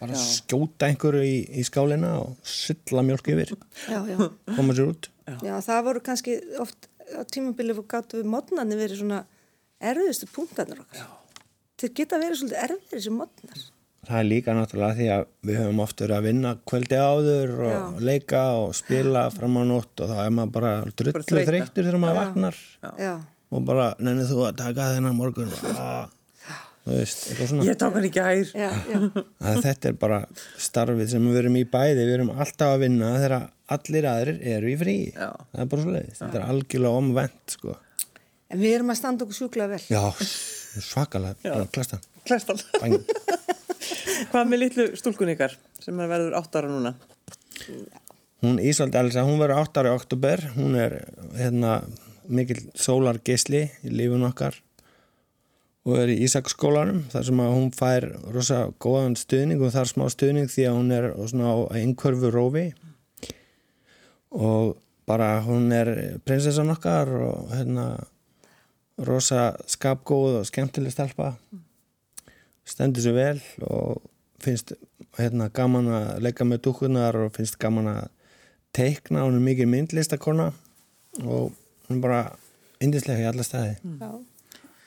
bara 0.00 0.18
skjóta 0.18 0.88
einhverju 0.90 1.22
í, 1.26 1.36
í 1.60 1.64
skálina 1.66 2.14
og 2.22 2.34
sylla 2.48 3.04
mjölk 3.06 3.30
yfir, 3.34 3.54
Já, 3.88 4.00
já. 4.10 4.18
koma 4.56 4.74
sér 4.76 4.90
út. 4.92 5.10
Já, 5.40 5.54
það 5.64 5.84
voru 5.88 6.02
kannski 6.04 6.38
oft 6.60 6.88
á 7.14 7.20
tímabili 7.30 7.76
og 7.76 7.86
gáttu 7.88 8.18
við 8.20 8.28
modnarnir 8.32 8.80
verið 8.80 9.00
svona 9.02 9.22
erfiðustu 9.84 10.28
punktarnir 10.32 10.82
okkar. 10.84 11.04
Já. 11.04 11.06
Þeir 11.80 11.92
geta 11.98 12.18
verið 12.22 12.38
svolítið 12.40 12.60
erfiðir 12.64 12.90
þessi 12.94 13.12
modnar. 13.14 13.62
Það 14.08 14.18
er 14.20 14.26
líka 14.28 14.54
náttúrulega 14.56 14.96
því 14.98 15.06
að 15.14 15.22
við 15.48 15.58
höfum 15.60 15.80
oft 15.84 16.02
verið 16.02 16.16
að 16.18 16.26
vinna 16.28 16.50
kvöldi 16.70 16.98
áður 17.00 17.52
og 17.64 17.70
Já. 17.74 17.78
leika 18.08 18.42
og 18.62 18.74
spila 18.78 19.22
fram 19.34 19.56
á 19.56 19.62
nótt 19.68 20.02
og 20.04 20.10
þá 20.12 20.18
er 20.24 20.34
maður 20.36 20.52
bara 20.58 20.72
drullu 20.98 21.44
þreyttur 21.48 21.86
þegar 21.88 22.02
maður 22.02 22.20
vaknar. 22.20 22.58
Já. 23.00 23.14
og 23.54 23.64
bara 23.68 23.88
nennið 24.02 24.30
þú 24.34 24.44
að 24.48 24.56
taka 24.60 24.90
þennan 24.96 25.16
morgun? 25.18 25.52
Ah, 25.74 26.08
þú 26.84 26.96
veist, 26.98 27.20
eitthvað 27.30 27.50
svona. 27.52 27.66
Ég 27.68 27.78
tók 27.80 27.94
hann 27.98 28.08
ekki 28.10 28.24
ær. 28.24 28.54
Já, 28.58 28.70
já, 28.92 29.00
þetta 29.68 29.90
er 29.92 29.98
bara 30.04 30.20
starfið 30.68 31.12
sem 31.14 31.28
við 31.30 31.40
erum 31.44 31.58
í 31.60 31.64
bæði. 31.76 32.00
Við 32.02 32.14
erum 32.18 32.32
alltaf 32.34 32.74
að 32.74 32.84
vinna 32.86 33.12
þegar 33.22 33.36
allir 33.78 34.08
aðrir 34.10 34.42
eru 34.56 34.72
í 34.72 34.78
frí. 34.80 34.96
Já. 35.14 35.30
það 35.54 35.62
er 35.64 35.70
bara 35.74 35.86
svo 35.86 35.94
leiðist, 35.94 36.20
þetta 36.24 36.40
er 36.42 36.48
algjörlega 36.52 37.02
omvend 37.04 37.54
sko. 37.56 37.76
en 38.54 38.60
við 38.60 38.74
erum 38.80 38.92
að 38.92 38.98
standa 39.00 39.24
okkur 39.24 39.38
sjúklega 39.38 39.70
vel. 39.76 39.84
já, 39.88 40.02
svakalega. 40.84 41.38
Bara 41.46 41.70
klasta 41.72 42.00
Klæstan. 42.24 42.56
Hvað 44.32 44.50
með 44.50 44.62
litlu 44.62 44.86
stúlkun 44.98 45.32
ykkar 45.34 45.56
sem 45.82 46.00
er 46.00 46.10
verður 46.10 46.36
átt 46.38 46.58
ára 46.58 46.70
núna? 46.70 46.94
Hún 48.44 48.60
Ísald 48.60 48.94
Elsa, 48.98 49.24
hún 49.24 49.40
verður 49.40 49.62
8 49.62 49.80
ári 49.80 49.90
í 49.90 49.96
oktober, 49.96 50.42
hún 50.56 50.76
er 50.76 50.98
hérna 51.38 51.78
mikil 52.28 52.60
sólargeisli 52.76 53.66
í 53.84 53.92
lífun 53.92 54.26
okkar 54.28 54.58
og 55.84 55.98
er 56.00 56.14
í 56.14 56.20
Ísaksskólanum 56.24 57.02
þar 57.12 57.26
sem 57.28 57.42
að 57.44 57.52
hún 57.52 57.68
fær 57.76 58.06
rosa 58.32 58.60
góðan 58.80 59.18
stuðning 59.20 59.60
og 59.60 59.74
þar 59.74 59.90
smá 59.90 60.06
stuðning 60.12 60.48
því 60.48 60.64
að 60.68 60.78
hún 60.78 60.94
er 60.96 61.08
svona 61.28 61.52
á 61.52 61.56
einhverfu 61.76 62.30
rófi. 62.32 62.64
Og 64.32 64.74
bara 65.04 65.36
hún 65.44 65.68
er 65.76 65.90
prinsessan 66.24 66.72
okkar 66.72 67.12
og 67.20 67.52
hérna 67.52 67.86
rosa 69.04 69.52
skapgóð 69.68 70.40
og 70.40 70.48
skemmtileg 70.48 70.94
stelpa 70.94 71.34
stendur 72.68 73.04
sér 73.04 73.16
vel 73.16 73.40
og 73.68 74.02
finnst 74.44 74.74
hérna 75.18 75.48
gaman 75.54 75.88
að 75.94 76.22
leika 76.26 76.44
með 76.48 76.62
dúkkunar 76.66 77.16
og 77.24 77.32
finnst 77.36 77.58
gaman 77.62 77.88
að 77.92 78.04
teikna, 78.74 79.22
hún 79.24 79.38
er 79.38 79.44
mikið 79.44 79.70
myndlistakona 79.70 80.50
og 81.22 81.52
hún 81.88 81.98
er 81.98 82.02
bara 82.02 82.22
indislega 82.82 83.22
í 83.22 83.28
alla 83.30 83.44
staði. 83.46 83.76
Já. 84.00 84.10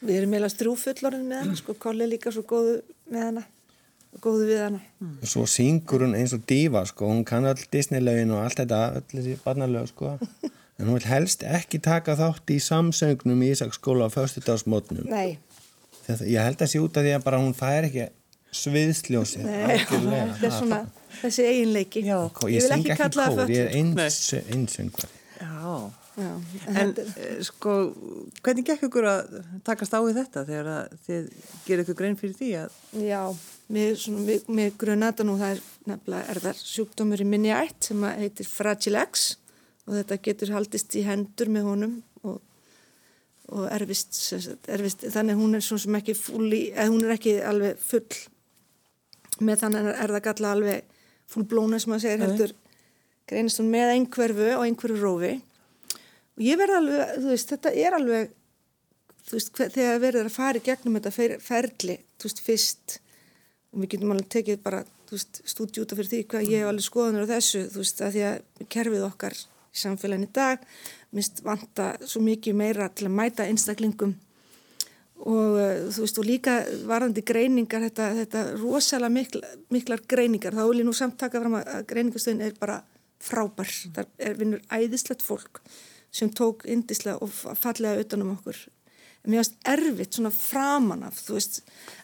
Við 0.03 0.17
erum 0.19 0.34
meila 0.36 0.49
strúfullorinn 0.51 1.23
með 1.25 1.39
hana, 1.41 1.55
sko, 1.57 1.73
Kolli 1.82 2.03
er 2.05 2.11
líka 2.11 2.34
svo 2.34 2.43
góðu 2.45 2.75
með 3.09 3.23
hana, 3.23 3.43
góðu 4.21 4.49
við 4.51 4.59
hana. 4.61 4.82
og 5.01 5.32
svo 5.32 5.45
syngur 5.49 6.03
hún 6.05 6.13
eins 6.19 6.36
og 6.38 6.43
dífa 6.49 6.84
sko, 6.86 7.07
hún 7.09 7.23
kann 7.25 7.47
all 7.49 7.63
Disney-lögin 7.73 8.34
og 8.36 8.43
allt 8.43 8.59
þetta 8.61 8.82
öll 8.99 9.07
þessi 9.15 9.38
barnalög 9.45 9.89
sko. 9.93 10.17
En 10.78 10.86
hún 10.86 10.99
vil 10.99 11.07
helst 11.09 11.41
ekki 11.41 11.80
taka 11.82 12.13
þátt 12.13 12.51
í 12.53 12.59
samsöngnum 12.61 13.39
í 13.41 13.47
Ísaksskóla 13.49 14.05
á 14.05 14.13
föstudagsmótnum 14.13 15.07
Nei, 15.09 15.39
Þetta, 16.08 16.26
ég 16.32 16.47
held 16.47 16.62
að 16.64 16.72
sé 16.72 16.80
út 16.84 16.97
af 16.97 17.03
því 17.08 17.14
að 17.18 17.24
bara 17.28 17.41
hún 17.43 17.53
fær 17.58 17.88
ekki 17.89 18.08
sviðsljósi 18.58 19.41
þetta 19.43 20.47
er 20.47 20.53
svona 20.55 20.82
þessi 21.22 21.45
eiginleiki. 21.49 22.03
Já. 22.08 22.18
ég, 22.47 22.62
vil 22.62 22.68
syng 22.72 22.84
ekki 22.86 22.97
kalla 23.01 23.26
það 23.36 23.51
ég 23.53 23.64
er 23.66 23.78
eins, 23.82 24.20
einsöngvar 24.47 25.16
Já. 25.38 25.72
Já, 26.18 26.32
En 26.66 26.74
þetta 26.74 27.03
er- 27.03 27.18
eh, 27.22 27.41
sko, 27.45 27.74
hvernig 28.41 28.66
gekk 28.66 28.88
ykkur 28.88 29.05
að 29.05 29.36
takast 29.68 29.93
á 29.93 30.01
við 30.01 30.16
þetta 30.18 30.41
þegar 30.47 30.70
að 30.74 30.95
þið 31.05 31.28
gerir 31.68 31.84
ykkur 31.84 31.97
grein 31.99 32.16
fyrir 32.18 32.34
því 32.39 32.47
að 32.64 33.03
Já, 33.05 33.22
mér, 33.70 34.41
mér 34.49 34.72
grunata 34.82 35.24
nú 35.28 35.36
það 35.38 35.51
er 35.51 35.62
nefnilega 35.91 36.32
er 36.34 36.39
það 36.47 36.64
sjúkdómur 36.72 37.22
í 37.22 37.28
minni 37.36 37.53
ætt 37.53 37.91
sem 37.91 38.01
að 38.10 38.18
heitir 38.24 38.49
Fragile 38.49 39.03
X 39.12 39.28
og 39.86 39.93
þetta 39.99 40.18
getur 40.26 40.55
haldist 40.58 40.97
í 40.97 41.05
hendur 41.05 41.53
með 41.53 41.70
honum 41.70 41.93
og, 43.48 43.68
erfist, 43.72 44.18
erfist 44.68 45.06
þannig 45.14 45.39
hún 45.39 45.58
er 45.58 45.64
svona 45.64 45.86
sem 45.86 46.00
ekki 46.00 46.16
fulli, 46.20 46.62
eða 46.74 46.91
hún 46.91 47.06
er 47.06 47.16
ekki 47.16 47.38
alveg 47.48 47.82
full. 47.82 48.22
Með 49.48 49.64
þannig 49.64 49.91
er 49.93 50.16
það 50.16 50.26
galla 50.30 50.54
alveg 50.56 50.95
fullblóna 51.32 51.80
sem 51.80 51.93
að 51.95 52.04
segja 52.06 52.24
heldur 52.24 52.56
greinist 53.28 53.60
hún 53.60 53.72
með 53.72 53.93
einhverfu 53.93 54.52
og 54.56 54.64
einhverfu 54.64 55.00
rófi. 55.02 55.34
Og 56.38 56.43
ég 56.45 56.60
verð 56.60 56.78
alveg, 56.78 57.16
þú 57.18 57.32
veist, 57.34 57.54
þetta 57.54 57.74
er 57.76 57.98
alveg 57.98 58.36
þú 59.28 59.36
veist, 59.36 59.52
þegar 59.76 60.00
verður 60.04 60.30
að 60.30 60.38
fara 60.38 60.60
í 60.60 60.64
gegnum 60.64 60.98
þetta 60.98 61.12
fer, 61.12 61.36
ferli, 61.43 61.98
þú 62.16 62.30
veist, 62.30 62.43
fyrst 62.45 62.98
og 63.74 63.82
við 63.82 63.91
getum 63.93 64.14
alveg 64.16 64.30
tekið 64.32 64.62
bara 64.64 64.84
af 64.84 65.98
fyrir 65.98 66.10
því 66.12 66.22
hvað 66.32 66.50
ég 66.52 66.64
hef 66.64 66.70
alveg 66.72 66.86
skoðanur 66.86 67.28
á 67.28 67.32
þessu, 67.36 67.64
þú 67.72 67.84
veist, 67.84 68.02
að 68.04 68.16
því 68.16 68.24
að 68.28 68.68
kerfið 68.76 69.06
okkar 69.08 69.36
í 69.38 69.82
samfélagin 69.82 70.28
í 70.28 70.32
dag 70.36 70.64
minnst 71.16 71.43
vanta 71.45 71.93
svo 72.05 72.22
mikið 72.26 72.58
meira 72.58 72.89
til 72.89 73.08
að 73.10 73.16
mæta 73.20 73.45
einstaklingum. 73.47 74.16
Og 75.18 75.58
uh, 75.58 75.88
þú 75.89 76.03
veist, 76.03 76.20
og 76.22 76.28
líka 76.28 76.55
varandi 76.86 77.24
greiningar, 77.26 77.88
þetta, 77.88 78.12
þetta 78.20 78.43
rosalega 78.60 79.10
mikla, 79.16 79.51
miklar 79.74 80.03
greiningar, 80.10 80.53
þá 80.53 80.64
vil 80.70 80.84
ég 80.84 80.88
nú 80.88 80.93
samt 80.95 81.18
taka 81.18 81.41
fram 81.41 81.58
að, 81.58 81.72
greiningastöðin 81.89 82.43
er 82.45 82.58
bara 82.60 82.82
frábær, 83.24 83.72
það 83.95 84.12
er 84.22 84.38
vinnur 84.38 84.66
æðislegt 84.70 85.26
fólk 85.26 85.62
sem 86.14 86.30
tók 86.34 86.68
indislega 86.70 87.18
og 87.26 87.32
fa- 87.34 87.55
fallega 87.58 88.03
utanum 88.03 88.36
okkur. 88.36 88.60
En 89.26 89.34
mér 89.34 89.41
finnst 89.41 89.58
erfitt 89.68 90.20
svona 90.20 90.32
framan 90.32 91.01
af 91.08 91.18
þú 91.26 91.36
veist, 91.36 91.58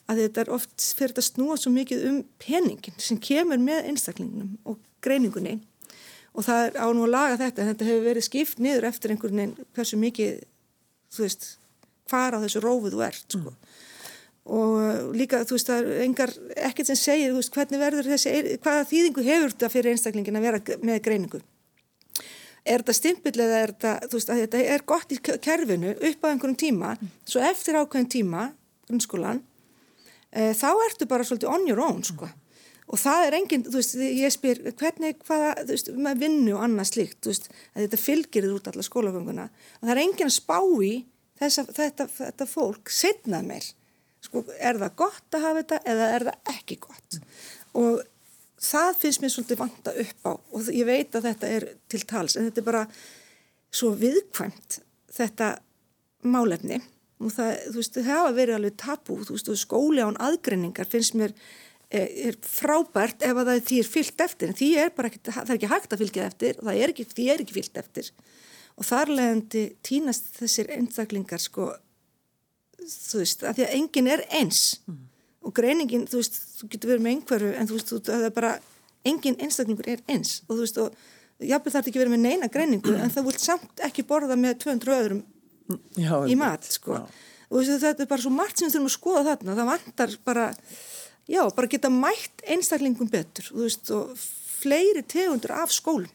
að 0.10 0.24
þetta 0.24 0.42
er 0.42 0.52
oft 0.58 0.88
fyrir 0.98 1.14
að 1.22 1.28
snúa 1.30 1.60
svo 1.62 1.72
mikið 1.72 2.08
um 2.10 2.18
peningin 2.42 2.98
sem 2.98 3.22
kemur 3.22 3.62
með 3.62 3.92
einstaklingnum 3.94 4.58
og 4.68 4.82
greiningunni 5.06 5.60
og 6.34 6.46
það 6.48 6.66
er 6.66 6.78
á 6.82 6.88
nú 6.94 7.06
að 7.06 7.14
laga 7.14 7.40
þetta 7.42 7.62
en 7.62 7.70
þetta 7.72 7.88
hefur 7.90 8.08
verið 8.08 8.26
skipt 8.28 8.62
niður 8.64 8.90
eftir 8.90 9.14
einhvern 9.14 9.40
veginn 9.40 9.72
hversu 9.78 10.00
mikið 10.02 10.42
þú 11.14 11.26
veist, 11.26 11.48
hvar 12.10 12.38
á 12.38 12.44
þessu 12.44 12.62
rófu 12.64 12.92
þú 12.94 13.04
ert 13.06 13.38
sko. 13.38 13.54
og 14.44 14.74
uh, 14.82 15.02
líka 15.16 15.44
þú 15.46 15.58
veist 15.58 15.70
það 15.70 15.82
er 15.82 16.04
engar, 16.08 16.36
ekkert 16.70 16.92
sem 16.92 17.00
segir 17.00 17.36
veist, 17.38 17.54
hvernig 17.54 17.82
verður 17.82 18.10
þessi, 18.12 18.58
hvaða 18.64 18.90
þýðingu 18.90 19.26
hefur 19.30 19.54
þetta 19.54 19.72
fyrir 19.74 19.94
einstaklingin 19.94 20.40
að 20.40 20.48
vera 20.50 20.64
með 20.82 21.02
greiningu? 21.06 21.44
Er 22.64 22.80
þetta 22.80 22.96
stimpill 22.96 23.36
eða 23.44 23.56
er 23.60 23.74
þetta, 23.74 23.94
þú 24.08 24.20
veist, 24.20 24.30
að 24.32 24.44
þetta 24.46 24.60
er 24.74 24.86
gott 24.88 25.10
í 25.12 25.18
kerfinu 25.22 25.96
upp 25.96 26.22
á 26.24 26.28
einhverjum 26.32 26.60
tíma 26.60 26.94
svo 27.28 27.44
eftir 27.44 27.76
ákveðin 27.76 28.12
tíma, 28.12 28.46
grunnskólan 28.88 29.42
e, 30.32 30.54
þá 30.56 30.70
ertu 30.88 31.08
bara 31.12 31.28
svolítið 31.28 31.52
on 31.52 31.68
your 31.68 31.84
own, 31.84 32.00
sko 32.08 32.30
og 32.92 33.00
það 33.00 33.26
er 33.28 33.38
enginn, 33.38 33.66
þú 33.68 33.80
veist, 33.80 33.96
ég 34.04 34.34
spyr 34.34 34.62
hvernig, 34.80 35.20
hvaða, 35.28 35.54
þú 35.62 35.76
veist, 35.76 35.92
með 36.08 36.24
vinnu 36.26 36.56
og 36.58 36.66
annað 36.66 36.90
slíkt, 36.92 37.20
þú 37.24 37.32
veist, 37.32 37.50
að 37.74 37.86
þetta 37.86 38.02
fylgir 38.02 38.48
þér 38.48 38.56
út 38.58 38.70
alla 38.72 38.86
skólagönguna. 38.88 39.50
Og 39.80 39.86
það 39.86 39.94
er 39.96 40.02
enginn 40.04 40.30
að 40.30 40.36
spá 40.36 40.58
í 40.84 40.94
þessa, 41.42 41.66
þetta, 41.80 42.08
þetta 42.18 42.50
fólk 42.50 42.94
setnað 42.94 43.50
mér, 43.50 43.70
sko, 44.24 44.44
er 44.60 44.82
það 44.82 44.98
gott 45.04 45.38
að 45.38 45.46
hafa 45.48 45.64
þetta 45.64 45.82
eða 45.94 46.10
er 46.18 46.28
það 46.30 46.56
ekki 46.58 46.80
gott? 46.84 47.20
Og 47.80 48.04
það 48.64 48.96
finnst 49.02 49.24
mér 49.24 49.34
svolítið 49.34 49.62
vanta 49.64 49.94
upp 50.04 50.28
á. 50.28 50.34
Og 50.34 50.72
ég 50.74 50.88
veit 50.88 51.16
að 51.16 51.30
þetta 51.30 51.52
er 51.58 51.68
til 51.92 52.02
tals 52.08 52.38
en 52.38 52.48
þetta 52.50 52.64
er 52.64 52.68
bara 52.68 52.88
svo 53.74 53.94
viðkvæmt 54.00 54.80
þetta 55.14 55.54
málefni. 56.24 56.80
Og 57.24 57.32
það, 57.32 57.52
þú 57.70 57.80
veist, 57.80 57.98
það 57.98 58.10
hafa 58.12 58.32
verið 58.36 58.58
alveg 58.58 58.80
tabú, 58.82 59.20
þú 59.24 59.38
veist, 59.38 59.52
skóli 59.62 60.04
án 60.04 60.20
aðgreiningar 60.24 60.90
finnst 60.90 61.16
mér 61.18 61.36
er, 61.94 62.10
er 62.30 62.38
frábært 62.42 63.24
ef 63.26 63.40
að 63.44 63.54
því 63.70 63.80
er 63.84 63.90
fyllt 63.90 64.26
eftir. 64.26 64.52
En 64.52 64.60
því 64.60 64.70
er 64.84 64.94
bara 64.98 65.12
ekki, 65.12 65.22
það 65.30 65.44
er 65.46 65.58
ekki 65.60 65.72
hægt 65.72 65.96
að 65.96 66.04
fylgja 66.04 66.28
eftir 66.32 66.60
og 66.60 66.68
það 66.68 66.82
er 66.82 66.94
ekki, 66.94 67.08
því 67.14 67.30
er 67.34 67.46
ekki 67.46 67.58
fyllt 67.60 67.82
eftir. 67.84 68.12
Og 68.74 68.88
þar 68.90 69.14
leðandi 69.14 69.64
týnast 69.86 70.32
þessir 70.40 70.72
einstaklingar 70.74 71.42
sko 71.42 71.72
þú 72.84 73.22
veist, 73.22 73.44
að 73.46 73.58
því 73.58 73.66
að 73.66 73.76
enginn 73.80 74.12
er 74.12 74.24
eins. 74.40 74.62
Og 75.44 75.52
greiningin, 75.56 76.06
þú 76.08 76.22
veist, 76.22 76.40
þú 76.60 76.70
getur 76.72 76.94
verið 76.94 77.04
með 77.06 77.16
einhverju 77.18 77.52
en 77.60 77.70
þú 77.70 77.78
veist, 77.78 77.92
þú, 77.92 78.00
það 78.08 78.26
er 78.28 78.34
bara 78.38 78.54
enginn 79.08 79.40
einstaklingur 79.44 79.90
er 79.92 80.04
eins. 80.12 80.38
Og 80.48 80.56
þú 80.56 80.64
veist, 80.64 80.80
og 80.80 81.44
jafnveg 81.44 81.76
þarf 81.76 81.92
ekki 81.92 82.02
verið 82.02 82.16
með 82.16 82.26
neina 82.28 82.50
greiningu 82.52 82.96
en 82.96 83.12
það 83.12 83.30
vilt 83.30 83.44
samt 83.44 83.84
ekki 83.84 84.06
borða 84.08 84.38
með 84.40 84.58
200 84.64 84.98
öðrum 84.98 85.22
Já, 86.00 86.16
í 86.30 86.36
mat 86.40 86.68
sko. 86.68 87.00
Já. 87.00 87.04
og 87.50 87.58
þessu, 87.60 87.78
þetta 87.84 88.04
er 88.06 88.10
bara 88.12 88.24
svo 88.24 88.34
margt 88.36 88.60
sem 88.60 88.68
við 88.68 88.76
þurfum 88.76 88.90
að 88.90 88.96
skoða 88.98 89.24
þarna. 89.30 89.58
Það 89.60 89.72
vantar 89.72 90.16
bara 90.28 90.48
já, 91.30 91.44
bara 91.56 91.72
geta 91.72 91.92
mætt 91.94 92.44
einstaklingum 92.48 93.10
betur 93.12 93.50
veist, 93.56 93.90
og 93.94 94.12
fleiri 94.64 95.04
tegundur 95.08 95.56
af 95.56 95.74
skólum. 95.76 96.12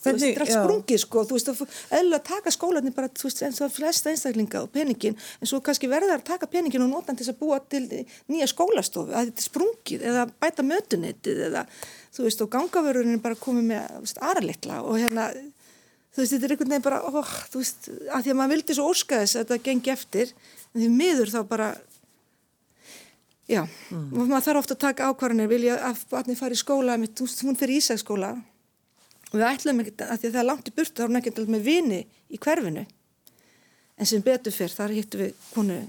Þú 0.00 0.14
veist, 0.14 0.22
þetta 0.22 0.30
er 0.32 0.42
allt 0.46 0.54
sprungið 0.54 1.00
sko, 1.02 1.22
þú 1.28 1.36
veist, 1.36 1.64
eðlulega 1.92 2.24
taka 2.24 2.52
skólanir 2.54 2.94
bara, 2.96 3.10
þú 3.12 3.26
veist, 3.26 3.42
eins 3.44 3.58
og 3.60 3.72
flesta 3.74 4.08
einstaklinga 4.08 4.62
og 4.64 4.70
peningin, 4.72 5.16
en 5.16 5.50
svo 5.50 5.60
kannski 5.64 5.90
verða 5.92 6.14
þær 6.14 6.22
að 6.22 6.28
taka 6.30 6.48
peningin 6.48 6.86
og 6.86 6.88
nota 6.94 7.12
hann 7.12 7.18
til 7.20 7.26
þess 7.26 7.34
að 7.34 7.42
búa 7.42 7.58
til 7.60 7.82
nýja 8.32 8.48
skólastofu, 8.48 9.12
að 9.12 9.28
þetta 9.28 9.44
er 9.44 9.48
sprungið 9.50 10.06
eða 10.08 10.24
bæta 10.40 10.64
mötunetið 10.64 11.42
eða 11.50 11.66
þú 12.16 12.24
veist, 12.24 12.40
og 12.40 12.52
gangavörurinn 12.54 13.18
er 13.18 13.24
bara 13.26 13.38
komið 13.44 13.68
með 13.74 14.16
aðralitla 14.30 14.80
og 14.86 14.96
hérna 15.02 15.28
þú 15.34 16.22
veist, 16.22 16.32
þetta 16.32 16.48
er 16.48 16.56
einhvern 16.56 16.72
veginn 16.72 16.88
bara, 16.88 17.02
ó, 17.04 17.20
þú 17.52 17.60
veist 17.60 17.92
að 17.92 18.24
því 18.24 18.32
að 18.32 18.40
maður 18.40 18.54
vildi 18.54 18.78
svo 18.80 18.88
óska 18.94 19.20
þess 19.20 19.36
að 19.36 19.44
þetta 19.44 19.64
gengi 19.68 19.94
eftir 19.98 20.32
en 20.72 20.80
því 20.80 20.90
miður 20.96 21.34
þá 21.36 21.40
bara 21.52 21.70
já, 23.50 23.62
og 23.90 24.22
maður 24.22 24.46
þarf 24.46 24.62
ofta 24.62 24.76
að 24.76 24.82
taka 24.86 25.10
ákvarðanir, 25.10 25.50
vilja 25.50 25.76
að 25.90 26.04
barnið 26.12 26.40
fari 26.40 26.56
í 26.56 26.62
skóla, 26.62 26.96
mitt, 27.00 27.20
hún 27.20 27.58
fyrir 27.58 27.80
ísækskóla 27.80 28.32
og 29.30 29.36
við 29.36 29.46
ætlum 29.46 29.82
ekki 29.84 29.94
að 30.06 30.16
því 30.16 30.30
að 30.30 30.34
það 30.34 30.42
er 30.42 30.48
langt 30.48 30.70
í 30.70 30.74
burtu 30.76 30.96
þá 30.96 31.04
er 31.04 31.10
hún 31.10 31.20
ekki 31.20 31.32
alltaf 31.32 31.54
með 31.54 31.66
vini 31.66 32.00
í 32.30 32.40
hverfinu. 32.40 32.84
En 34.00 34.08
sem 34.08 34.22
betur 34.24 34.54
fyrr 34.54 34.74
þar 34.74 34.94
hittum 34.96 35.22
við 35.22 35.48
konu 35.52 35.80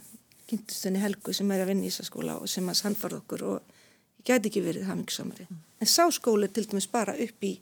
kynntustunni 0.52 1.02
Helgu 1.02 1.34
sem 1.36 1.52
er 1.54 1.64
að 1.64 1.72
vinna 1.72 1.88
í 1.88 1.92
Ísaskóla 1.92 2.38
og 2.42 2.50
sem 2.52 2.68
að 2.68 2.80
sannfarð 2.82 3.22
okkur 3.22 3.46
og 3.54 3.78
ég 4.20 4.28
gæti 4.28 4.52
ekki 4.52 4.64
verið 4.66 4.90
hamingsamari 4.90 5.48
en 5.82 5.90
sá 5.90 6.04
skóli 6.14 6.50
til 6.52 6.68
dæmis 6.70 6.90
bara 6.92 7.16
upp 7.16 7.48
í 7.48 7.56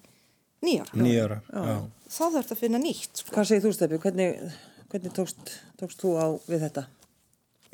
nýjára 0.65 0.97
nýjára, 0.97 1.39
já. 1.47 1.75
þá 2.09 2.23
þarf 2.23 2.39
þetta 2.39 2.55
að 2.55 2.63
finna 2.63 2.81
nýtt 2.83 3.21
sko. 3.21 3.35
Hvað 3.35 3.49
segir 3.51 3.65
þú 3.65 3.73
Steppi? 3.75 4.01
Hvernig, 4.05 4.57
hvernig 4.91 5.15
tókst, 5.15 5.53
tókst 5.79 6.01
þú 6.03 6.15
á 6.19 6.27
við 6.49 6.65
þetta? 6.65 6.85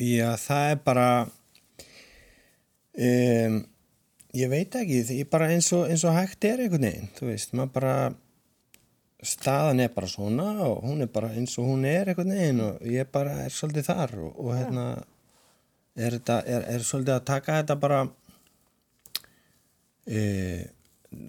Já, 0.03 0.29
það 0.43 0.71
er 0.73 0.83
bara 0.85 1.07
um, 2.95 3.57
ég 4.35 4.51
veit 4.51 4.77
ekki 4.81 5.01
því 5.07 5.17
bara 5.31 5.49
eins 5.53 5.71
og, 5.75 5.87
eins 5.89 6.03
og 6.07 6.15
hægt 6.15 6.47
er 6.47 6.63
einhvern 6.63 6.87
veginn, 6.87 7.11
þú 7.17 7.31
veist, 7.31 7.55
maður 7.55 7.73
bara 7.79 7.95
staðan 9.25 9.81
er 9.81 9.91
bara 9.95 10.09
svona 10.11 10.47
og 10.67 10.83
hún 10.85 11.01
er 11.05 11.09
bara 11.11 11.31
eins 11.33 11.55
og 11.59 11.69
hún 11.69 11.85
er 11.89 12.11
einhvern 12.11 12.33
veginn 12.35 12.61
og 12.65 12.85
ég 12.89 13.09
bara 13.11 13.39
er 13.45 13.53
svolítið 13.53 13.89
þar 13.89 14.15
og, 14.21 14.39
og 14.43 14.51
hérna 14.57 14.85
er, 15.95 16.17
þetta, 16.17 16.39
er, 16.43 16.65
er 16.75 16.85
svolítið 16.85 17.15
að 17.15 17.27
taka 17.31 17.59
þetta 17.61 17.77
bara 17.81 17.99
e, 20.05 20.21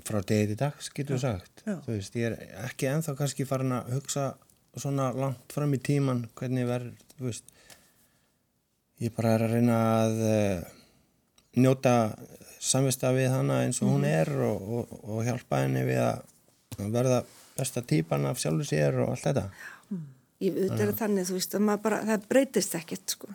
frá 0.06 0.20
degi 0.26 0.50
til 0.50 0.58
dags 0.60 0.90
getur 0.94 1.16
við 1.16 1.24
sagt. 1.24 1.62
Já. 1.64 1.76
þú 1.84 1.94
veist, 1.94 2.18
ég 2.18 2.32
er 2.32 2.64
ekki 2.66 2.90
ennþá 2.90 3.16
kannski 3.18 3.46
farin 3.48 3.76
að 3.78 3.92
hugsa 3.96 4.30
svona 4.76 5.12
langt 5.16 5.54
fram 5.54 5.72
í 5.72 5.80
tíman 5.80 6.26
hvernig 6.36 6.66
verður, 6.68 6.96
þú 7.16 7.28
veist. 7.30 7.54
Ég 9.00 9.12
bara 9.16 9.36
er 9.36 9.44
að 9.46 9.54
reyna 9.56 9.78
að 10.02 10.20
uh, 10.26 10.74
njóta 11.56 11.94
samvista 12.62 13.12
við 13.16 13.30
hana 13.32 13.62
eins 13.64 13.80
og 13.82 13.94
hún 13.94 14.06
er 14.08 14.30
og, 14.46 14.68
og, 14.78 14.94
og 15.06 15.24
hjálpa 15.26 15.62
henni 15.64 15.84
við 15.86 16.02
að 16.02 16.92
verða 16.92 17.22
besta 17.56 17.82
típan 17.82 18.26
af 18.28 18.40
sjálfu 18.40 18.66
sér 18.68 19.00
og 19.04 19.14
allt 19.14 19.26
þetta. 19.28 19.48
Ég 20.44 20.52
auðvitað 20.52 20.84
er 20.84 20.94
þannig, 20.98 21.28
þú 21.28 21.38
veist, 21.38 21.54
að 21.56 21.64
maður 21.64 21.82
bara 21.86 21.98
það 22.10 22.28
breytist 22.28 22.74
ekkert, 22.76 23.14
sko. 23.14 23.32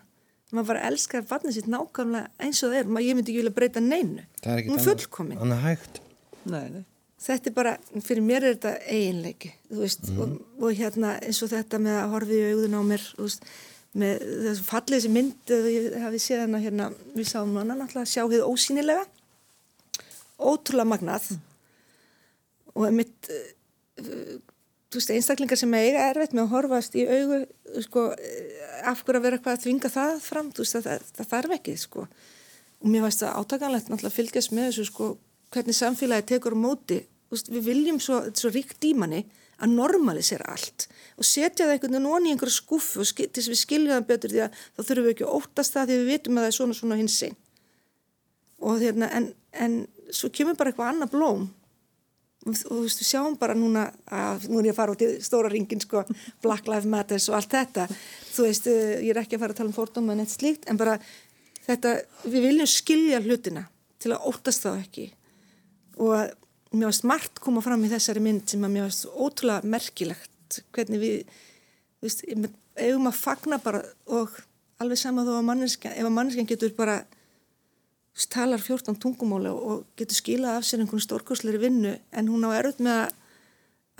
Maður 0.51 0.67
bara 0.73 0.85
elskar 0.91 1.25
barnið 1.25 1.55
sitt 1.55 1.69
nákvæmlega 1.71 2.45
eins 2.45 2.59
og 2.61 2.73
það 2.73 2.81
er. 2.81 2.89
Maður, 2.91 3.07
ég 3.07 3.17
myndi 3.17 3.31
ekki 3.31 3.41
vilja 3.41 3.53
breyta 3.55 3.81
neinu. 3.81 4.25
Það 4.43 4.53
er 4.53 4.61
ekki 4.61 4.71
hún 4.73 4.81
er 4.81 4.85
fullkomin. 4.85 5.41
Nei, 6.51 6.65
nei. 6.75 6.83
þetta 7.21 7.49
er 7.49 7.55
bara, 7.55 7.73
fyrir 8.05 8.25
mér 8.25 8.45
er 8.45 8.55
þetta 8.57 8.73
eiginleiki, 8.89 9.51
þú 9.71 9.81
veist, 9.83 10.07
og, 10.13 10.37
og 10.61 10.77
hérna 10.77 11.15
eins 11.21 11.41
og 11.45 11.51
þetta 11.51 11.79
með 11.81 11.97
að 12.01 12.15
horfi 12.15 12.37
í 12.37 12.47
augun 12.51 12.77
á 12.77 12.81
mér, 12.91 13.05
þú 13.15 13.27
veist, 13.27 13.49
með 13.97 14.21
þessu 14.45 14.65
fallið 14.67 14.97
þessi 14.97 15.11
mynd, 15.11 15.51
eða 15.51 15.71
ég 15.73 15.95
hafi 16.05 16.21
séð 16.23 16.43
hana 16.45 16.61
hérna, 16.63 16.89
við 17.15 17.27
sáum 17.27 17.57
hana 17.59 17.75
náttúrulega 17.75 18.11
sjá 18.11 18.23
þið 18.31 18.45
ósýnilega, 18.47 19.03
ótrúlega 20.39 20.91
magnað. 20.93 21.27
Og 22.71 22.87
mitt, 22.95 23.31
þú 23.99 24.99
veist, 24.99 25.11
einstaklingar 25.11 25.59
sem 25.59 25.75
eiga 25.75 26.05
erfitt 26.07 26.35
með 26.35 26.45
að 26.45 26.53
horfast 26.55 26.95
í 26.95 27.03
augu, 27.09 27.41
sko, 27.83 28.05
af 28.87 29.03
hverju 29.03 29.19
að 29.19 29.27
vera 29.27 29.39
eitthvað 29.39 29.57
að 29.57 29.65
þvinga 29.65 29.93
það 29.97 30.13
fram, 30.23 30.53
þú 30.55 30.63
veist, 30.63 30.79
það, 30.79 31.09
það, 31.17 31.29
þarf 31.33 31.57
ekki, 31.57 31.75
sko, 31.83 32.07
og 32.81 32.87
mér 32.93 33.05
veist 33.09 33.25
það 33.25 33.37
átakanlegt 33.41 33.91
náttúrulega 33.91 34.13
að 34.13 34.19
fylgjast 34.21 34.55
með 34.55 34.69
þessu, 34.69 34.87
sko, 34.87 35.11
hvernig 35.51 35.77
samfélagi 35.77 36.29
tekur 36.31 36.55
á 36.55 36.63
móti, 36.63 37.03
veist, 37.31 37.51
við 37.51 37.67
viljum 37.67 37.99
svo, 37.99 38.23
svo 38.39 38.55
ríkt 38.55 38.79
dímanni 38.79 39.25
að 39.61 39.75
normalisera 39.77 40.49
allt 40.55 40.87
og 41.21 41.27
setja 41.27 41.67
það 41.67 41.75
einhvern 41.75 41.95
veginn 41.95 42.11
onni 42.15 42.31
í 42.31 42.33
einhverju 42.35 42.55
skuffu 42.55 43.05
til 43.05 43.29
þess 43.29 43.47
að 43.47 43.53
við 43.53 43.61
skiljum 43.61 43.93
það 43.93 44.09
betur 44.09 44.33
því 44.33 44.43
að 44.45 44.59
þá 44.61 44.81
þurfum 44.81 45.07
við 45.07 45.13
ekki 45.13 45.27
að 45.27 45.37
óttast 45.37 45.75
það 45.77 45.89
því 45.91 45.97
við 46.01 46.11
vitum 46.11 46.37
að 46.37 46.45
það 46.45 46.51
er 46.51 46.57
svona 46.57 46.77
svona 46.79 46.99
hins 47.01 47.17
einn 47.27 47.39
og 48.61 48.81
hérna, 48.81 49.09
en, 49.17 49.33
en 49.53 49.81
svo 50.13 50.29
kemur 50.33 50.57
bara 50.57 50.71
eitthvað 50.71 50.93
annað 50.93 51.13
blóm. 51.15 51.47
Og, 52.41 52.57
þú 52.57 52.79
veist, 52.83 53.01
við 53.01 53.09
sjáum 53.09 53.37
bara 53.41 53.55
núna 53.57 53.87
að 54.09 54.47
nú 54.49 54.61
er 54.61 54.69
ég 54.69 54.75
að 54.75 54.79
fara 54.79 54.95
út 54.95 55.03
í 55.05 55.09
stóra 55.21 55.51
ringin 55.51 55.81
sko, 55.81 56.03
Black 56.41 56.69
Lives 56.69 56.89
Matters 56.89 57.27
og 57.29 57.37
allt 57.37 57.53
þetta. 57.53 57.87
Þú 58.31 58.47
veist, 58.47 58.69
eh, 58.69 59.01
ég 59.05 59.13
er 59.13 59.21
ekki 59.21 59.37
að 59.37 59.43
fara 59.43 59.55
að 59.55 59.61
tala 59.61 59.71
um 59.71 59.77
fordóma 59.77 60.15
en 60.15 60.23
eitt 60.23 60.33
slíkt, 60.33 60.67
en 60.69 60.79
bara 60.81 60.97
þetta, 61.67 61.95
við 62.25 62.47
viljum 62.47 62.69
skilja 62.69 63.21
hlutina 63.21 63.67
til 64.01 64.13
að 64.15 64.29
óttast 64.31 64.65
þá 64.65 64.71
ekki. 64.73 65.11
Og 66.01 66.33
mér 66.71 66.87
varst 66.89 67.03
margt 67.07 67.39
koma 67.43 67.61
fram 67.65 67.83
í 67.85 67.89
þessari 67.91 68.21
mynd 68.23 68.45
sem 68.49 68.63
að 68.63 68.73
mér 68.75 68.85
varst 68.87 69.07
ótrúlega 69.11 69.67
merkilegt 69.73 70.61
hvernig 70.75 71.01
við 71.01 71.17
þú 72.01 72.07
veist, 72.07 72.23
eigum 72.81 73.09
að 73.11 73.17
fagna 73.19 73.57
bara 73.63 73.81
og 74.07 74.35
alveg 74.81 74.97
sama 74.97 75.25
þó 75.27 75.33
að 75.39 75.47
manneskja 75.49 75.91
ef 75.95 76.07
að 76.07 76.15
manneskjan 76.15 76.47
getur 76.49 76.71
bara 76.77 77.01
talar 78.31 78.59
14 78.61 78.95
tungumáli 79.01 79.49
og 79.51 79.83
getur 79.99 80.17
skilað 80.17 80.59
af 80.59 80.65
sér 80.67 80.81
einhvern 80.83 81.01
stórkursleiri 81.03 81.59
vinnu 81.61 81.93
en 82.11 82.27
hún 82.29 82.43
á 82.47 82.51
erut 82.59 82.79
með 82.83 82.97
að, 83.05 83.13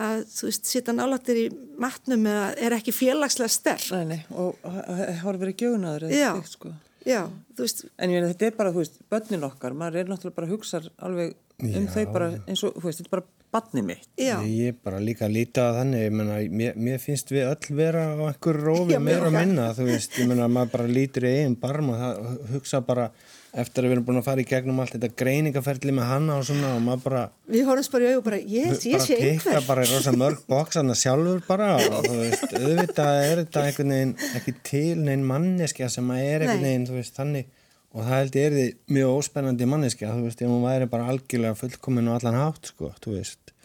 að 0.05 0.23
þú 0.35 0.47
veist, 0.49 0.69
sita 0.71 0.95
nálættir 0.95 1.39
í 1.41 1.45
matnum 1.81 2.27
eða 2.29 2.47
er 2.67 2.75
ekki 2.77 2.93
félagslega 2.95 3.53
sterk 3.55 3.87
Nei, 3.95 4.05
nei. 4.11 4.19
Og 4.35 4.57
h- 4.67 4.87
h- 4.99 5.21
horfir 5.23 5.53
ekki 5.53 5.69
augunaður 5.71 6.07
Já. 6.13 6.31
sko. 6.47 6.73
já, 7.07 7.21
þú 7.55 7.65
veist, 7.65 7.85
En 7.97 8.09
ég 8.13 8.19
meina, 8.19 8.33
þetta 8.33 8.49
er 8.51 8.57
bara, 8.59 8.73
þú 8.75 8.83
veist, 8.83 8.99
börnin 9.09 9.47
okkar, 9.47 9.73
maður 9.79 10.01
er 10.03 10.11
náttúrulega 10.11 10.37
bara 10.41 10.49
að 10.49 10.55
hugsa 10.57 10.83
alveg 11.07 11.35
um 11.61 11.87
þau 11.93 12.05
bara 12.15 12.29
eins 12.47 12.63
og, 12.67 12.75
þú 12.77 12.87
veist, 12.87 13.01
þetta 13.01 13.09
er 13.09 13.15
bara 13.17 13.27
barnið 13.51 13.83
mitt. 13.89 14.07
já 14.17 14.37
Ég 14.47 14.77
bara 14.83 14.99
líka 15.03 15.25
að 15.27 15.33
líta 15.35 15.65
að 15.69 15.81
þannig, 15.81 16.05
ég 16.07 16.15
meina, 16.15 16.37
mér, 16.61 16.77
mér 16.79 17.01
finnst 17.03 17.33
við 17.33 17.49
öll 17.51 17.75
vera 17.81 18.05
á 18.15 18.21
einhver 18.31 18.61
rófi 18.67 18.95
Já, 18.95 18.99
meira 19.03 19.27
og 19.27 19.33
líka. 19.33 19.43
minna, 19.45 19.67
þú 19.75 19.89
veist, 19.91 20.17
ég 20.21 20.31
meina, 20.31 20.47
maður 20.47 20.73
bara 20.77 20.87
lítur 20.97 21.27
í 21.27 21.35
eigin 21.37 21.59
barm 21.59 21.91
og 21.93 22.01
það 22.01 22.33
hugsa 22.55 22.81
bara 22.87 23.11
eftir 23.51 23.83
að 23.83 23.89
við 23.89 23.93
erum 23.97 24.05
búin 24.07 24.19
að 24.21 24.27
fara 24.29 24.39
í 24.39 24.45
gegnum 24.47 24.77
allt 24.79 24.93
þetta 24.95 25.09
greiningaferli 25.19 25.91
með 25.91 26.05
hanna 26.07 26.37
og 26.39 26.45
svona 26.47 26.69
og 26.77 26.83
maður 26.85 27.01
bara, 27.03 27.23
við 27.51 27.65
horfum 27.67 27.91
bara 27.97 28.05
í 28.05 28.11
augu 28.13 28.21
bara, 28.29 28.37
ég, 28.39 28.69
ég 28.87 28.93
bara 28.95 29.03
sé 29.03 29.17
tikka 29.19 29.49
einhver 29.51 29.65
bara 29.67 29.83
í 29.83 29.89
rosa 29.91 30.13
mörg 30.15 30.45
bóksana 30.53 30.95
sjálfur 30.95 31.41
bara 31.49 31.73
og 31.81 32.05
þú 32.07 32.15
veist, 32.21 32.45
auðvitað 32.55 33.19
er 33.25 33.41
þetta 33.43 33.65
einhvern 33.67 33.91
veginn 33.97 34.13
ekki 34.39 34.53
til 34.71 35.01
neinn 35.03 35.25
manneskja 35.27 35.89
sem 35.91 36.13
að 36.15 36.23
er 36.29 36.45
einhvern 36.45 36.63
Nei. 36.63 36.69
veginn, 36.69 36.87
þú 36.87 36.95
veist, 37.01 37.17
þannig 37.19 37.51
og 37.91 38.01
það 38.05 38.13
held 38.15 38.37
ég 38.39 38.47
er 38.47 38.55
því 38.55 38.65
mjög 38.95 39.13
óspennandi 39.19 39.67
manneskja, 39.67 40.13
þú 40.15 40.27
veist, 40.27 40.41
ef 40.41 40.51
hún 40.51 40.65
væri 40.65 40.87
bara 40.91 41.09
algjörlega 41.11 41.57
fullkomin 41.59 42.09
og 42.11 42.19
allan 42.19 42.39
hátt, 42.39 42.71
sko, 42.73 42.93
þú 43.03 43.17
veist 43.17 43.55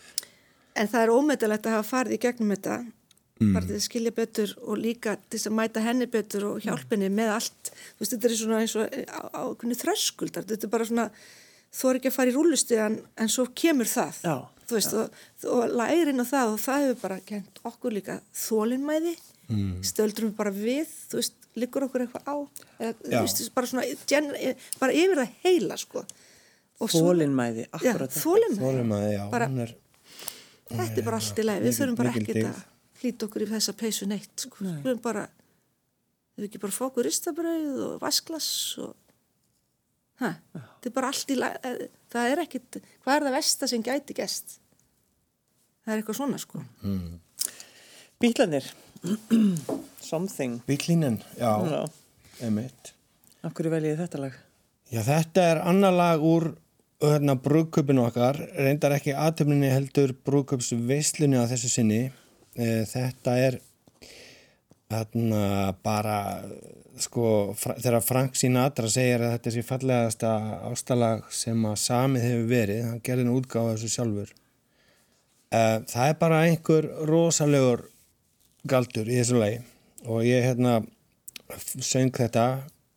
En 0.77 0.91
það 0.93 1.07
er 1.07 1.11
ómetalegt 1.14 1.66
að 1.66 1.77
hafa 1.79 1.89
farið 1.89 2.16
í 2.18 2.20
gegnum 2.20 2.51
þetta, 2.53 2.74
bara 3.41 3.64
til 3.64 3.77
að 3.79 3.85
skilja 3.87 4.11
betur 4.12 4.51
og 4.61 4.77
líka 4.81 5.14
til 5.33 5.41
að 5.41 5.55
mæta 5.57 5.81
henni 5.85 6.09
betur 6.12 6.45
og 6.51 6.59
hjálpinni 6.64 7.09
með 7.12 7.31
allt. 7.33 7.70
Þú 7.97 8.03
veist, 8.03 8.12
þetta 8.12 8.29
er 8.29 8.35
svona 8.41 8.59
eins 8.61 8.74
og 8.77 8.99
á, 9.09 9.20
á 9.33 9.43
hvernig 9.57 9.81
þröskuldar, 9.81 10.45
þetta 10.51 10.68
er 10.68 10.72
bara 10.74 10.89
svona, 10.91 11.07
þú 11.72 11.89
er 11.89 12.01
ekki 12.01 12.12
að 12.12 12.16
fara 12.18 12.33
í 12.33 12.37
rúlusti 12.37 12.77
en, 12.77 12.99
en 13.16 13.33
svo 13.33 13.47
kemur 13.57 13.89
það. 13.89 14.20
Já, 14.29 14.37
Þú 14.66 14.74
veist, 14.74 14.95
og, 14.99 15.18
og 15.55 15.74
lærin 15.79 16.20
á 16.20 16.27
það 16.27 16.53
og 16.53 16.62
það 16.64 16.85
hefur 16.85 17.03
bara 17.05 17.18
kent 17.29 17.61
okkur 17.70 17.95
líka 17.95 18.16
þólinmæði, 18.35 19.12
mm. 19.49 19.73
stöldrum 19.87 20.33
bara 20.37 20.53
við, 20.55 20.91
þú 21.11 21.21
veist, 21.21 21.49
liggur 21.57 21.87
okkur 21.87 22.05
eitthvað 22.05 22.29
á, 22.29 22.37
eða, 22.79 22.93
þú 23.01 23.23
veist, 23.23 23.43
bara 23.57 23.71
svona, 23.71 23.85
gen, 24.11 24.31
bara 24.81 24.97
yfir 24.97 25.21
það 25.23 25.35
heila, 25.45 25.79
sko. 25.81 26.05
Já, 27.73 27.79
akkurat 27.79 28.13
þetta. 28.13 28.25
Þólimaði, 28.67 29.13
já, 29.15 29.25
Bara- 29.33 29.51
hún 29.53 29.65
er 29.65 29.75
Þetta 30.67 30.99
er 30.99 31.05
bara 31.07 31.17
allt 31.23 31.39
í 31.39 31.43
leið, 31.47 31.63
við 31.63 31.77
þurfum 31.79 31.97
bara 31.97 32.13
dyggð. 32.17 32.47
að 32.49 32.63
hlýta 33.01 33.27
okkur 33.29 33.43
í 33.45 33.51
þessa 33.53 33.73
peysu 33.79 34.07
neitt, 34.11 34.33
sko. 34.43 34.57
Við 34.65 34.83
þurfum 34.83 35.03
bara, 35.05 35.29
við 36.37 36.49
ekki 36.49 36.61
bara 36.65 36.75
fá 36.75 36.85
okkur 36.89 37.07
ristabrauð 37.07 37.83
og 37.87 38.01
vasklas 38.03 38.49
og 38.83 38.95
Ha, 40.17 40.31
þetta 40.57 40.89
er 40.89 40.93
bara 40.97 41.09
allt 41.13 41.29
í 41.29 41.37
lag, 41.37 41.57
eh, 41.61 41.89
það 42.09 42.31
er 42.33 42.41
ekkit, 42.47 42.79
hvað 43.05 43.17
er 43.19 43.25
það 43.27 43.35
versta 43.37 43.69
sem 43.69 43.83
gæti 43.85 44.15
gest? 44.17 44.55
Það 45.85 45.93
er 45.93 46.01
eitthvað 46.01 46.17
svona 46.17 46.39
sko. 46.41 46.63
Bílanir. 48.19 48.65
Something. 50.11 50.61
Bílínin, 50.67 51.21
já, 51.39 51.53
Já. 51.67 51.81
emitt. 52.47 52.93
Af 53.43 53.55
hverju 53.55 53.73
veljið 53.73 54.01
þetta 54.05 54.21
lag? 54.23 54.37
Já, 54.93 55.01
þetta 55.03 55.45
er 55.51 55.61
annar 55.67 55.95
lag 55.97 56.23
úr 56.23 56.53
hérna, 57.03 57.35
brúðköpinu 57.43 58.07
okkar, 58.07 58.39
reyndar 58.57 58.95
ekki 58.97 59.15
aðtöfninni 59.17 59.71
heldur 59.73 60.15
brúðköpsveislunni 60.27 61.41
á 61.43 61.45
þessu 61.51 61.71
sinni. 61.73 62.03
E, 62.57 62.85
þetta 62.89 63.35
er 63.43 63.59
hérna, 64.93 65.75
bara, 65.85 66.21
sko, 67.03 67.53
fra, 67.59 67.77
þegar 67.83 68.07
Frank 68.07 68.39
Sinatra 68.39 68.89
segir 68.93 69.25
að 69.27 69.37
þetta 69.37 69.51
er 69.51 69.57
sér 69.59 69.69
fallegasta 69.69 70.33
ástalag 70.71 71.27
sem 71.35 71.67
að 71.69 71.77
samið 71.83 72.29
hefur 72.31 72.49
verið, 72.55 72.83
hann 72.93 73.05
gerði 73.05 73.27
nú 73.29 73.37
útgáfa 73.41 73.75
þessu 73.75 73.93
sjálfur. 73.97 74.33
E, 75.51 75.61
það 75.91 76.09
er 76.09 76.19
bara 76.23 76.41
einhver 76.47 76.91
rosalegur 77.11 77.87
galdur 78.71 79.09
í 79.11 79.19
þessu 79.21 79.41
lagi. 79.41 79.61
Og 80.07 80.23
ég 80.27 80.45
hérna 80.47 80.79
söng 81.81 82.14
þetta 82.14 82.47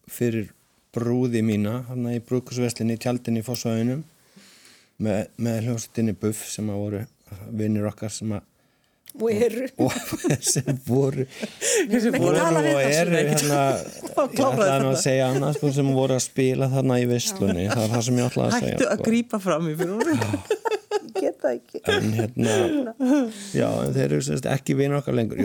fyrir 0.10 0.50
brúði 0.96 1.42
mína 1.46 1.84
hann 1.90 2.08
í 2.10 2.20
brúkusveslinni 2.26 2.98
í 2.98 3.02
tjaldinni 3.02 3.44
í 3.44 3.46
Fossvæðunum 3.46 4.04
með, 5.06 5.28
með 5.38 5.60
hljómsveitinni 5.68 6.16
Buff 6.18 6.48
sem 6.50 6.70
að 6.74 6.82
voru 6.84 7.04
vinnir 7.54 7.90
okkar 7.90 8.14
sem 8.14 8.38
að 8.38 8.48
Og 9.20 9.32
eru, 9.34 9.66
og 9.84 9.94
sem 10.46 10.78
voru. 10.86 11.24
Voru 11.90 12.12
og 12.14 12.36
þetta, 12.38 12.84
eru 12.94 13.16
hérna 13.18 13.62
ætlaði 14.22 14.76
nú 14.84 14.92
að 14.92 15.00
segja 15.02 15.32
annars 15.34 15.58
sko, 15.58 15.72
sem 15.74 15.90
voru 15.98 16.16
að 16.16 16.22
spila 16.28 16.70
þarna 16.70 17.00
í 17.02 17.08
visslunni 17.10 17.66
það 17.72 17.84
er 17.88 17.94
það 17.96 18.06
sem 18.06 18.20
ég 18.22 18.30
ætlaði 18.30 18.46
að 18.46 18.56
segja 18.60 18.76
Hættu 18.76 18.88
að 18.92 19.00
sko. 19.00 19.08
grípa 19.10 19.42
fram 19.42 19.72
í 19.72 19.76
fyrir 19.80 20.22
Geta 21.50 21.58
ekki. 21.58 21.82
en 21.94 22.14
hérna 22.18 22.56
já, 23.56 23.70
þeir 23.96 24.06
eru 24.08 24.22
sérst 24.26 24.50
ekki 24.50 24.78
vinnir 24.80 25.00
okkar 25.02 25.18
lengur 25.18 25.42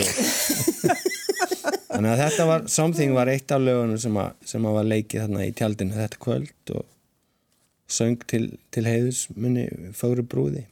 þannig 1.95 2.11
að 2.11 2.23
þetta 2.25 2.49
var 2.51 2.67
Something 2.77 3.15
var 3.17 3.31
eitt 3.33 3.55
af 3.55 3.63
lögunum 3.63 4.01
sem 4.01 4.19
að, 4.21 4.35
sem 4.45 4.67
að 4.67 4.79
var 4.81 4.91
leikið 4.91 5.25
þarna 5.25 5.47
í 5.47 5.55
tjaldinu 5.61 5.99
þetta 5.99 6.23
kvöld 6.27 6.75
og 6.79 6.87
söng 7.95 8.25
til, 8.31 8.47
til 8.75 8.87
heiðus 8.89 9.27
munni 9.37 9.69
fögru 9.97 10.27
brúði 10.27 10.65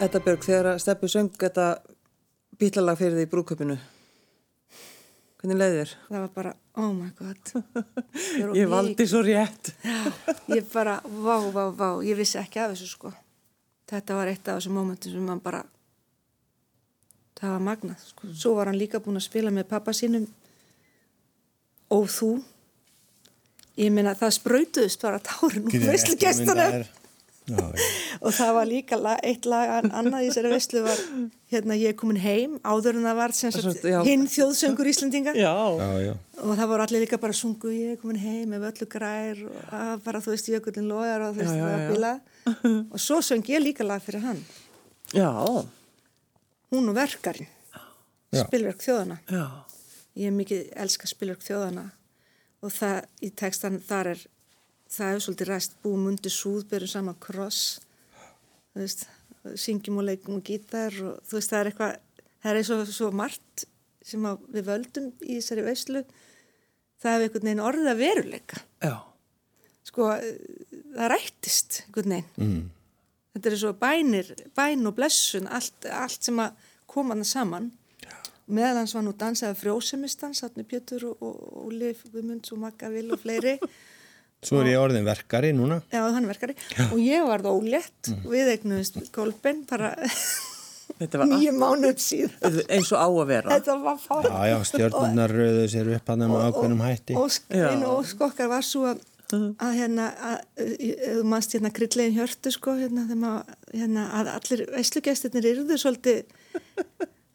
Þetta 0.00 0.20
Björg, 0.24 0.44
þegar 0.46 0.66
að 0.70 0.78
Steppi 0.80 1.08
söng 1.12 1.26
þetta 1.36 1.64
bítlalag 2.56 2.96
fyrir 2.96 3.18
því 3.18 3.24
brúköpinu. 3.28 3.74
Hvernig 5.40 5.58
leiði 5.60 5.74
þér? 5.76 5.90
það 6.06 6.22
var 6.22 6.30
bara, 6.36 6.52
oh 6.80 6.92
my 6.94 7.08
god. 7.18 7.50
Ég 8.56 8.70
valdi 8.70 9.04
svo 9.08 9.20
rétt. 9.26 9.74
ég 10.56 10.70
bara, 10.72 10.94
vá, 11.04 11.34
vá, 11.52 11.66
vá, 11.76 11.88
ég 12.04 12.16
vissi 12.16 12.38
ekki 12.40 12.62
af 12.62 12.72
þessu 12.72 12.88
sko. 12.88 13.12
Þetta 13.92 14.16
var 14.16 14.30
eitt 14.30 14.48
af 14.48 14.56
þessum 14.56 14.78
mómentum 14.78 15.12
sem 15.12 15.26
hann 15.34 15.42
bara, 15.44 15.60
það 17.36 17.52
var 17.58 17.66
magnað 17.66 18.06
sko. 18.06 18.30
Svo 18.32 18.54
var 18.56 18.70
hann 18.72 18.80
líka 18.80 19.02
búinn 19.04 19.20
að 19.20 19.26
spila 19.26 19.52
með 19.52 19.68
pappa 19.74 19.92
sínum 19.96 20.24
og 21.92 22.08
þú. 22.08 22.30
Ég 23.76 23.92
meina 23.92 24.16
það 24.16 24.32
sprautuðist 24.38 25.04
bara 25.04 25.20
tárin 25.28 25.68
úr 25.68 25.86
veislu 25.90 26.16
og 28.20 28.32
það 28.36 28.50
var 28.56 28.66
líka 28.68 28.96
lag, 29.00 29.18
eitt 29.26 29.46
lag 29.48 29.68
an- 29.78 29.90
annað 30.00 30.24
í 30.26 30.28
þessari 30.30 30.50
veislu 30.54 30.82
var 30.84 31.00
hérna 31.50 31.76
ég 31.80 31.92
er 31.92 31.96
komin 31.98 32.20
heim 32.22 32.58
áður 32.62 32.98
en 33.00 33.06
það 33.08 33.16
var 33.20 33.34
sem 33.36 33.52
sagt 33.54 33.84
hinn 34.06 34.26
þjóðsöngur 34.30 34.90
Íslendinga. 34.92 35.34
Já, 35.34 35.52
Já, 35.80 35.88
já. 36.06 36.14
og 36.42 36.52
það 36.58 36.70
voru 36.72 36.86
allir 36.86 37.04
líka 37.06 37.18
bara 37.20 37.32
sungu 37.36 37.72
ég 37.74 37.92
er 37.96 38.00
komin 38.02 38.20
heim 38.22 38.50
með 38.54 38.68
öllu 38.70 38.88
grær 38.92 39.42
og 39.48 39.74
að, 39.80 39.94
bara 40.04 40.20
þú 40.24 40.34
veist 40.36 40.50
jökullin 40.52 40.88
loðar 40.90 41.26
og 41.28 41.34
þú 41.34 41.42
veist 41.44 41.54
það 41.56 41.70
var 41.70 41.86
bíla 41.92 42.12
og 42.94 42.98
svo 43.06 43.20
söng 43.24 43.44
ég 43.50 43.62
líka 43.64 43.84
lag 43.86 44.02
fyrir 44.02 44.22
hann. 44.24 44.42
Já, 45.14 45.30
hún 46.70 46.88
og 46.90 46.94
verkarinn 46.96 47.48
Já. 48.30 48.44
spilverk 48.46 48.78
þjóðana 48.84 49.16
já, 49.26 49.46
ég 50.20 50.28
er 50.30 50.34
mikið 50.36 50.68
elska 50.84 51.08
spilverk 51.10 51.42
þjóðana 51.42 51.88
og 52.62 52.70
það 52.70 53.00
í 53.26 53.30
textan 53.34 53.80
þar 53.82 54.12
er 54.12 54.20
það 54.90 55.14
er 55.14 55.24
svolítið 55.24 55.50
ræst 55.50 55.76
búum 55.84 56.08
undir 56.10 56.34
súð 56.34 56.66
berum 56.70 56.90
saman 56.90 57.18
kross 57.22 57.80
þú 58.72 58.82
veist, 58.82 59.04
syngjum 59.54 60.00
og 60.02 60.08
leikum 60.08 60.38
og 60.38 60.46
gítar 60.46 60.94
og 61.04 61.20
þú 61.26 61.38
veist 61.38 61.52
það 61.52 61.60
er 61.60 61.70
eitthvað 61.70 61.94
það 62.40 62.50
er 62.50 62.60
eins 62.60 62.72
og 62.74 62.90
svo 62.94 63.10
margt 63.14 63.66
sem 64.10 64.26
við 64.50 64.66
völdum 64.66 65.10
í 65.20 65.38
þessari 65.38 65.66
veislu 65.66 66.04
það 67.00 67.14
hefur 67.14 67.26
einhvern 67.26 67.48
veginn 67.48 67.64
orðið 67.64 67.90
að 67.90 68.02
veruleika. 68.04 68.62
Já, 68.84 68.94
sko 69.88 70.08
það 70.12 71.10
rættist 71.14 71.82
einhvern 71.86 72.16
veginn. 72.16 72.30
Mm. 72.36 72.64
þetta 73.34 73.50
er 73.50 73.60
svo 73.62 73.74
bænir, 73.80 74.32
bæn 74.56 74.88
og 74.90 74.96
blessun 74.96 75.46
allt, 75.48 75.86
allt 75.86 76.26
sem 76.28 76.40
að 76.42 76.66
koma 76.90 77.14
þarna 77.14 77.30
saman. 77.30 77.70
Meðal 78.50 78.80
hans 78.80 78.96
var 78.96 79.04
nú 79.06 79.12
dansaði 79.14 79.54
frjósemistans, 79.60 80.40
Átni 80.42 80.64
Pjötur 80.66 81.04
og, 81.12 81.68
Lif 81.70 82.02
Guðmunds 82.10 82.50
og 82.50 82.58
Magga 82.64 82.88
Vil 82.90 83.06
og 83.14 83.20
fleiri 83.22 83.52
Svo 84.40 84.62
er 84.62 84.70
ég 84.72 84.78
orðin 84.80 85.04
verkari 85.04 85.50
núna. 85.52 85.82
já 85.92 86.00
hann 86.00 86.24
er 86.24 86.30
verkari. 86.32 86.54
Og 86.90 86.98
ég 87.02 87.26
var 87.30 87.42
það 87.44 87.58
ólétt. 87.60 88.12
Og 88.24 88.30
við 88.32 88.52
eignuðist 88.54 88.96
Kolben 89.12 89.64
bara 89.68 89.92
nýju 91.00 91.52
mánuð 91.56 92.00
síðan 92.02 92.56
eins 92.68 92.90
og 92.92 92.98
á 93.00 93.08
að 93.08 93.28
vera. 93.30 93.52
þetta 93.54 93.76
var 93.84 94.00
fára 94.02 94.30
Já, 94.32 94.48
já, 94.50 94.56
stjórnunar 94.68 95.32
rauðu 95.32 95.68
sér 95.70 95.90
upp 95.96 96.10
hann 96.12 96.24
með 96.26 96.42
ákveðnum 96.48 96.82
hætti. 96.84 97.16
og 97.16 97.36
einu 97.54 97.92
óskokkar 97.94 98.50
var 98.50 98.66
svo 98.66 98.82
að, 98.90 99.04
að 99.62 99.76
hérna 99.78 100.08
að, 100.30 100.34
ef 100.66 101.14
þú 101.20 101.22
mannst 101.30 101.54
hérna 101.56 101.70
kryllegin 101.76 102.16
hjörtu 102.18 102.52
sko 102.52 102.74
hérna, 102.80 103.06
maður, 103.14 103.54
hérna 103.72 104.08
að 104.18 104.32
allir 104.34 104.64
veislugestirnir 104.74 105.48
yrðu 105.54 105.78
svolítið 105.80 106.34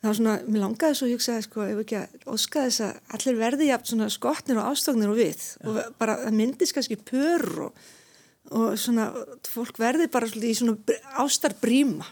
það 0.05 0.11
var 0.11 0.17
svona, 0.19 0.33
mér 0.45 0.61
langaði 0.61 0.97
svo 0.97 1.07
að 1.07 1.13
hugsa 1.15 1.35
sko, 1.41 1.63
ef 1.65 1.79
ekki 1.81 1.97
að 1.97 2.33
óska 2.35 2.65
þess 2.67 2.83
að 2.85 3.13
allir 3.17 3.37
verði 3.39 3.69
jafn 3.71 3.91
svona 3.91 4.09
skotnir 4.13 4.59
og 4.61 4.67
ástofnir 4.73 5.13
og 5.13 5.17
við 5.17 5.45
og 5.65 5.79
bara 6.01 6.17
það 6.25 6.35
myndist 6.41 6.75
kannski 6.75 6.97
pör 7.01 7.45
og, 7.69 7.87
og 8.51 8.75
svona 8.77 9.07
fólk 9.49 9.79
verði 9.81 10.11
bara 10.13 10.29
svolítið 10.29 10.51
í 10.53 10.59
svona 10.59 10.99
ástarbrýma. 11.23 12.11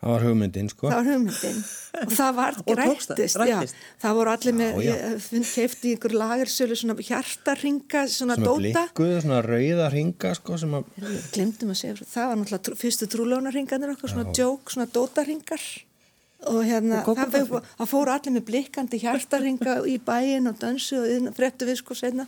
Það 0.00 0.14
var 0.14 0.22
hugmyndin, 0.24 0.68
sko. 0.72 0.88
það 0.88 0.96
var 0.96 1.08
hugmyndin. 1.10 1.56
Og 2.00 2.12
það 2.16 2.36
var 2.38 2.54
tókst 2.80 3.10
það, 4.00 4.14
voru 4.16 4.32
allir 4.32 4.56
með, 4.56 4.78
finn 5.20 5.44
kefti 5.44 5.90
í 5.90 5.98
ykkur 5.98 6.14
lagersölu 6.16 6.78
svona 6.80 6.96
hjartarringa, 7.04 8.06
svona 8.08 8.38
Sem 8.38 8.46
dóta. 8.48 8.86
svona 8.96 9.42
rauða 9.44 9.90
ringa, 9.92 10.32
sko, 10.40 10.56
sem 10.62 10.74
að... 10.80 10.88
glemdum 11.36 11.74
að 11.76 11.78
segja, 11.82 12.08
það 12.16 12.32
var 12.32 12.40
náttúrulega 12.40 12.80
fyrstu 12.80 13.10
trúlónarringarnir 13.12 13.94
okkur, 13.94 14.14
svona 14.14 14.32
djók, 14.32 14.72
svona 14.72 14.88
dótarringar 14.88 15.68
og 16.48 16.60
hérna, 16.64 17.02
það, 17.04 17.88
fóru 17.90 18.12
allir 18.14 18.36
með 18.36 18.46
blikkandi 18.48 19.00
hjartarringa 19.02 19.80
í 19.88 19.98
bæin 20.04 20.48
og 20.48 20.56
dansu 20.60 21.00
og 21.02 21.34
fréttu 21.36 21.68
við 21.68 21.82
sko 21.82 21.96
senna 21.98 22.26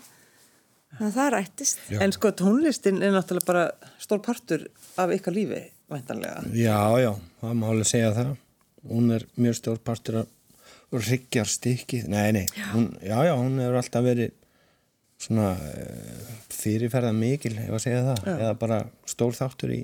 þannig 0.93 1.09
að 1.09 1.17
það 1.17 1.31
rættist 1.37 1.83
Já. 1.89 1.99
En 2.05 2.15
sko 2.15 2.33
tónlistin 2.37 3.01
er 3.01 3.15
náttúrulega 3.15 3.49
bara 3.49 3.65
stór 4.03 4.21
partur 4.25 4.67
af 5.01 5.13
ykkar 5.15 5.37
lífi, 5.37 5.63
væntanlega. 5.91 6.43
Já, 6.57 7.01
já, 7.01 7.13
það 7.41 7.57
má 7.61 7.67
alveg 7.71 7.89
segja 7.89 8.13
það. 8.17 8.35
Hún 8.91 9.15
er 9.17 9.27
mjög 9.41 9.59
stór 9.59 9.81
partur 9.85 10.21
af 10.23 10.31
ryggjar 10.93 11.49
stykki. 11.49 12.03
Nei, 12.13 12.29
nei, 12.37 12.45
hún, 12.75 12.91
já, 13.01 13.17
já, 13.25 13.33
hún 13.39 13.57
hefur 13.63 13.81
alltaf 13.81 14.05
verið 14.05 14.35
svona 15.23 15.53
uh, 15.55 16.37
fyrirferða 16.53 17.13
mikil, 17.17 17.55
ef 17.63 17.79
að 17.79 17.85
segja 17.87 18.05
það. 18.11 18.31
Eða 18.35 18.55
bara 18.61 18.81
stór 19.09 19.37
þáttur 19.39 19.77
í 19.79 19.83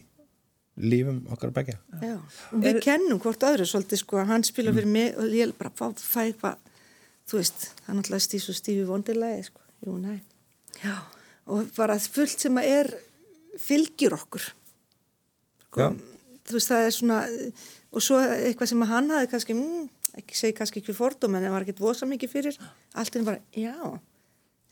lífum 0.79 1.21
okkar 1.33 1.53
begja. 1.55 1.77
Já. 2.03 2.17
og 2.53 2.63
við 2.63 2.81
kennum 2.85 3.21
hvort 3.23 3.45
öðru 3.49 3.67
svolítið 3.69 4.03
sko, 4.03 4.23
hann 4.29 4.47
spila 4.47 4.75
fyrir 4.75 4.91
mig 4.91 5.17
og 5.19 5.35
ég 5.35 5.55
bara 5.59 5.73
fá, 5.75 5.91
fæ 5.97 6.29
eitthvað 6.29 6.59
þú 7.29 7.41
veist, 7.41 7.67
er 7.85 7.97
náttúrulega 7.97 8.25
stíf 8.25 8.45
svo 8.47 8.57
stífi 8.57 8.87
vondilagi 8.89 9.49
sko, 9.51 9.65
jú, 9.87 9.97
næ 10.01 10.19
Já. 10.83 10.95
og 11.51 11.71
bara 11.77 11.99
fullt 11.99 12.47
sem 12.47 12.61
að 12.61 12.71
er 12.77 12.93
fylgir 13.59 14.15
okkur 14.17 14.45
sko, 15.67 15.81
Já. 15.83 15.89
þú 16.49 16.59
veist, 16.59 16.73
það 16.73 16.87
er 16.87 16.97
svona 16.97 17.21
og 17.89 18.05
svo 18.05 18.21
eitthvað 18.23 18.73
sem 18.73 18.85
að 18.85 18.93
hann 18.93 19.15
hafi 19.17 19.31
kannski 19.33 19.57
mm, 19.57 19.87
ekki 20.23 20.39
segi 20.39 20.57
kannski 20.59 20.83
ekki 20.83 20.97
fordóm 20.97 21.37
en 21.37 21.47
það 21.47 21.57
var 21.57 21.67
ekkert 21.67 21.83
vosa 21.83 22.09
mikið 22.09 22.35
fyrir, 22.35 22.61
allt 22.95 23.17
er 23.17 23.27
bara 23.27 23.43
já, 23.57 23.75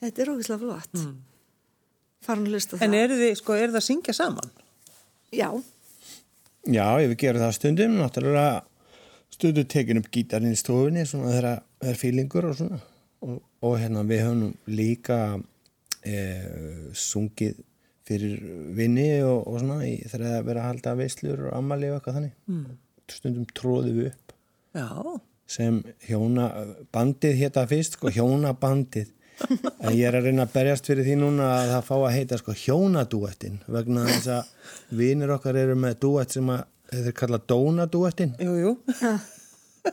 þetta 0.05 0.23
er 0.23 0.35
ógislega 0.35 0.63
flott 0.63 1.01
mm. 1.01 1.17
farin 2.29 2.47
að 2.47 2.57
lusta 2.57 2.81
En 2.81 2.95
það 2.95 3.09
eru 3.09 3.19
þið, 3.23 3.35
sko, 3.43 3.59
eru 3.59 3.75
það 3.75 3.83
að 3.83 3.89
syngja 3.91 4.17
saman? 4.17 4.55
Já, 5.35 5.49
Já, 6.67 6.87
ég 7.03 7.13
vil 7.13 7.19
gera 7.21 7.45
það 7.45 7.55
stundum, 7.59 7.99
náttúrulega 8.01 8.65
stundum 9.31 9.69
tekin 9.71 10.01
upp 10.01 10.11
gítarinn 10.15 10.55
í 10.55 10.59
stofunni 10.59 11.05
svona 11.07 11.33
þegar 11.35 11.47
það 11.47 11.91
er 11.93 12.01
fílingur 12.01 12.49
og 12.51 12.59
svona. 12.59 12.81
Og, 13.27 13.39
og 13.65 13.79
hérna 13.81 14.03
við 14.07 14.23
höfum 14.25 14.51
líka 14.71 15.21
e, 16.03 16.17
sungið 16.97 17.63
fyrir 18.07 18.43
vinni 18.77 19.09
og, 19.27 19.47
og 19.47 19.61
svona 19.63 19.79
í, 19.87 19.95
þegar 20.05 20.27
það 20.27 20.37
er 20.39 20.49
verið 20.51 20.63
að 20.63 20.69
halda 20.71 20.95
veislur 21.01 21.47
og 21.47 21.57
ammali 21.57 21.91
og 21.91 21.99
eitthvað 21.99 22.19
þannig. 22.21 22.37
Mm. 22.51 22.67
stundum 23.11 23.49
tróðum 23.55 24.01
við 24.01 24.11
upp 24.13 24.35
Já, 24.77 25.19
sem 25.49 25.79
hjóna 26.09 26.49
bandið 26.93 27.39
hétta 27.41 27.67
fyrst 27.71 27.97
sko 27.97 28.13
hjónabandið 28.17 29.13
en 29.45 29.93
ég 29.93 30.07
er 30.09 30.17
að 30.17 30.29
reyna 30.29 30.47
að 30.47 30.55
berjast 30.55 30.89
fyrir 30.89 31.07
því 31.07 31.17
núna 31.21 31.49
að 31.59 31.73
það 31.75 31.87
fá 31.89 31.95
að 31.97 32.15
heita 32.17 32.39
sko 32.41 32.55
hjónadúettin 32.57 33.59
vegna 33.69 34.05
þess 34.09 34.31
að 34.37 34.97
vinir 35.01 35.33
okkar 35.37 35.59
eru 35.61 35.77
með 35.79 35.99
dúett 36.05 36.37
sem 36.37 36.53
að 36.53 36.63
þeir 36.93 37.17
kalla 37.21 37.41
dónadúettin 37.53 38.35
jú, 38.41 38.55
jú. 38.63 38.73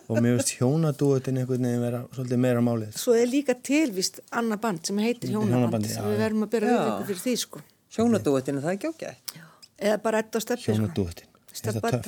og 0.08 0.16
mér 0.18 0.38
finnst 0.38 0.56
hjónadúettin 0.60 1.42
einhvern 1.42 1.68
veginn 1.68 1.84
vera 1.84 2.02
svolítið 2.16 2.44
meira 2.46 2.64
málið. 2.66 2.96
Svo 2.98 3.16
er 3.18 3.30
líka 3.30 3.56
tilvist 3.60 4.22
annað 4.32 4.64
band 4.66 4.90
sem 4.90 5.02
heitir 5.04 5.34
Hjónaband, 5.36 5.90
sem 5.90 6.08
við 6.08 6.24
verðum 6.24 6.48
að 6.48 6.54
byrja 6.56 6.78
auðvitað 6.78 7.08
fyrir 7.12 7.24
því 7.26 7.36
sko. 7.44 7.64
Hjónadúettinu, 7.94 8.64
það 8.64 8.72
er 8.72 8.80
ekki 8.80 8.94
ágætt. 8.94 9.36
Eða 9.84 10.00
bara 10.06 10.24
ett 10.24 10.34
á 10.34 10.40
steppi 10.42 10.78
sko. 10.78 12.02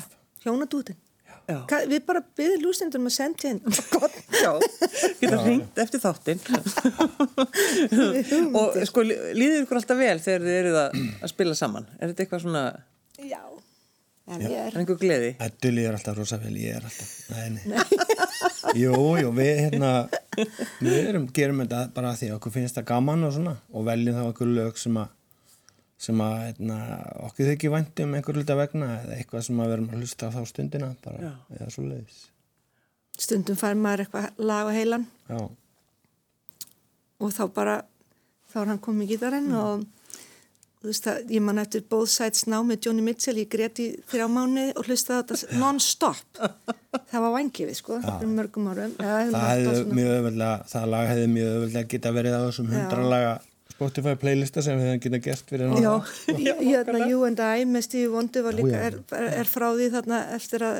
hjónadúettin 0.46 0.98
þetta. 1.48 1.58
Ka- 1.72 1.82
Við 1.92 2.06
bara 2.08 2.22
byrðum 2.40 2.64
lústendum 2.66 3.10
að 3.10 3.16
senda 3.16 3.50
hérna. 3.50 3.68
Já, 4.46 4.52
geta 5.22 5.42
hringt 5.44 5.82
eftir 5.86 6.04
þáttinn. 6.04 6.42
og 8.60 8.80
sko, 8.90 9.06
líður 9.06 9.66
ykkur 9.66 9.82
alltaf 9.82 10.00
vel 10.02 10.18
þegar 10.24 10.48
þið 10.48 10.58
eruð 10.62 10.80
að, 10.86 10.98
að 11.22 11.34
spila 11.34 11.58
saman? 11.60 11.88
Er 12.00 12.12
þetta 12.12 12.26
eitthvað 12.26 12.46
svona, 12.48 12.66
Já. 13.22 13.42
En 14.26 14.42
ég 14.42 14.56
er 14.58 14.72
er, 14.72 14.78
einhver 14.82 14.98
gleði? 14.98 15.28
Eddu 15.46 15.70
líður 15.70 16.00
alltaf 16.00 16.16
rosa 16.18 16.40
vel, 16.42 16.56
ég 16.58 16.80
er 16.80 16.86
alltaf 16.88 17.10
nei, 17.30 17.50
nei. 17.54 17.76
Jú, 18.82 18.96
jú, 19.22 19.30
við 19.38 19.60
hérna 19.60 19.92
við 20.82 20.96
erum, 21.12 21.28
gerum 21.36 21.62
þetta 21.62 21.84
bara 21.94 22.16
því 22.18 22.32
að 22.32 22.38
okkur 22.40 22.56
finnst 22.56 22.80
það 22.80 22.88
gaman 22.90 23.28
og 23.28 23.36
svona 23.36 23.54
og 23.70 23.86
veljum 23.86 24.18
þá 24.18 24.24
einhver 24.26 24.50
lög 24.56 24.82
sem 24.82 24.98
að 24.98 25.12
sem 25.98 26.22
að 26.22 26.38
hérna, 26.44 26.78
okkur 27.30 27.52
þykir 27.54 27.72
vænt 27.72 28.04
um 28.04 28.16
einhver 28.18 28.40
hluta 28.40 28.58
vegna 28.60 28.94
eða 29.02 29.20
eitthvað 29.20 29.46
sem 29.48 29.60
að 29.64 29.74
verum 29.74 29.92
að 29.92 30.02
hlusta 30.04 30.28
á 30.28 30.36
þá 30.36 30.42
stundina 30.50 30.96
bara, 31.06 31.36
eða 31.56 31.70
svo 31.72 31.86
leiðis 31.88 32.24
stundum 33.20 33.58
fær 33.60 33.76
maður 33.80 34.06
eitthvað 34.06 34.40
lag 34.44 34.70
á 34.70 34.72
heilan. 34.76 35.06
Já, 35.30 35.42
og 37.24 37.36
þá 37.36 37.44
bara, 37.56 37.76
þá 38.52 38.58
er 38.62 38.72
hann 38.74 38.82
komið 38.84 39.06
í 39.06 39.12
gítarinn 39.14 39.54
og 39.56 39.86
þú 40.82 40.92
veist 40.92 41.08
að 41.10 41.32
ég 41.34 41.44
man 41.46 41.62
eftir 41.64 41.86
Both 41.90 42.12
Sides 42.14 42.46
Now 42.52 42.66
með 42.68 42.86
Johnny 42.88 43.06
Mitchell, 43.06 43.38
ég 43.40 43.50
greti 43.52 43.88
þrjá 44.12 44.28
mánu 44.30 44.68
og 44.76 44.90
hlustaði 44.90 45.18
á 45.18 45.24
þetta 45.24 45.60
non-stop. 45.64 46.42
það 47.10 47.26
var 47.26 47.36
vangifið 47.40 47.80
sko, 47.80 48.00
fyrir 48.04 48.34
mörgum 48.36 48.70
árum. 48.72 48.96
Það 49.00 49.50
hefði 49.50 49.98
mjög 50.02 50.14
öðvöldlega 50.20 50.70
það 50.76 50.88
lag 50.96 51.12
hefði 51.14 51.28
mjög 51.34 51.52
öðvöldlega 51.56 51.92
geta 51.96 52.16
verið 52.20 52.38
á 52.38 52.42
þessum 52.46 52.72
hundra 52.76 53.12
laga 53.16 53.36
Spotify 53.76 54.16
playlista 54.20 54.64
sem 54.64 54.80
við 54.80 54.90
hefum 54.90 55.04
geta 55.04 55.22
gert 55.26 55.52
fyrir 55.52 55.74
Já, 55.84 55.94
hann 56.00 56.42
hérna 56.64 57.06
You 57.10 57.26
and 57.28 57.44
I 57.44 57.68
með 57.68 57.88
Stevie 57.90 58.12
Wonder 58.14 58.46
var 58.46 58.56
líka, 58.56 58.72
já. 58.72 58.84
er, 58.88 59.00
er, 59.20 59.32
er 59.42 59.52
frá 59.52 59.68
því 59.76 59.90
þarna 59.98 60.22
eftir 60.38 60.64
að 60.64 60.78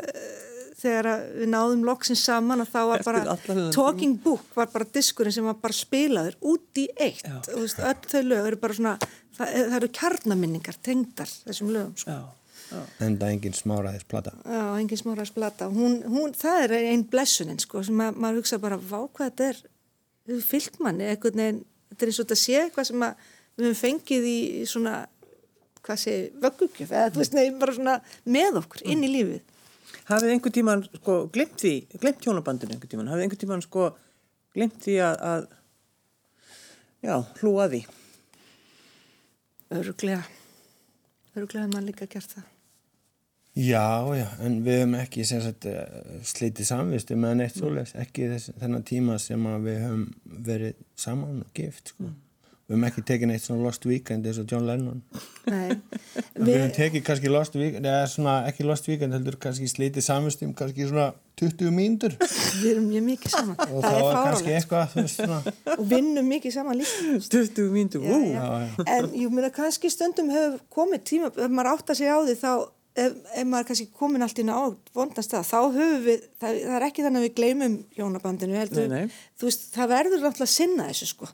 þegar 0.86 1.10
að 1.10 1.26
við 1.40 1.52
náðum 1.52 1.84
loksins 1.88 2.24
saman 2.26 2.64
að 2.64 2.72
þá 2.74 2.80
var 2.90 3.04
bara 3.08 3.36
Talking 3.74 4.16
Book 4.24 4.48
var 4.58 4.72
bara 4.74 4.88
diskurinn 4.96 5.36
sem 5.36 5.48
var 5.48 5.58
bara 5.62 5.76
spilaður 5.76 6.38
út 6.46 6.82
í 6.82 6.88
eitt. 6.94 7.28
Og 7.28 7.52
þú 7.52 7.62
veist, 7.64 7.84
öll 7.92 8.10
þau 8.12 8.24
lög 8.30 8.50
eru 8.50 8.60
bara 8.64 8.78
svona 8.78 8.96
það, 9.02 9.54
það 9.54 9.78
eru 9.80 9.92
kjarnaminningar 10.00 10.82
tengdar 10.86 11.32
þessum 11.46 11.72
lögum 11.76 11.94
sko. 12.00 12.16
Já, 12.16 12.82
en 13.06 13.20
það 13.20 13.28
er 13.28 13.38
engin 13.38 13.58
smáraðis 13.58 14.08
plata. 14.10 14.36
Já, 14.44 14.64
engin 14.82 15.02
smára 15.02 15.28
splata 15.30 15.70
hún, 15.74 16.02
hún, 16.10 16.36
það 16.38 16.66
er 16.66 16.76
einn 16.82 17.06
blessunin 17.12 17.62
sko, 17.64 17.84
sem 17.86 18.04
að, 18.04 18.20
maður 18.20 18.44
hugsa 18.44 18.62
bara, 18.64 18.80
vá 18.80 19.00
hvað 19.06 19.32
þetta 19.32 19.50
er 19.54 20.44
fyllt 20.46 20.80
manni, 20.84 21.08
einhvern 21.12 21.42
veginn 21.42 21.64
þetta 21.96 22.06
er 22.06 22.12
eins 22.12 22.20
og 22.20 22.28
þetta 22.28 22.40
sé 22.42 22.62
eitthvað 22.62 22.90
sem 22.92 23.06
að 23.08 23.28
við 23.56 23.70
höfum 23.70 23.82
fengið 23.82 24.30
í 24.30 24.38
svona 24.68 24.96
hvað 25.86 26.00
segir, 26.02 26.32
vöggugjöf 26.42 26.94
eða 26.94 27.12
þú 27.14 27.22
veist, 27.22 27.36
nefnir 27.36 27.60
bara 27.62 27.76
svona 27.76 27.96
með 28.36 28.62
okkur 28.62 28.86
inn 28.92 29.04
í 29.06 29.12
lífið. 29.12 29.54
Hafið 30.10 30.34
einhvern 30.34 30.56
tíman 30.56 30.84
sko 30.88 31.18
glimt 31.34 31.60
því, 31.62 31.74
glimt 32.02 32.26
hjónabandinu 32.26 32.76
einhvern 32.76 32.92
tíman, 32.92 33.12
hafið 33.12 33.26
einhvern 33.26 33.44
tíman 33.44 33.64
sko 33.66 33.86
glimt 34.58 34.80
því 34.86 34.98
að, 35.06 35.22
að 35.30 35.48
já, 37.06 37.16
hlúa 37.42 37.70
því. 37.74 37.84
Öruglega, 39.76 40.26
öruglega 41.36 41.66
hefur 41.66 41.74
maður 41.74 41.88
líka 41.92 42.10
gert 42.10 42.38
það. 42.38 42.52
Já, 43.56 44.04
já, 44.12 44.26
en 44.44 44.58
við 44.66 44.82
höfum 44.82 44.98
ekki 45.00 45.24
sem 45.24 45.40
sagt, 45.40 45.64
eh, 45.70 46.20
slitið 46.28 46.68
samvistu 46.68 47.16
með 47.16 47.38
neitt 47.40 47.56
svoleiðis, 47.56 47.94
ekki 48.04 48.28
þess, 48.34 48.52
þennan 48.60 48.84
tíma 48.84 49.16
sem 49.24 49.48
að 49.48 49.70
við 49.70 49.78
höfum 49.86 50.06
verið 50.50 50.74
saman 51.00 51.38
og 51.46 51.54
gift, 51.56 51.94
sko. 51.94 52.10
Við 52.66 52.74
höfum 52.76 52.86
ekki 52.90 53.04
tekið 53.08 53.30
neitt 53.30 53.46
svona 53.46 53.64
Lost 53.64 53.88
Weekend 53.88 54.28
eins 54.28 54.42
og 54.42 54.52
John 54.52 54.68
Lennon. 54.68 55.00
Nei, 55.48 55.78
Við, 56.36 56.52
höfum 56.52 56.76
tekið 56.76 57.06
kannski 57.08 57.32
Lost 57.32 57.56
Weekend, 57.56 57.88
eða 57.88 58.12
svona 58.12 58.36
ekki 58.50 58.68
Lost 58.68 58.92
Weekend, 58.92 59.16
heldur 59.16 59.40
kannski 59.40 59.72
slitið 59.72 60.04
samvistum 60.04 60.52
kannski 60.58 60.90
svona 60.90 61.14
20 61.40 61.72
mínútur 61.76 62.16
við 62.20 62.70
erum 62.74 62.86
mjög 62.90 63.08
mikið 63.08 63.36
saman. 63.38 63.58
og 63.70 63.84
það 63.84 63.96
þá 63.96 64.06
er 64.10 64.20
kannski 64.20 64.56
eitthvað, 64.56 64.86
þú 64.92 65.04
veist, 65.06 65.22
svona. 65.22 65.56
og 65.78 65.90
vinnum 65.96 66.32
mikið 66.32 66.56
saman 66.60 66.80
líka. 66.82 67.20
20 67.40 67.72
mínútur, 67.72 68.04
ú, 68.04 68.20
já. 68.36 68.46
En 68.98 69.12
ég 69.16 69.32
meina 69.32 69.52
kannski 69.56 69.92
stundum 69.94 70.32
hefur 70.34 70.60
komið 70.76 71.06
tíma, 71.08 71.32
ef 71.32 71.52
maður 71.54 71.72
átta 71.78 71.96
sig 71.96 72.12
á 72.12 72.20
því 72.20 72.40
þá, 72.42 72.52
ef, 72.96 73.16
ef 73.36 73.48
maður 73.50 73.68
kannski 73.70 73.88
komin 74.00 74.26
allt 74.26 74.40
inn 74.42 74.52
á 74.52 74.60
vondast 74.96 75.34
það, 75.34 75.48
þá 75.50 75.58
höfum 75.76 76.06
við, 76.06 76.24
það, 76.42 76.60
það 76.66 76.78
er 76.80 76.86
ekki 76.88 77.06
þannig 77.06 77.22
að 77.22 77.28
við 77.28 77.36
gleymum 77.40 77.76
hjónabandinu, 77.98 78.58
heldur, 78.62 78.88
Nei, 78.92 79.06
nei. 79.06 79.20
þú 79.40 79.50
veist, 79.50 79.68
það 79.76 79.92
verður 79.94 80.24
náttúrulega 80.26 80.48
að 80.48 80.54
sinna 80.56 80.88
þessu 80.92 81.10
sko. 81.12 81.30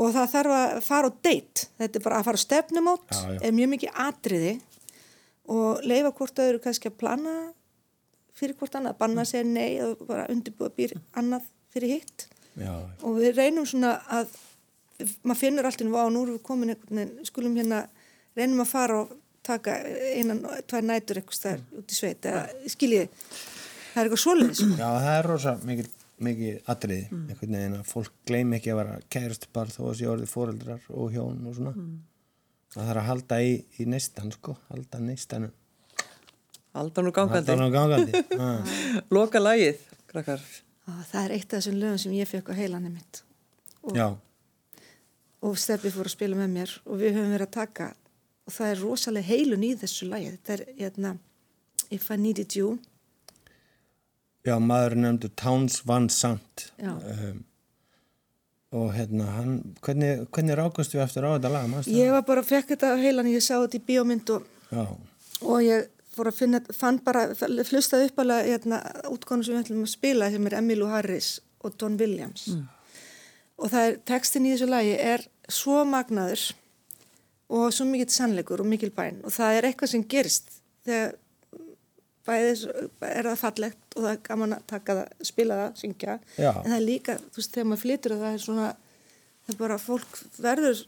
Og 0.00 0.12
það 0.14 0.28
þarf 0.34 0.56
að 0.56 0.74
fara 0.86 1.08
á 1.10 1.12
date, 1.26 1.68
þetta 1.80 1.98
er 1.98 2.04
bara 2.04 2.18
að 2.20 2.28
fara 2.28 2.40
á 2.40 2.44
stefnumót, 2.46 3.16
er 3.42 3.56
mjög 3.56 3.72
mikið 3.74 3.96
atriði. 4.06 4.52
Og 5.50 5.80
leifa 5.82 6.12
hvort 6.14 6.38
öðru 6.44 6.60
kannski 6.62 6.90
að 6.92 7.00
plana 7.00 7.32
fyrir 8.38 8.54
hvort 8.60 8.76
annað, 8.78 8.94
banna 9.00 9.24
að 9.24 9.32
segja 9.32 9.48
nei 9.48 9.80
og 9.84 10.04
bara 10.08 10.28
undirbúa 10.30 10.70
býr 10.76 10.94
annað 11.18 11.48
fyrir 11.74 11.96
hitt. 11.98 12.28
Já, 12.60 12.70
og 13.02 13.18
við 13.18 13.34
reynum 13.36 13.66
svona 13.68 13.96
að 14.10 14.30
maður 15.26 15.40
finnur 15.42 15.66
allt 15.68 15.82
inn 15.84 15.92
á 15.92 16.06
nú 16.12 16.22
erum 16.24 16.36
við 16.38 16.44
komin 16.46 16.72
einhvern 16.72 17.00
veginn, 17.02 17.26
skulum 17.28 17.58
hérna 17.58 17.82
reynum 18.38 18.62
að 18.64 18.70
fara 18.70 19.00
og 19.02 19.12
taka 19.46 19.76
einan, 20.16 20.42
tvær 20.68 20.84
nætur 20.84 21.20
eitthvað 21.20 21.40
þar 21.44 21.62
út 21.80 21.94
í 21.94 21.96
sveit 21.96 22.28
eða 22.28 22.68
skiljið, 22.74 23.24
það 23.92 24.02
er 24.02 24.08
eitthvað 24.08 24.22
svoleiðis 24.24 24.60
sko. 24.60 24.76
já, 24.76 24.86
það 24.86 25.14
er 25.16 25.28
rosa 25.30 25.54
mikið, 25.70 25.88
mikið 26.28 26.70
atriði, 26.74 27.06
einhvern 27.16 27.56
veginn 27.58 27.78
að 27.78 27.88
fólk 27.90 28.12
gleym 28.28 28.52
ekki 28.58 28.72
að 28.74 28.80
vera 28.82 28.98
kærist 29.16 29.48
bara 29.56 29.74
þó 29.74 29.82
að 29.88 29.96
sé 30.00 30.10
orðið 30.12 30.32
foreldrar 30.34 30.88
og 30.92 31.14
hjón 31.14 31.40
og 31.48 31.56
svona. 31.56 31.74
Það 32.70 32.86
þarf 32.90 33.00
að 33.02 33.08
halda 33.08 33.40
í, 33.42 33.54
í 33.82 33.86
neistan, 33.90 34.30
sko, 34.36 34.54
halda 34.70 35.00
neistanu. 35.02 35.48
aldan 36.72 37.08
og 37.10 37.14
gangandi. 37.16 37.50
hann 37.50 37.66
á 37.66 37.70
gangandi. 37.74 38.20
Loka 39.16 39.40
lagið, 39.42 39.80
krakkar. 40.12 40.44
og 40.86 41.00
það 41.10 41.24
er 41.24 41.32
eitt 41.34 41.48
af 41.48 41.56
þessum 41.58 41.80
lögum 41.80 41.98
sem 41.98 42.12
ég 42.14 42.28
fekk 42.30 42.52
á 42.52 42.54
heilanum 42.54 42.94
mitt 42.94 43.24
og, 43.82 43.96
Já, 43.96 44.06
og 45.42 45.58
Steppi 45.58 45.90
fór 45.90 46.06
að 46.06 46.14
spila 46.14 46.36
með 46.38 46.54
mér 46.54 46.76
og 46.84 47.00
við 47.00 47.16
höfum 47.16 47.32
verið 47.34 47.48
að 47.48 47.56
taka 47.56 47.88
og 48.50 48.56
það 48.56 48.72
er 48.72 48.80
rosalega 48.82 49.30
heilun 49.30 49.66
í 49.66 49.74
þessu 49.78 50.08
lagi. 50.10 50.32
Þetta 50.34 50.56
er 50.56 50.64
hérna 50.80 51.12
If 51.90 52.10
I 52.10 52.18
Needed 52.18 52.56
You. 52.58 52.78
Já, 54.46 54.56
maður 54.58 54.96
nefndur 54.98 55.30
Towns 55.38 55.80
Van 55.86 56.08
Sant. 56.10 56.70
Um, 56.80 57.44
og 58.74 58.90
hérna, 58.94 59.28
hann, 59.36 59.54
hvernig, 59.84 60.26
hvernig 60.34 60.58
rákast 60.58 60.94
við 60.94 61.04
eftir 61.04 61.26
á 61.26 61.34
þetta 61.36 61.52
lag? 61.52 61.72
ég 61.90 62.12
var 62.14 62.26
bara, 62.26 62.42
fekk 62.46 62.74
þetta 62.74 62.92
heilan 62.98 63.30
ég 63.30 63.42
sá 63.44 63.56
þetta 63.58 63.78
í 63.78 63.86
bíómynd 63.86 64.34
og 64.34 64.46
og 65.40 65.62
ég 65.64 65.88
fór 66.14 66.30
að 66.30 66.38
finna, 66.38 66.60
fann 66.74 67.00
bara 67.02 67.28
hlustaði 67.34 68.10
upp 68.10 68.20
alveg 68.22 68.50
hérna, 68.52 68.80
útkonu 69.10 69.46
sem 69.46 69.56
við 69.56 69.64
ætlum 69.64 69.86
að 69.86 69.92
spila 69.94 70.30
sem 70.30 70.46
er 70.46 70.56
Emmylou 70.60 70.90
Harris 70.90 71.32
og 71.64 71.74
Don 71.80 71.98
Williams. 72.00 72.48
Og 73.60 73.70
það 73.72 73.86
er, 73.86 74.00
textin 74.08 74.46
í 74.48 74.54
þessu 74.54 74.70
lagi 74.70 74.96
er 74.96 75.26
svo 75.50 75.82
magnaður 75.88 76.50
og 77.50 77.72
svo 77.74 77.86
mikill 77.88 78.12
sannleikur 78.14 78.62
og 78.62 78.68
mikil 78.70 78.92
bæn 78.94 79.20
og 79.26 79.32
það 79.34 79.56
er 79.58 79.68
eitthvað 79.70 79.92
sem 79.94 80.04
gerist 80.12 80.52
þegar 80.86 81.16
bæðis 82.28 82.62
er 82.68 83.26
það 83.30 83.38
fallegt 83.40 83.96
og 83.96 84.04
það 84.04 84.10
er 84.12 84.20
gaman 84.28 84.54
að 84.58 84.66
taka 84.70 84.96
það, 85.00 85.24
spila 85.30 85.56
það, 85.62 85.72
syngja 85.80 86.14
Já. 86.36 86.50
en 86.52 86.68
það 86.68 86.76
er 86.76 86.84
líka, 86.84 87.16
þú 87.32 87.40
veist, 87.40 87.54
þegar 87.54 87.68
maður 87.70 87.82
flytur 87.86 88.14
það 88.20 88.34
er 88.36 88.44
svona, 88.44 88.68
það 89.46 89.54
er 89.54 89.58
bara 89.64 89.78
fólk 89.82 90.20
verður 90.44 90.82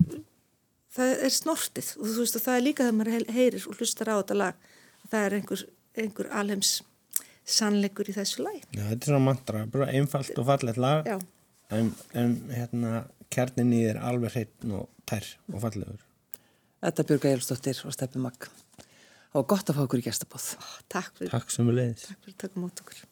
það 0.92 1.14
er 1.26 1.34
snortið 1.38 1.90
og 1.98 2.06
þú 2.12 2.18
veist 2.20 2.38
og 2.38 2.44
það 2.46 2.58
er 2.60 2.66
líka 2.68 2.86
þegar 2.86 2.98
maður 3.00 3.16
he- 3.16 3.36
heyrir 3.38 3.66
og 3.72 3.80
hlustar 3.80 4.12
á 4.12 4.16
þetta 4.20 4.38
lag 4.42 4.66
það 5.12 5.26
er 5.26 5.36
einhver, 5.40 5.64
einhver 6.04 6.30
alheims 6.42 6.72
sannleikur 7.56 8.12
í 8.12 8.14
þessu 8.20 8.44
lag 8.44 8.60
já, 8.60 8.84
þetta 8.92 9.00
er 9.00 9.08
svona 9.10 9.24
mantra, 9.32 9.64
bara 9.72 9.88
einfalt 9.90 10.36
og 10.38 10.46
fallegt 10.46 10.78
lag. 10.78 11.08
En, 11.72 11.88
en 12.14 12.34
hérna, 12.52 12.88
kjarnin 13.32 13.70
í 13.72 13.78
þér 13.86 13.98
alveg 14.04 14.34
hreitn 14.36 14.74
og 14.76 14.90
tær 15.08 15.24
og 15.48 15.62
fallegur. 15.64 16.02
Þetta 16.82 17.04
Björg 17.06 17.24
Eilstóttir 17.30 17.80
og 17.86 17.94
Steppi 17.94 18.18
Magg. 18.22 18.48
Það 19.32 19.38
var 19.38 19.48
gott 19.54 19.70
að 19.70 19.78
fá 19.78 19.82
okkur 19.86 20.02
í 20.02 20.06
gestabóð. 20.08 20.46
takk 20.92 21.12
fyrir, 21.18 21.30
Takk 21.32 21.50
sem 21.54 21.68
við 21.70 21.78
leiðis. 21.78 22.06
takk 22.08 22.24
fyrir 22.26 22.34
að 22.34 22.42
taka 22.42 22.60
mót 22.64 22.82
okkur 22.82 23.02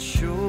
sure 0.00 0.39